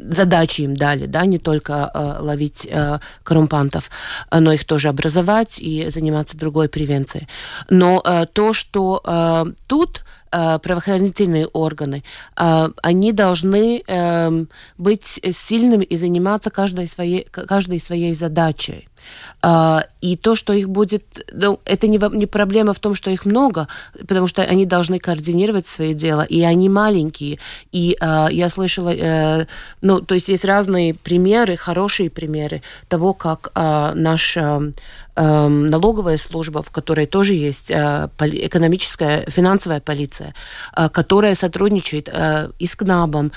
задачи 0.08 0.62
им 0.62 0.76
дали, 0.76 1.06
да, 1.06 1.26
не 1.26 1.38
только 1.38 1.90
э, 1.92 2.22
ловить 2.22 2.66
э, 2.70 2.98
коррумпантов, 3.22 3.90
но 4.30 4.52
их 4.52 4.64
тоже 4.64 4.88
образовать 4.88 5.58
и 5.58 5.90
заниматься 5.90 6.36
другой 6.36 6.68
превенцией. 6.68 7.28
Но 7.68 8.02
э, 8.04 8.26
то, 8.32 8.52
что 8.52 9.02
э, 9.04 9.44
тут 9.66 10.04
Э, 10.06 10.15
правоохранительные 10.30 11.46
органы, 11.46 12.02
э, 12.36 12.68
они 12.82 13.12
должны 13.12 13.82
эм, 13.86 14.48
быть 14.78 15.20
сильными 15.32 15.84
и 15.84 15.96
заниматься 15.96 16.50
каждой 16.50 16.88
своей, 16.88 17.24
каждой 17.24 17.80
своей 17.80 18.14
задачей. 18.14 18.88
Э, 19.42 19.80
и 20.00 20.16
то, 20.16 20.34
что 20.34 20.52
их 20.52 20.68
будет... 20.68 21.04
Ну, 21.32 21.60
это 21.64 21.86
не, 21.86 21.98
не 22.16 22.26
проблема 22.26 22.72
в 22.72 22.78
том, 22.78 22.94
что 22.94 23.10
их 23.10 23.24
много, 23.24 23.68
потому 24.08 24.26
что 24.26 24.42
они 24.42 24.66
должны 24.66 24.98
координировать 24.98 25.66
свое 25.66 25.94
дело, 25.94 26.22
и 26.22 26.42
они 26.42 26.68
маленькие. 26.68 27.38
И 27.72 27.96
uh, 28.00 28.32
я 28.32 28.48
слышала... 28.48 28.94
Uh, 28.94 29.46
ну, 29.82 30.00
то 30.00 30.14
есть 30.14 30.28
есть 30.28 30.44
разные 30.44 30.94
примеры, 30.94 31.56
хорошие 31.56 32.10
примеры 32.10 32.62
того, 32.88 33.14
как 33.14 33.50
uh, 33.54 33.94
наш 33.94 34.36
uh, 34.36 34.72
Эм, 35.18 35.64
налоговая 35.64 36.18
служба, 36.18 36.62
в 36.62 36.70
которой 36.70 37.06
тоже 37.06 37.32
есть 37.32 37.70
э, 37.70 38.08
экономическая, 38.18 39.24
финансовая 39.30 39.80
полиция, 39.80 40.34
э, 40.76 40.90
которая 40.90 41.34
сотрудничает 41.34 42.10
э, 42.12 42.50
и 42.58 42.66
с 42.66 42.76
КНАБом, 42.76 43.32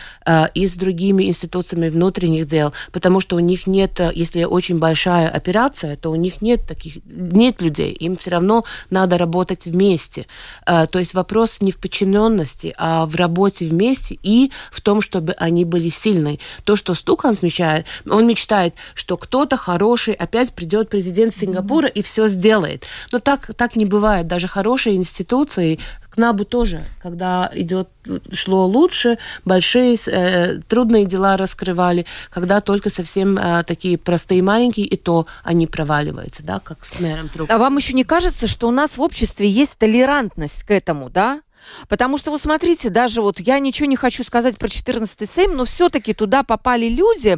и 0.53 0.67
с 0.67 0.75
другими 0.75 1.23
институциями 1.23 1.87
внутренних 1.87 2.47
дел, 2.47 2.73
потому 2.91 3.21
что 3.21 3.37
у 3.37 3.39
них 3.39 3.65
нет, 3.65 4.01
если 4.13 4.43
очень 4.43 4.77
большая 4.77 5.29
операция, 5.29 5.58
то 6.01 6.09
у 6.09 6.15
них 6.15 6.41
нет 6.41 6.65
таких, 6.67 6.97
нет 7.05 7.61
людей, 7.61 7.91
им 7.91 8.15
все 8.15 8.31
равно 8.31 8.63
надо 8.89 9.17
работать 9.17 9.65
вместе. 9.65 10.25
То 10.65 10.99
есть 10.99 11.13
вопрос 11.13 11.61
не 11.61 11.71
в 11.71 11.77
подчиненности, 11.77 12.73
а 12.77 13.05
в 13.05 13.15
работе 13.15 13.67
вместе 13.67 14.17
и 14.23 14.51
в 14.71 14.81
том, 14.81 15.01
чтобы 15.01 15.33
они 15.33 15.65
были 15.65 15.89
сильны. 15.89 16.39
То, 16.63 16.75
что 16.75 16.93
Стукан 16.93 17.35
мечтает, 17.41 17.85
он 18.09 18.25
мечтает, 18.25 18.73
что 18.95 19.17
кто-то 19.17 19.57
хороший 19.57 20.13
опять 20.13 20.53
придет 20.53 20.89
президент 20.89 21.33
Сингапура, 21.35 21.49
Сингапура 21.49 21.87
и 21.87 22.01
все 22.01 22.27
сделает. 22.27 22.85
Но 23.11 23.19
так, 23.19 23.51
так 23.55 23.75
не 23.75 23.85
бывает. 23.85 24.27
Даже 24.27 24.47
хорошие 24.47 24.95
институции, 24.95 25.79
к 26.09 26.17
НАБУ 26.17 26.45
тоже, 26.45 26.85
когда 27.01 27.49
идет, 27.53 27.89
шло 28.33 28.65
лучше, 28.65 29.17
большие 29.45 29.95
э, 30.07 30.59
трудные 30.67 31.05
дела 31.05 31.37
раскрывали, 31.37 32.05
когда 32.31 32.61
только 32.61 32.89
совсем 32.89 33.37
э, 33.37 33.63
такие 33.63 33.97
простые 33.97 34.41
маленькие, 34.41 34.85
и 34.85 34.97
то 34.97 35.27
они 35.43 35.67
проваливаются, 35.67 36.43
да, 36.43 36.59
как 36.59 36.85
с 36.85 36.99
мэром 36.99 37.29
Трубкой. 37.29 37.55
А 37.55 37.59
вам 37.59 37.77
еще 37.77 37.93
не 37.93 38.03
кажется, 38.03 38.47
что 38.47 38.67
у 38.67 38.71
нас 38.71 38.97
в 38.97 39.01
обществе 39.01 39.47
есть 39.47 39.77
толерантность 39.77 40.63
к 40.63 40.71
этому, 40.71 41.09
да? 41.09 41.41
Потому 41.87 42.17
что, 42.17 42.31
вот 42.31 42.41
смотрите, 42.41 42.89
даже 42.89 43.21
вот 43.21 43.39
я 43.39 43.59
ничего 43.59 43.87
не 43.87 43.95
хочу 43.95 44.23
сказать 44.23 44.57
про 44.57 44.67
14 44.67 45.29
Сейм, 45.29 45.55
но 45.55 45.65
все-таки 45.65 46.13
туда 46.13 46.43
попали 46.43 46.87
люди, 46.87 47.37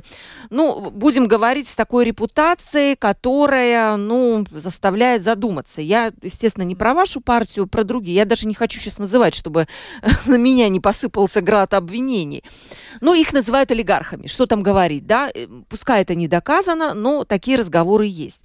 ну, 0.49 0.91
будем 0.91 1.27
говорить, 1.27 1.67
с 1.67 1.75
такой 1.75 2.05
репутацией, 2.05 2.95
которая, 2.95 3.97
ну, 3.97 4.45
заставляет 4.51 5.23
задуматься. 5.23 5.81
Я, 5.81 6.11
естественно, 6.21 6.63
не 6.63 6.75
про 6.75 6.93
вашу 6.93 7.21
партию, 7.21 7.67
про 7.67 7.83
другие. 7.83 8.15
Я 8.15 8.25
даже 8.25 8.47
не 8.47 8.53
хочу 8.53 8.79
сейчас 8.79 8.97
называть, 8.97 9.35
чтобы 9.35 9.67
на 10.25 10.35
меня 10.35 10.69
не 10.69 10.79
посыпался 10.79 11.41
град 11.41 11.73
обвинений. 11.73 12.43
Но 12.99 13.13
их 13.13 13.33
называют 13.33 13.71
олигархами. 13.71 14.27
Что 14.27 14.45
там 14.45 14.63
говорить, 14.63 15.05
да? 15.05 15.29
Э, 15.33 15.47
пускай 15.69 16.01
это 16.01 16.15
не 16.15 16.27
доказано, 16.27 16.93
но 16.93 17.23
такие 17.23 17.57
разговоры 17.57 18.05
есть 18.05 18.41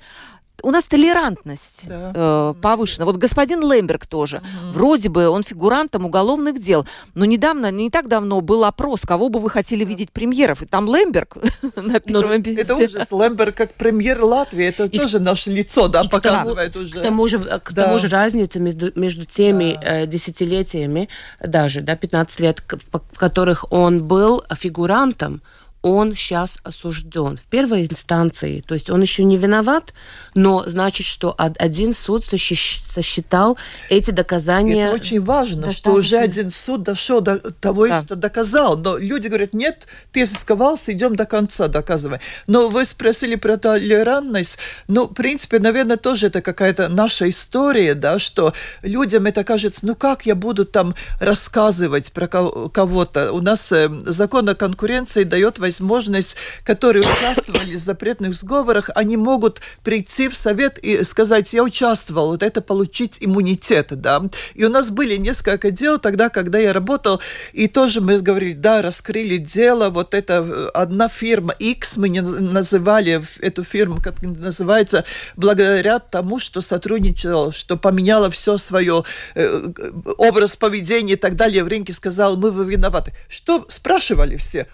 у 0.62 0.70
нас 0.70 0.84
толерантность 0.84 1.82
да. 1.84 2.12
э, 2.14 2.54
повышена. 2.60 3.04
Вот 3.04 3.16
господин 3.16 3.60
Лемберг 3.60 4.06
тоже. 4.06 4.36
Угу. 4.36 4.72
Вроде 4.72 5.08
бы 5.08 5.28
он 5.28 5.42
фигурантом 5.42 6.04
уголовных 6.04 6.60
дел. 6.60 6.86
Но 7.14 7.24
недавно, 7.24 7.70
не 7.70 7.90
так 7.90 8.08
давно 8.08 8.40
был 8.40 8.64
опрос, 8.64 9.02
кого 9.02 9.28
бы 9.28 9.40
вы 9.40 9.50
хотели 9.50 9.84
да. 9.84 9.90
видеть 9.90 10.12
премьеров. 10.12 10.62
И 10.62 10.66
там 10.66 10.86
Лемберг 10.86 11.36
на 11.76 12.00
первом 12.00 12.42
месте. 12.42 12.54
Это 12.54 12.74
ужас. 12.76 13.10
Лемберг 13.10 13.54
как 13.54 13.74
премьер 13.74 14.22
Латвии. 14.22 14.64
Это 14.64 14.84
и 14.84 14.98
тоже 14.98 15.18
наше 15.18 15.50
лицо, 15.50 15.88
да, 15.88 16.04
показывает 16.04 16.74
к, 16.74 16.76
уже. 16.76 17.00
К 17.00 17.02
тому 17.02 17.28
же, 17.28 17.38
к 17.38 17.72
да. 17.72 17.84
тому 17.84 17.98
же 17.98 18.08
разница 18.08 18.58
между, 18.60 18.92
между 18.98 19.24
теми 19.24 19.78
да. 19.80 20.02
э, 20.02 20.06
десятилетиями, 20.06 21.08
даже, 21.40 21.80
да, 21.80 21.96
15 21.96 22.40
лет, 22.40 22.62
в 22.90 23.18
которых 23.18 23.70
он 23.70 24.04
был 24.04 24.44
фигурантом, 24.54 25.42
он 25.86 26.16
сейчас 26.16 26.58
осужден 26.64 27.36
в 27.36 27.42
первой 27.42 27.86
инстанции. 27.86 28.60
То 28.66 28.74
есть 28.74 28.90
он 28.90 29.02
еще 29.02 29.22
не 29.22 29.36
виноват, 29.36 29.94
но 30.34 30.64
значит, 30.66 31.06
что 31.06 31.34
один 31.38 31.94
суд 31.94 32.24
сосчитал 32.26 33.56
эти 33.88 34.10
доказания. 34.10 34.86
Это 34.86 34.94
очень 34.94 35.22
важно, 35.22 35.62
достаточно. 35.62 35.90
что 35.90 35.92
уже 35.92 36.16
один 36.16 36.50
суд 36.50 36.82
дошел 36.82 37.20
до 37.20 37.38
того, 37.38 37.86
да. 37.86 38.02
что 38.02 38.16
доказал. 38.16 38.76
Но 38.76 38.98
люди 38.98 39.28
говорят, 39.28 39.52
нет, 39.52 39.86
ты 40.10 40.22
исковался, 40.22 40.92
идем 40.92 41.14
до 41.14 41.24
конца, 41.24 41.68
доказывай. 41.68 42.18
Но 42.48 42.68
вы 42.68 42.84
спросили 42.84 43.36
про 43.36 43.56
толерантность. 43.56 44.58
Ну, 44.88 45.06
в 45.06 45.14
принципе, 45.14 45.60
наверное, 45.60 45.96
тоже 45.96 46.26
это 46.26 46.42
какая-то 46.42 46.88
наша 46.88 47.28
история, 47.28 47.94
да, 47.94 48.18
что 48.18 48.54
людям 48.82 49.26
это 49.26 49.44
кажется, 49.44 49.86
ну 49.86 49.94
как 49.94 50.26
я 50.26 50.34
буду 50.34 50.64
там 50.64 50.96
рассказывать 51.20 52.10
про 52.10 52.26
кого-то. 52.26 53.32
У 53.32 53.40
нас 53.40 53.70
э, 53.70 53.88
закон 54.06 54.48
о 54.48 54.56
конкуренции 54.56 55.22
дает 55.22 55.60
возможность 55.60 55.75
возможность, 55.80 56.36
которые 56.64 57.02
участвовали 57.02 57.74
в 57.74 57.78
запретных 57.78 58.34
сговорах, 58.34 58.90
они 58.94 59.16
могут 59.16 59.60
прийти 59.82 60.28
в 60.28 60.36
совет 60.36 60.78
и 60.78 61.04
сказать, 61.04 61.52
я 61.52 61.62
участвовал, 61.62 62.28
вот 62.30 62.42
это 62.42 62.60
получить 62.60 63.18
иммунитет, 63.20 63.88
да. 63.90 64.22
И 64.54 64.64
у 64.64 64.68
нас 64.68 64.90
были 64.90 65.16
несколько 65.16 65.70
дел 65.70 65.98
тогда, 65.98 66.28
когда 66.28 66.58
я 66.58 66.72
работал, 66.72 67.20
и 67.52 67.68
тоже 67.68 68.00
мы 68.00 68.18
говорили, 68.18 68.54
да, 68.54 68.82
раскрыли 68.82 69.36
дело, 69.36 69.90
вот 69.90 70.14
это 70.14 70.44
э, 70.46 70.70
одна 70.74 71.08
фирма 71.08 71.54
X, 71.58 71.96
мы 71.96 72.08
не 72.08 72.20
называли 72.22 73.22
эту 73.40 73.64
фирму, 73.64 74.00
как 74.02 74.22
называется, 74.22 75.04
благодаря 75.36 75.98
тому, 75.98 76.40
что 76.40 76.60
сотрудничал, 76.60 77.52
что 77.52 77.76
поменяла 77.76 78.30
все 78.30 78.56
свое 78.56 79.04
э, 79.34 79.72
образ 80.18 80.56
поведения 80.56 81.14
и 81.14 81.16
так 81.16 81.36
далее. 81.36 81.64
В 81.64 81.68
рынке 81.68 81.92
сказал, 81.92 82.36
мы 82.36 82.50
вы 82.50 82.64
виноваты. 82.64 83.12
Что 83.28 83.66
спрашивали 83.68 84.36
все? 84.36 84.66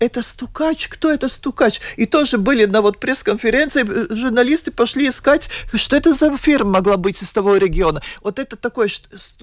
Это 0.00 0.22
стукач, 0.22 0.88
кто 0.88 1.10
это 1.10 1.28
стукач? 1.28 1.80
И 1.96 2.06
тоже 2.06 2.36
были 2.36 2.64
на 2.64 2.82
вот 2.82 2.98
пресс-конференции, 2.98 3.84
э, 3.86 4.14
журналисты 4.14 4.70
пошли 4.70 5.08
искать, 5.08 5.48
что 5.74 5.96
это 5.96 6.12
за 6.12 6.36
фирма 6.36 6.72
могла 6.72 6.96
быть 6.96 7.22
из 7.22 7.32
того 7.32 7.56
региона. 7.56 8.02
Вот 8.22 8.38
это 8.38 8.56
такое 8.56 8.88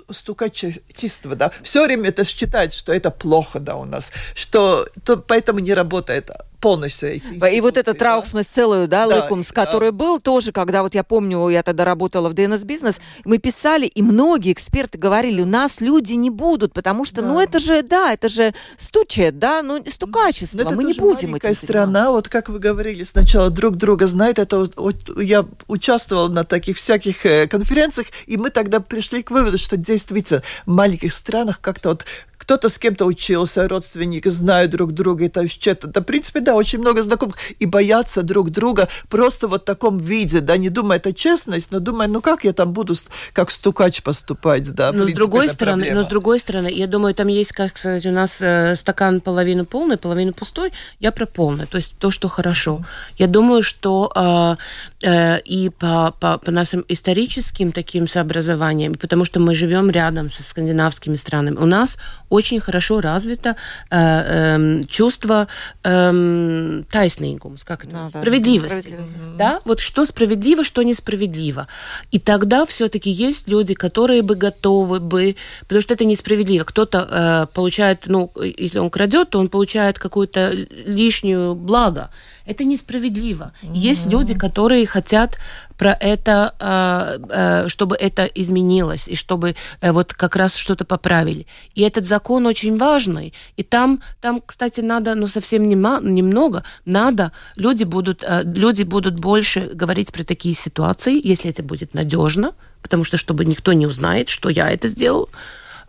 стукачество, 0.09 1.35
да. 1.35 1.51
Все 1.63 1.85
время 1.85 2.09
это 2.09 2.25
считает, 2.25 2.73
что 2.73 2.91
это 2.93 3.11
плохо, 3.11 3.59
да, 3.59 3.75
у 3.77 3.85
нас, 3.85 4.11
что 4.35 4.87
то, 5.05 5.17
поэтому 5.17 5.59
не 5.59 5.73
работает 5.73 6.31
полностью 6.61 7.09
эти 7.09 7.53
И 7.53 7.59
вот 7.59 7.77
этот 7.77 7.97
Трауксмес 7.97 8.45
целую, 8.45 8.87
да, 8.87 9.07
да 9.07 9.15
Лыкумс, 9.15 9.49
да. 9.49 9.65
который 9.65 9.91
был 9.91 10.19
тоже, 10.19 10.51
когда 10.51 10.83
вот 10.83 10.93
я 10.95 11.03
помню, 11.03 11.49
я 11.49 11.63
тогда 11.63 11.83
работала 11.83 12.29
в 12.29 12.33
ДНС 12.33 12.63
Бизнес, 12.63 13.01
мы 13.25 13.39
писали, 13.39 13.87
и 13.87 14.01
многие 14.01 14.53
эксперты 14.53 14.97
говорили, 14.97 15.41
у 15.41 15.45
нас 15.45 15.81
люди 15.81 16.13
не 16.13 16.29
будут, 16.29 16.73
потому 16.73 17.03
что, 17.03 17.21
ну, 17.21 17.29
да. 17.29 17.33
ну, 17.33 17.39
это 17.41 17.59
же, 17.59 17.81
да, 17.81 18.13
это 18.13 18.29
же 18.29 18.53
стучит, 18.77 19.39
да, 19.39 19.63
ну, 19.63 19.83
стукачество, 19.87 20.63
Но 20.63 20.71
мы 20.71 20.83
не 20.83 20.93
будем 20.93 21.35
этим 21.35 21.53
страна, 21.53 22.11
вот 22.11 22.29
как 22.29 22.47
вы 22.49 22.59
говорили, 22.59 23.03
сначала 23.03 23.49
друг 23.49 23.75
друга 23.75 24.05
знает, 24.05 24.39
это 24.39 24.69
вот, 24.75 25.09
я 25.19 25.45
участвовала 25.67 26.29
на 26.29 26.43
таких 26.43 26.77
всяких 26.77 27.25
э, 27.25 27.47
конференциях, 27.47 28.07
и 28.27 28.37
мы 28.37 28.51
тогда 28.51 28.79
пришли 28.79 29.23
к 29.23 29.31
выводу, 29.31 29.57
что 29.57 29.77
действительно 29.77 30.43
в 30.65 30.69
маленьких 30.69 31.11
странах 31.11 31.59
как-то 31.59 31.89
вот 31.89 32.05
кто-то 32.51 32.67
с 32.67 32.77
кем-то 32.77 33.05
учился, 33.05 33.65
родственники 33.65 34.27
знают 34.27 34.71
друг 34.71 34.91
друга, 34.91 35.27
это 35.27 35.47
что-то. 35.47 35.87
Да, 35.87 36.01
в 36.01 36.03
принципе, 36.03 36.41
да, 36.41 36.53
очень 36.53 36.79
много 36.79 37.01
знакомых. 37.01 37.37
И 37.59 37.65
боятся 37.65 38.23
друг 38.23 38.49
друга 38.49 38.89
просто 39.07 39.47
вот 39.47 39.61
в 39.61 39.63
таком 39.63 39.99
виде, 39.99 40.41
да, 40.41 40.57
не 40.57 40.67
думая, 40.67 40.97
это 40.97 41.13
честность, 41.13 41.71
но 41.71 41.79
думая, 41.79 42.09
ну 42.09 42.21
как 42.21 42.43
я 42.43 42.51
там 42.51 42.73
буду 42.73 42.93
как 43.31 43.51
стукач 43.51 44.03
поступать, 44.03 44.69
да. 44.73 44.87
Но 44.87 45.05
принципе, 45.05 45.13
с 45.13 45.17
другой 45.17 45.47
стороны, 45.47 45.83
проблема. 45.83 46.01
но 46.01 46.05
с 46.05 46.09
другой 46.09 46.39
стороны, 46.39 46.69
я 46.69 46.87
думаю, 46.87 47.13
там 47.15 47.29
есть, 47.29 47.53
как 47.53 47.77
сказать, 47.77 48.05
у 48.05 48.11
нас 48.11 48.41
э, 48.41 48.75
стакан 48.75 49.21
половину 49.21 49.65
полный, 49.65 49.95
половину 49.95 50.33
пустой, 50.33 50.73
я 50.99 51.13
про 51.13 51.25
полный, 51.25 51.67
то 51.67 51.77
есть 51.77 51.95
то, 51.99 52.11
что 52.11 52.27
хорошо. 52.27 52.83
Я 53.17 53.27
думаю, 53.27 53.63
что 53.63 54.11
э, 54.13 55.07
э, 55.07 55.39
и 55.45 55.69
по, 55.69 56.13
по, 56.19 56.37
по 56.37 56.51
нашим 56.51 56.83
историческим 56.89 57.71
таким 57.71 58.09
сообразованиям, 58.09 58.95
потому 58.95 59.23
что 59.23 59.39
мы 59.39 59.55
живем 59.55 59.89
рядом 59.89 60.29
со 60.29 60.43
скандинавскими 60.43 61.15
странами, 61.15 61.55
у 61.55 61.65
нас 61.65 61.97
очень 62.27 62.40
хорошо 62.59 63.01
развито 63.01 63.55
э, 63.89 63.97
э, 63.97 64.81
чувство 64.87 65.47
э, 65.83 66.83
тайснейгумс, 66.89 67.63
как 67.63 67.85
это? 67.85 67.93
Да, 67.93 68.09
справедливости. 68.09 68.97
Да, 69.37 69.59
вот 69.65 69.79
что 69.79 70.05
справедливо, 70.05 70.63
что 70.63 70.83
несправедливо. 70.83 71.67
И 72.11 72.19
тогда 72.19 72.65
все-таки 72.65 73.09
есть 73.09 73.47
люди, 73.47 73.73
которые 73.73 74.21
бы 74.21 74.35
готовы 74.35 74.99
бы, 74.99 75.35
потому 75.61 75.81
что 75.81 75.93
это 75.93 76.05
несправедливо. 76.05 76.63
Кто-то 76.63 77.07
э, 77.09 77.53
получает, 77.53 78.03
ну, 78.07 78.31
если 78.57 78.79
он 78.79 78.89
крадет, 78.89 79.29
то 79.29 79.39
он 79.39 79.49
получает 79.49 79.99
какую-то 79.99 80.51
лишнюю 80.85 81.55
благо. 81.55 82.09
Это 82.45 82.63
несправедливо. 82.63 83.53
Mm-hmm. 83.61 83.75
Есть 83.75 84.05
люди, 84.07 84.33
которые 84.33 84.85
хотят 84.85 85.37
про 85.77 85.93
это, 85.93 86.53
а, 86.59 87.17
а, 87.29 87.67
чтобы 87.67 87.95
это 87.95 88.25
изменилось, 88.25 89.07
и 89.07 89.15
чтобы 89.15 89.55
э, 89.81 89.91
вот 89.91 90.13
как 90.13 90.35
раз 90.35 90.55
что-то 90.55 90.85
поправили. 90.85 91.47
И 91.73 91.81
этот 91.81 92.05
закон 92.05 92.45
очень 92.45 92.77
важный. 92.77 93.33
И 93.57 93.63
там, 93.63 94.01
там 94.21 94.41
кстати, 94.45 94.81
надо, 94.81 95.15
ну, 95.15 95.27
совсем 95.27 95.67
немного, 95.67 96.63
надо, 96.85 97.31
люди 97.55 97.83
будут, 97.83 98.23
э, 98.23 98.43
люди 98.45 98.83
будут 98.83 99.19
больше 99.19 99.71
говорить 99.73 100.11
про 100.11 100.23
такие 100.23 100.55
ситуации, 100.55 101.19
если 101.27 101.49
это 101.49 101.63
будет 101.63 101.93
надежно, 101.93 102.53
потому 102.81 103.03
что 103.03 103.17
чтобы 103.17 103.45
никто 103.45 103.73
не 103.73 103.87
узнает, 103.87 104.29
что 104.29 104.49
я 104.49 104.69
это 104.69 104.87
сделал. 104.87 105.29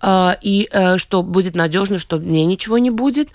А, 0.05 0.36
и 0.42 0.68
э, 0.72 0.98
что 0.98 1.22
будет 1.22 1.55
надежно, 1.55 2.00
что 2.00 2.18
мне 2.18 2.44
ничего 2.44 2.78
не 2.78 2.90
будет. 2.90 3.28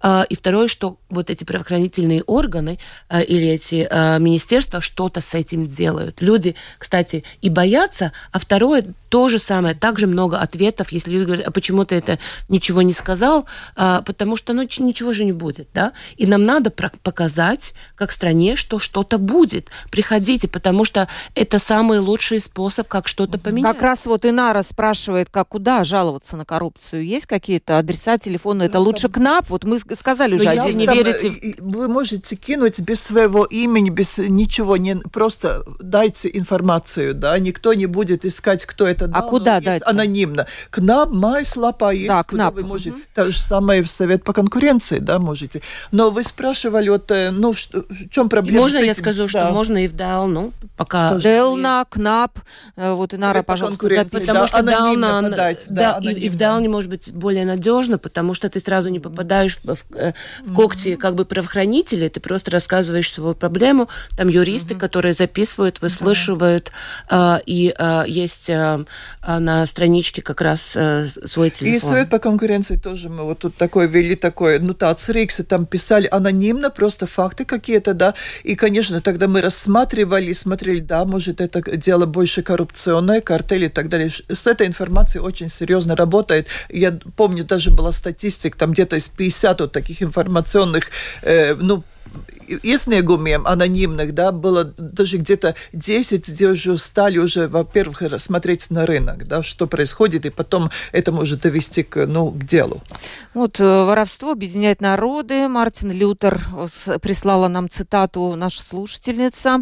А, 0.00 0.24
и 0.28 0.34
второе, 0.34 0.68
что 0.68 0.96
вот 1.10 1.28
эти 1.28 1.44
правоохранительные 1.44 2.22
органы 2.22 2.78
э, 3.10 3.22
или 3.22 3.46
эти 3.48 3.86
э, 3.88 4.18
министерства 4.18 4.80
что-то 4.80 5.20
с 5.20 5.34
этим 5.34 5.66
делают. 5.66 6.22
Люди, 6.22 6.54
кстати, 6.78 7.24
и 7.42 7.50
боятся, 7.50 8.12
а 8.32 8.38
второе, 8.38 8.86
то 9.14 9.28
же 9.28 9.38
самое, 9.38 9.76
также 9.76 10.08
много 10.08 10.38
ответов, 10.38 10.90
если 10.90 11.12
люди 11.12 11.24
говорят, 11.24 11.46
а 11.46 11.50
почему 11.52 11.84
ты 11.84 11.94
это 11.94 12.18
ничего 12.48 12.82
не 12.82 12.92
сказал, 12.92 13.46
а, 13.76 14.02
потому 14.02 14.36
что 14.36 14.54
ну, 14.54 14.62
ничего 14.62 15.12
же 15.12 15.24
не 15.24 15.32
будет, 15.32 15.68
да, 15.72 15.92
и 16.16 16.26
нам 16.26 16.44
надо 16.44 16.70
показать, 16.70 17.74
как 17.94 18.10
стране, 18.10 18.56
что 18.56 18.80
что-то 18.80 19.18
будет, 19.18 19.68
приходите, 19.92 20.48
потому 20.48 20.84
что 20.84 21.06
это 21.36 21.60
самый 21.60 22.00
лучший 22.00 22.40
способ, 22.40 22.88
как 22.88 23.06
что-то 23.06 23.38
поменять. 23.38 23.74
Как 23.74 23.82
раз 23.82 24.06
вот 24.06 24.24
Инара 24.26 24.62
спрашивает, 24.62 25.28
как 25.30 25.48
куда 25.48 25.84
жаловаться 25.84 26.13
на 26.32 26.44
коррупцию, 26.44 27.04
есть 27.04 27.26
какие-то 27.26 27.78
адреса 27.78 28.18
телефона, 28.18 28.64
это 28.64 28.78
ну, 28.78 28.86
лучше 28.86 29.08
там... 29.08 29.12
КНАП, 29.12 29.50
вот 29.50 29.64
мы 29.64 29.78
сказали 29.78 30.34
уже, 30.34 30.48
если 30.48 30.72
не 30.72 30.86
верите... 30.86 31.28
Э, 31.28 31.54
вы 31.58 31.88
можете 31.88 32.36
кинуть 32.36 32.80
без 32.80 33.00
своего 33.00 33.44
имени, 33.44 33.90
без 33.90 34.18
ничего, 34.18 34.76
не, 34.76 34.96
просто 34.96 35.64
дайте 35.78 36.30
информацию, 36.32 37.14
да, 37.14 37.38
никто 37.38 37.74
не 37.74 37.86
будет 37.86 38.24
искать, 38.24 38.64
кто 38.64 38.86
это 38.86 39.04
это 39.04 39.18
а 39.18 39.22
куда 39.22 39.60
дать? 39.60 39.82
Анонимно. 39.84 40.46
К 40.70 40.78
нам 40.80 41.16
майслапа 41.16 41.92
есть. 41.92 42.08
Да, 42.08 42.22
КНАП. 42.22 42.54
Вы 42.54 42.62
можете, 42.64 42.90
угу. 42.90 43.00
То 43.14 43.30
же 43.30 43.40
самое 43.40 43.82
в 43.82 43.88
Совет 43.88 44.24
по 44.24 44.32
конкуренции, 44.32 44.98
да, 44.98 45.18
можете. 45.18 45.62
Но 45.92 46.10
вы 46.10 46.22
спрашивали, 46.22 46.88
вот, 46.88 47.10
э, 47.10 47.30
ну, 47.30 47.54
что, 47.54 47.84
в 47.88 48.08
чем 48.10 48.28
проблема 48.28 48.60
Можно 48.60 48.78
я 48.78 48.94
скажу, 48.94 49.28
что 49.28 49.50
можно 49.50 49.84
и 49.84 49.88
в 49.88 49.94
ДАЛ, 49.94 50.26
ну, 50.28 50.52
пока... 50.76 51.14
Делна, 51.18 51.84
КНАП, 51.88 52.38
э, 52.76 52.92
вот 52.92 53.14
Инара, 53.14 53.42
пожалуйста, 53.42 53.88
записывай. 53.88 54.26
Потому 54.26 54.46
что 54.46 54.62
Дална, 54.62 55.22
подать, 55.22 55.64
да, 55.68 56.00
и, 56.10 56.26
и 56.26 56.28
в 56.28 56.36
Далне 56.36 56.68
может 56.68 56.90
быть 56.90 57.12
более 57.12 57.44
надежно, 57.44 57.98
потому 57.98 58.34
что 58.34 58.48
ты 58.48 58.60
сразу 58.60 58.90
не 58.90 58.98
попадаешь 58.98 59.58
в, 59.62 59.76
э, 59.94 60.12
в 60.44 60.54
когти 60.54 60.96
как 60.96 61.14
бы 61.14 61.24
правоохранителей, 61.24 62.08
ты 62.08 62.20
просто 62.20 62.50
рассказываешь 62.50 63.12
свою 63.12 63.34
проблему, 63.34 63.88
там 64.16 64.28
юристы, 64.28 64.74
которые 64.74 65.12
записывают, 65.12 65.80
выслушивают, 65.80 66.72
да. 67.10 67.40
и 67.46 67.74
есть 68.06 68.50
а, 68.50 68.84
на 69.40 69.66
страничке 69.66 70.22
как 70.22 70.40
раз 70.40 70.72
э, 70.76 71.06
свой 71.24 71.50
телефон. 71.50 71.76
И 71.76 71.78
совет 71.78 72.10
по 72.10 72.18
конкуренции 72.18 72.76
тоже 72.76 73.08
мы 73.08 73.24
вот 73.24 73.40
тут 73.40 73.56
такой 73.56 73.86
вели 73.86 74.16
такой, 74.16 74.58
ну, 74.58 74.76
Рикса 75.08 75.44
там 75.44 75.66
писали 75.66 76.08
анонимно, 76.10 76.70
просто 76.70 77.06
факты 77.06 77.44
какие-то, 77.44 77.94
да, 77.94 78.14
и, 78.42 78.54
конечно, 78.54 79.00
тогда 79.00 79.28
мы 79.28 79.40
рассматривали, 79.40 80.32
смотрели, 80.32 80.80
да, 80.80 81.04
может, 81.04 81.40
это 81.40 81.62
дело 81.76 82.06
больше 82.06 82.42
коррупционное, 82.42 83.20
картели 83.20 83.66
и 83.66 83.68
так 83.68 83.88
далее. 83.88 84.10
С 84.10 84.46
этой 84.46 84.66
информацией 84.66 85.22
очень 85.22 85.48
серьезно 85.48 85.83
работает. 85.92 86.48
Я 86.68 86.98
помню, 87.16 87.44
даже 87.44 87.70
была 87.70 87.92
статистика, 87.92 88.58
там 88.58 88.72
где-то 88.72 88.96
из 88.96 89.08
50 89.08 89.60
вот 89.60 89.72
таких 89.72 90.02
информационных, 90.02 90.90
э, 91.22 91.54
ну, 91.54 91.84
иesniegumiem 92.48 93.46
анонимных, 93.46 94.14
да, 94.14 94.32
было 94.32 94.64
даже 94.64 95.18
где-то 95.18 95.54
10, 95.72 96.28
где 96.28 96.48
уже 96.48 96.78
стали 96.78 97.18
уже, 97.18 97.48
во-первых, 97.48 98.02
смотреть 98.18 98.70
на 98.70 98.86
рынок, 98.86 99.26
да, 99.26 99.42
что 99.42 99.66
происходит, 99.66 100.26
и 100.26 100.30
потом 100.30 100.70
это 100.92 101.12
может 101.12 101.42
довести 101.42 101.82
к, 101.82 102.06
ну, 102.06 102.30
к 102.30 102.44
делу. 102.44 102.82
Вот 103.34 103.60
э, 103.60 103.64
воровство 103.64 104.32
объединяет 104.32 104.80
народы. 104.80 105.48
Мартин 105.48 105.90
Лютер 105.90 106.40
прислала 107.02 107.48
нам 107.48 107.68
цитату 107.68 108.34
наша 108.36 108.62
слушательница. 108.62 109.58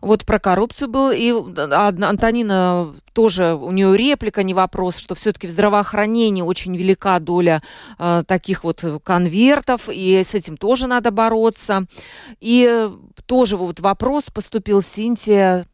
Вот 0.00 0.24
про 0.24 0.38
коррупцию 0.38 0.88
был. 0.88 1.10
И 1.10 1.32
Антонина 1.32 2.94
тоже, 3.14 3.54
у 3.54 3.70
нее 3.70 3.96
реплика, 3.96 4.42
не 4.42 4.54
вопрос, 4.54 4.96
что 4.96 5.14
все-таки 5.14 5.46
в 5.46 5.50
здравоохранении 5.50 6.42
очень 6.42 6.76
велика 6.76 7.18
доля 7.20 7.62
э, 7.98 8.24
таких 8.26 8.64
вот 8.64 8.84
конвертов, 9.04 9.88
и 9.88 10.22
с 10.22 10.34
этим 10.34 10.56
тоже 10.56 10.86
надо 10.86 11.10
бороться. 11.10 11.86
И 12.40 12.88
тоже 13.26 13.56
вот 13.56 13.80
вопрос 13.80 14.30
поступил 14.30 14.82
Синтия 14.82 15.66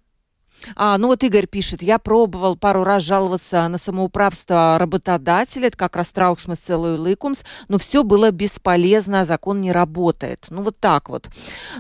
А, 0.77 0.99
ну 0.99 1.09
вот 1.09 1.23
Игорь 1.23 1.47
пишет, 1.47 1.83
я 1.83 1.99
пробовал 1.99 2.57
пару 2.57 2.85
раз 2.85 3.03
жаловаться 3.03 3.67
на 3.69 3.79
самоуправство 3.79 4.77
работодателя, 4.79 5.69
это 5.69 5.77
как 5.77 5.97
раз 5.97 6.09
Трауксмас 6.09 6.59
целую 6.59 7.01
лыкумс, 7.01 7.43
но 7.69 7.79
все 7.79 8.03
было 8.03 8.31
бесполезно, 8.31 9.25
закон 9.25 9.61
не 9.61 9.73
работает. 9.73 10.47
Ну 10.51 10.63
вот 10.63 10.77
так 10.79 11.09
вот. 11.09 11.29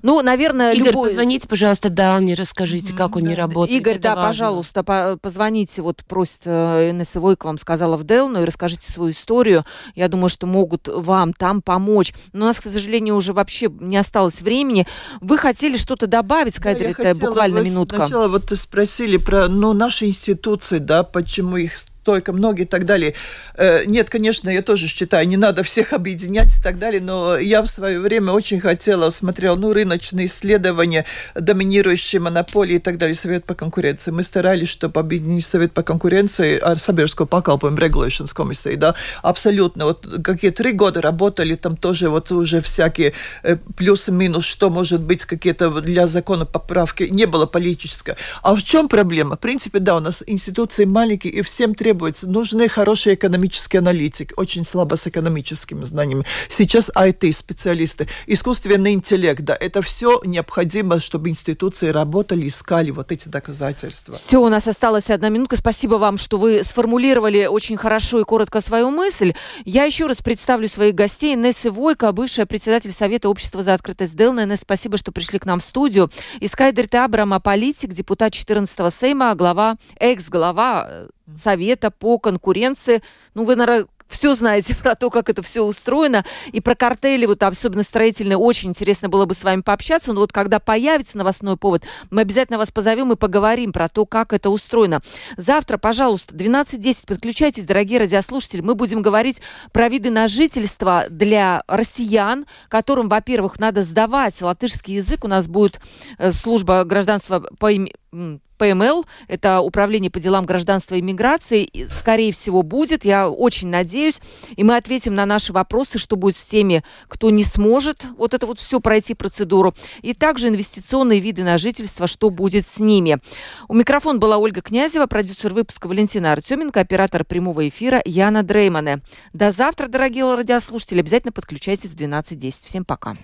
Ну, 0.02 0.20
наверное, 0.22 0.72
Игорь, 0.72 0.88
любой... 0.88 1.08
позвоните, 1.08 1.48
пожалуйста, 1.48 1.90
Дауне, 1.90 2.34
расскажите, 2.34 2.92
как 2.92 3.16
он 3.16 3.24
не 3.24 3.34
работает. 3.34 3.80
Игорь, 3.80 3.94
Это 3.94 4.02
да, 4.02 4.14
важно. 4.16 4.26
пожалуйста, 4.28 4.84
по- 4.84 5.18
позвоните, 5.20 5.82
вот 5.82 6.04
просит 6.06 6.42
э, 6.44 6.90
Инесса 6.90 7.20
Войко 7.20 7.46
вам 7.46 7.58
сказала 7.58 7.96
в 7.96 8.04
Делну 8.04 8.42
и 8.42 8.44
расскажите 8.44 8.90
свою 8.90 9.12
историю. 9.12 9.64
Я 9.94 10.08
думаю, 10.08 10.28
что 10.28 10.46
могут 10.46 10.88
вам 10.88 11.32
там 11.32 11.62
помочь. 11.62 12.12
Но 12.32 12.46
у 12.46 12.48
нас, 12.48 12.60
к 12.60 12.62
сожалению, 12.64 13.16
уже 13.16 13.32
вообще 13.32 13.68
не 13.80 13.96
осталось 13.96 14.40
времени. 14.40 14.86
Вы 15.20 15.38
хотели 15.38 15.76
что-то 15.76 16.06
добавить, 16.06 16.56
Да, 16.56 16.62
Кайдер, 16.62 16.94
я 16.98 17.10
это 17.10 17.14
буквально 17.18 17.60
бы 17.60 17.66
минутка. 17.66 17.96
Сначала 17.96 18.28
вот 18.28 18.50
спросили 18.70 19.16
про 19.16 19.48
ну, 19.48 19.72
наши 19.72 20.06
институции, 20.06 20.78
да, 20.78 21.02
почему 21.02 21.56
их 21.56 21.76
столько 22.10 22.32
много 22.32 22.62
и 22.62 22.64
так 22.64 22.86
далее. 22.86 23.14
Э, 23.54 23.84
Нет, 23.86 24.10
конечно, 24.10 24.50
я 24.50 24.62
тоже 24.62 24.88
считаю, 24.88 25.28
не 25.28 25.36
надо 25.36 25.62
всех 25.62 25.92
объединять 26.00 26.58
и 26.58 26.60
так 26.60 26.78
далее, 26.78 27.00
но 27.00 27.38
я 27.38 27.62
в 27.62 27.68
свое 27.68 28.00
время 28.00 28.32
очень 28.32 28.60
хотела, 28.60 29.10
смотрела, 29.10 29.54
ну, 29.54 29.72
рыночные 29.72 30.26
исследования, 30.26 31.04
доминирующие 31.36 32.20
монополии 32.20 32.76
и 32.76 32.78
так 32.80 32.98
далее, 32.98 33.14
Совет 33.14 33.44
по 33.44 33.54
конкуренции. 33.54 34.10
Мы 34.10 34.24
старались, 34.24 34.68
чтобы 34.70 34.98
объединить 34.98 35.44
Совет 35.44 35.72
по 35.72 35.84
конкуренции, 35.84 36.58
а 36.58 36.76
Саберскую 36.76 37.28
покалпуем 37.28 37.76
Regulations 37.76 38.34
комиссии, 38.34 38.74
да, 38.74 38.96
абсолютно. 39.22 39.84
Вот 39.84 40.06
какие 40.24 40.50
три 40.50 40.72
года 40.72 41.00
работали, 41.00 41.54
там 41.54 41.76
тоже 41.76 42.08
вот 42.08 42.32
уже 42.32 42.60
всякие 42.60 43.12
э, 43.44 43.56
плюсы-минус, 43.76 44.44
что 44.44 44.68
может 44.68 45.00
быть 45.00 45.24
какие-то 45.24 45.80
для 45.80 46.08
закона 46.08 46.44
поправки, 46.44 47.04
не 47.04 47.26
было 47.26 47.46
политическое. 47.46 48.16
А 48.42 48.56
в 48.56 48.62
чем 48.64 48.88
проблема? 48.88 49.36
В 49.36 49.40
принципе, 49.40 49.78
да, 49.78 49.96
у 49.96 50.00
нас 50.00 50.24
институции 50.26 50.86
маленькие, 50.86 51.34
и 51.34 51.42
всем 51.42 51.74
требуется, 51.74 51.99
нужны 52.22 52.68
хорошие 52.68 53.14
экономические 53.14 53.80
аналитики, 53.80 54.34
очень 54.36 54.64
слабо 54.64 54.96
с 54.96 55.06
экономическими 55.06 55.84
знаниями. 55.84 56.24
Сейчас 56.48 56.90
IT-специалисты, 56.96 58.08
искусственный 58.26 58.92
интеллект, 58.92 59.42
да, 59.42 59.56
это 59.58 59.82
все 59.82 60.20
необходимо, 60.24 61.00
чтобы 61.00 61.28
институции 61.28 61.88
работали, 61.88 62.48
искали 62.48 62.90
вот 62.90 63.12
эти 63.12 63.28
доказательства. 63.28 64.14
Все, 64.14 64.40
у 64.40 64.48
нас 64.48 64.66
осталась 64.66 65.10
одна 65.10 65.28
минутка. 65.28 65.56
Спасибо 65.56 65.94
вам, 65.94 66.18
что 66.18 66.38
вы 66.38 66.64
сформулировали 66.64 67.46
очень 67.46 67.76
хорошо 67.76 68.20
и 68.20 68.24
коротко 68.24 68.60
свою 68.60 68.90
мысль. 68.90 69.34
Я 69.64 69.84
еще 69.84 70.06
раз 70.06 70.18
представлю 70.18 70.68
своих 70.68 70.94
гостей. 70.94 71.34
Несса 71.36 71.70
Войко, 71.70 72.12
бывшая 72.12 72.46
председатель 72.46 72.92
Совета 72.92 73.28
общества 73.28 73.62
за 73.62 73.74
открытость 73.74 74.16
Делна. 74.16 74.46
Несса, 74.46 74.62
спасибо, 74.62 74.96
что 74.96 75.12
пришли 75.12 75.38
к 75.38 75.46
нам 75.46 75.60
в 75.60 75.62
студию. 75.62 76.10
И 76.40 76.48
Скайдерт 76.48 76.94
Абрама, 76.94 77.40
политик, 77.40 77.92
депутат 77.92 78.32
14-го 78.32 78.90
Сейма, 78.90 79.34
глава, 79.34 79.76
экс-глава 79.98 80.86
э, 80.88 81.08
Совета 81.36 81.90
по 81.90 82.18
конкуренции. 82.18 83.02
Ну, 83.34 83.44
вы, 83.44 83.56
наверное, 83.56 83.86
все 84.10 84.34
знаете 84.34 84.74
про 84.82 84.94
то, 84.94 85.08
как 85.08 85.30
это 85.30 85.42
все 85.42 85.62
устроено, 85.62 86.24
и 86.52 86.60
про 86.60 86.74
картели, 86.74 87.24
вот 87.24 87.42
особенно 87.42 87.82
строительные, 87.82 88.36
очень 88.36 88.70
интересно 88.70 89.08
было 89.08 89.24
бы 89.24 89.34
с 89.34 89.44
вами 89.44 89.62
пообщаться, 89.62 90.12
но 90.12 90.20
вот 90.20 90.32
когда 90.32 90.58
появится 90.58 91.16
новостной 91.16 91.56
повод, 91.56 91.84
мы 92.10 92.22
обязательно 92.22 92.58
вас 92.58 92.70
позовем 92.70 93.12
и 93.12 93.16
поговорим 93.16 93.72
про 93.72 93.88
то, 93.88 94.04
как 94.04 94.32
это 94.32 94.50
устроено. 94.50 95.00
Завтра, 95.36 95.78
пожалуйста, 95.78 96.34
12.10, 96.34 97.06
подключайтесь, 97.06 97.64
дорогие 97.64 98.00
радиослушатели, 98.00 98.60
мы 98.60 98.74
будем 98.74 99.00
говорить 99.00 99.40
про 99.72 99.88
виды 99.88 100.10
на 100.10 100.28
жительство 100.28 101.04
для 101.08 101.62
россиян, 101.68 102.46
которым, 102.68 103.08
во-первых, 103.08 103.58
надо 103.58 103.82
сдавать 103.82 104.42
латышский 104.42 104.96
язык, 104.96 105.24
у 105.24 105.28
нас 105.28 105.46
будет 105.46 105.80
э, 106.18 106.32
служба 106.32 106.84
гражданства 106.84 107.40
по 107.58 107.70
м, 107.72 108.40
ПМЛ, 108.60 109.06
это 109.26 109.60
Управление 109.60 110.10
по 110.10 110.20
делам 110.20 110.44
гражданства 110.44 110.96
и 110.96 111.00
миграции, 111.00 111.66
скорее 111.88 112.30
всего, 112.32 112.62
будет, 112.62 113.06
я 113.06 113.30
очень 113.30 113.68
надеюсь, 113.68 114.20
и 114.54 114.62
мы 114.62 114.76
ответим 114.76 115.14
на 115.14 115.24
наши 115.24 115.54
вопросы, 115.54 115.98
что 115.98 116.16
будет 116.16 116.36
с 116.36 116.44
теми, 116.44 116.84
кто 117.08 117.30
не 117.30 117.42
сможет 117.42 118.04
вот 118.18 118.34
это 118.34 118.46
вот 118.46 118.58
все 118.58 118.80
пройти 118.80 119.14
процедуру, 119.14 119.74
и 120.02 120.12
также 120.12 120.48
инвестиционные 120.48 121.20
виды 121.20 121.42
на 121.42 121.56
жительство, 121.56 122.06
что 122.06 122.28
будет 122.28 122.66
с 122.66 122.78
ними. 122.78 123.18
У 123.66 123.74
микрофона 123.74 124.18
была 124.18 124.36
Ольга 124.36 124.60
Князева, 124.60 125.06
продюсер 125.06 125.54
выпуска 125.54 125.86
Валентина 125.86 126.32
Артеменко, 126.32 126.80
оператор 126.80 127.24
прямого 127.24 127.66
эфира 127.66 128.02
Яна 128.04 128.42
Дреймане. 128.42 129.00
До 129.32 129.52
завтра, 129.52 129.86
дорогие 129.88 130.34
радиослушатели, 130.34 131.00
обязательно 131.00 131.32
подключайтесь 131.32 131.90
в 131.90 131.96
12.10. 131.96 132.54
Всем 132.62 132.84
пока. 132.84 133.16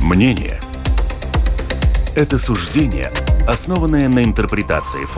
Мнение– 0.00 0.60
это 2.16 2.38
суждение, 2.38 3.12
основанное 3.46 4.08
на 4.08 4.24
интерпретации 4.24 5.04
фактов 5.04 5.14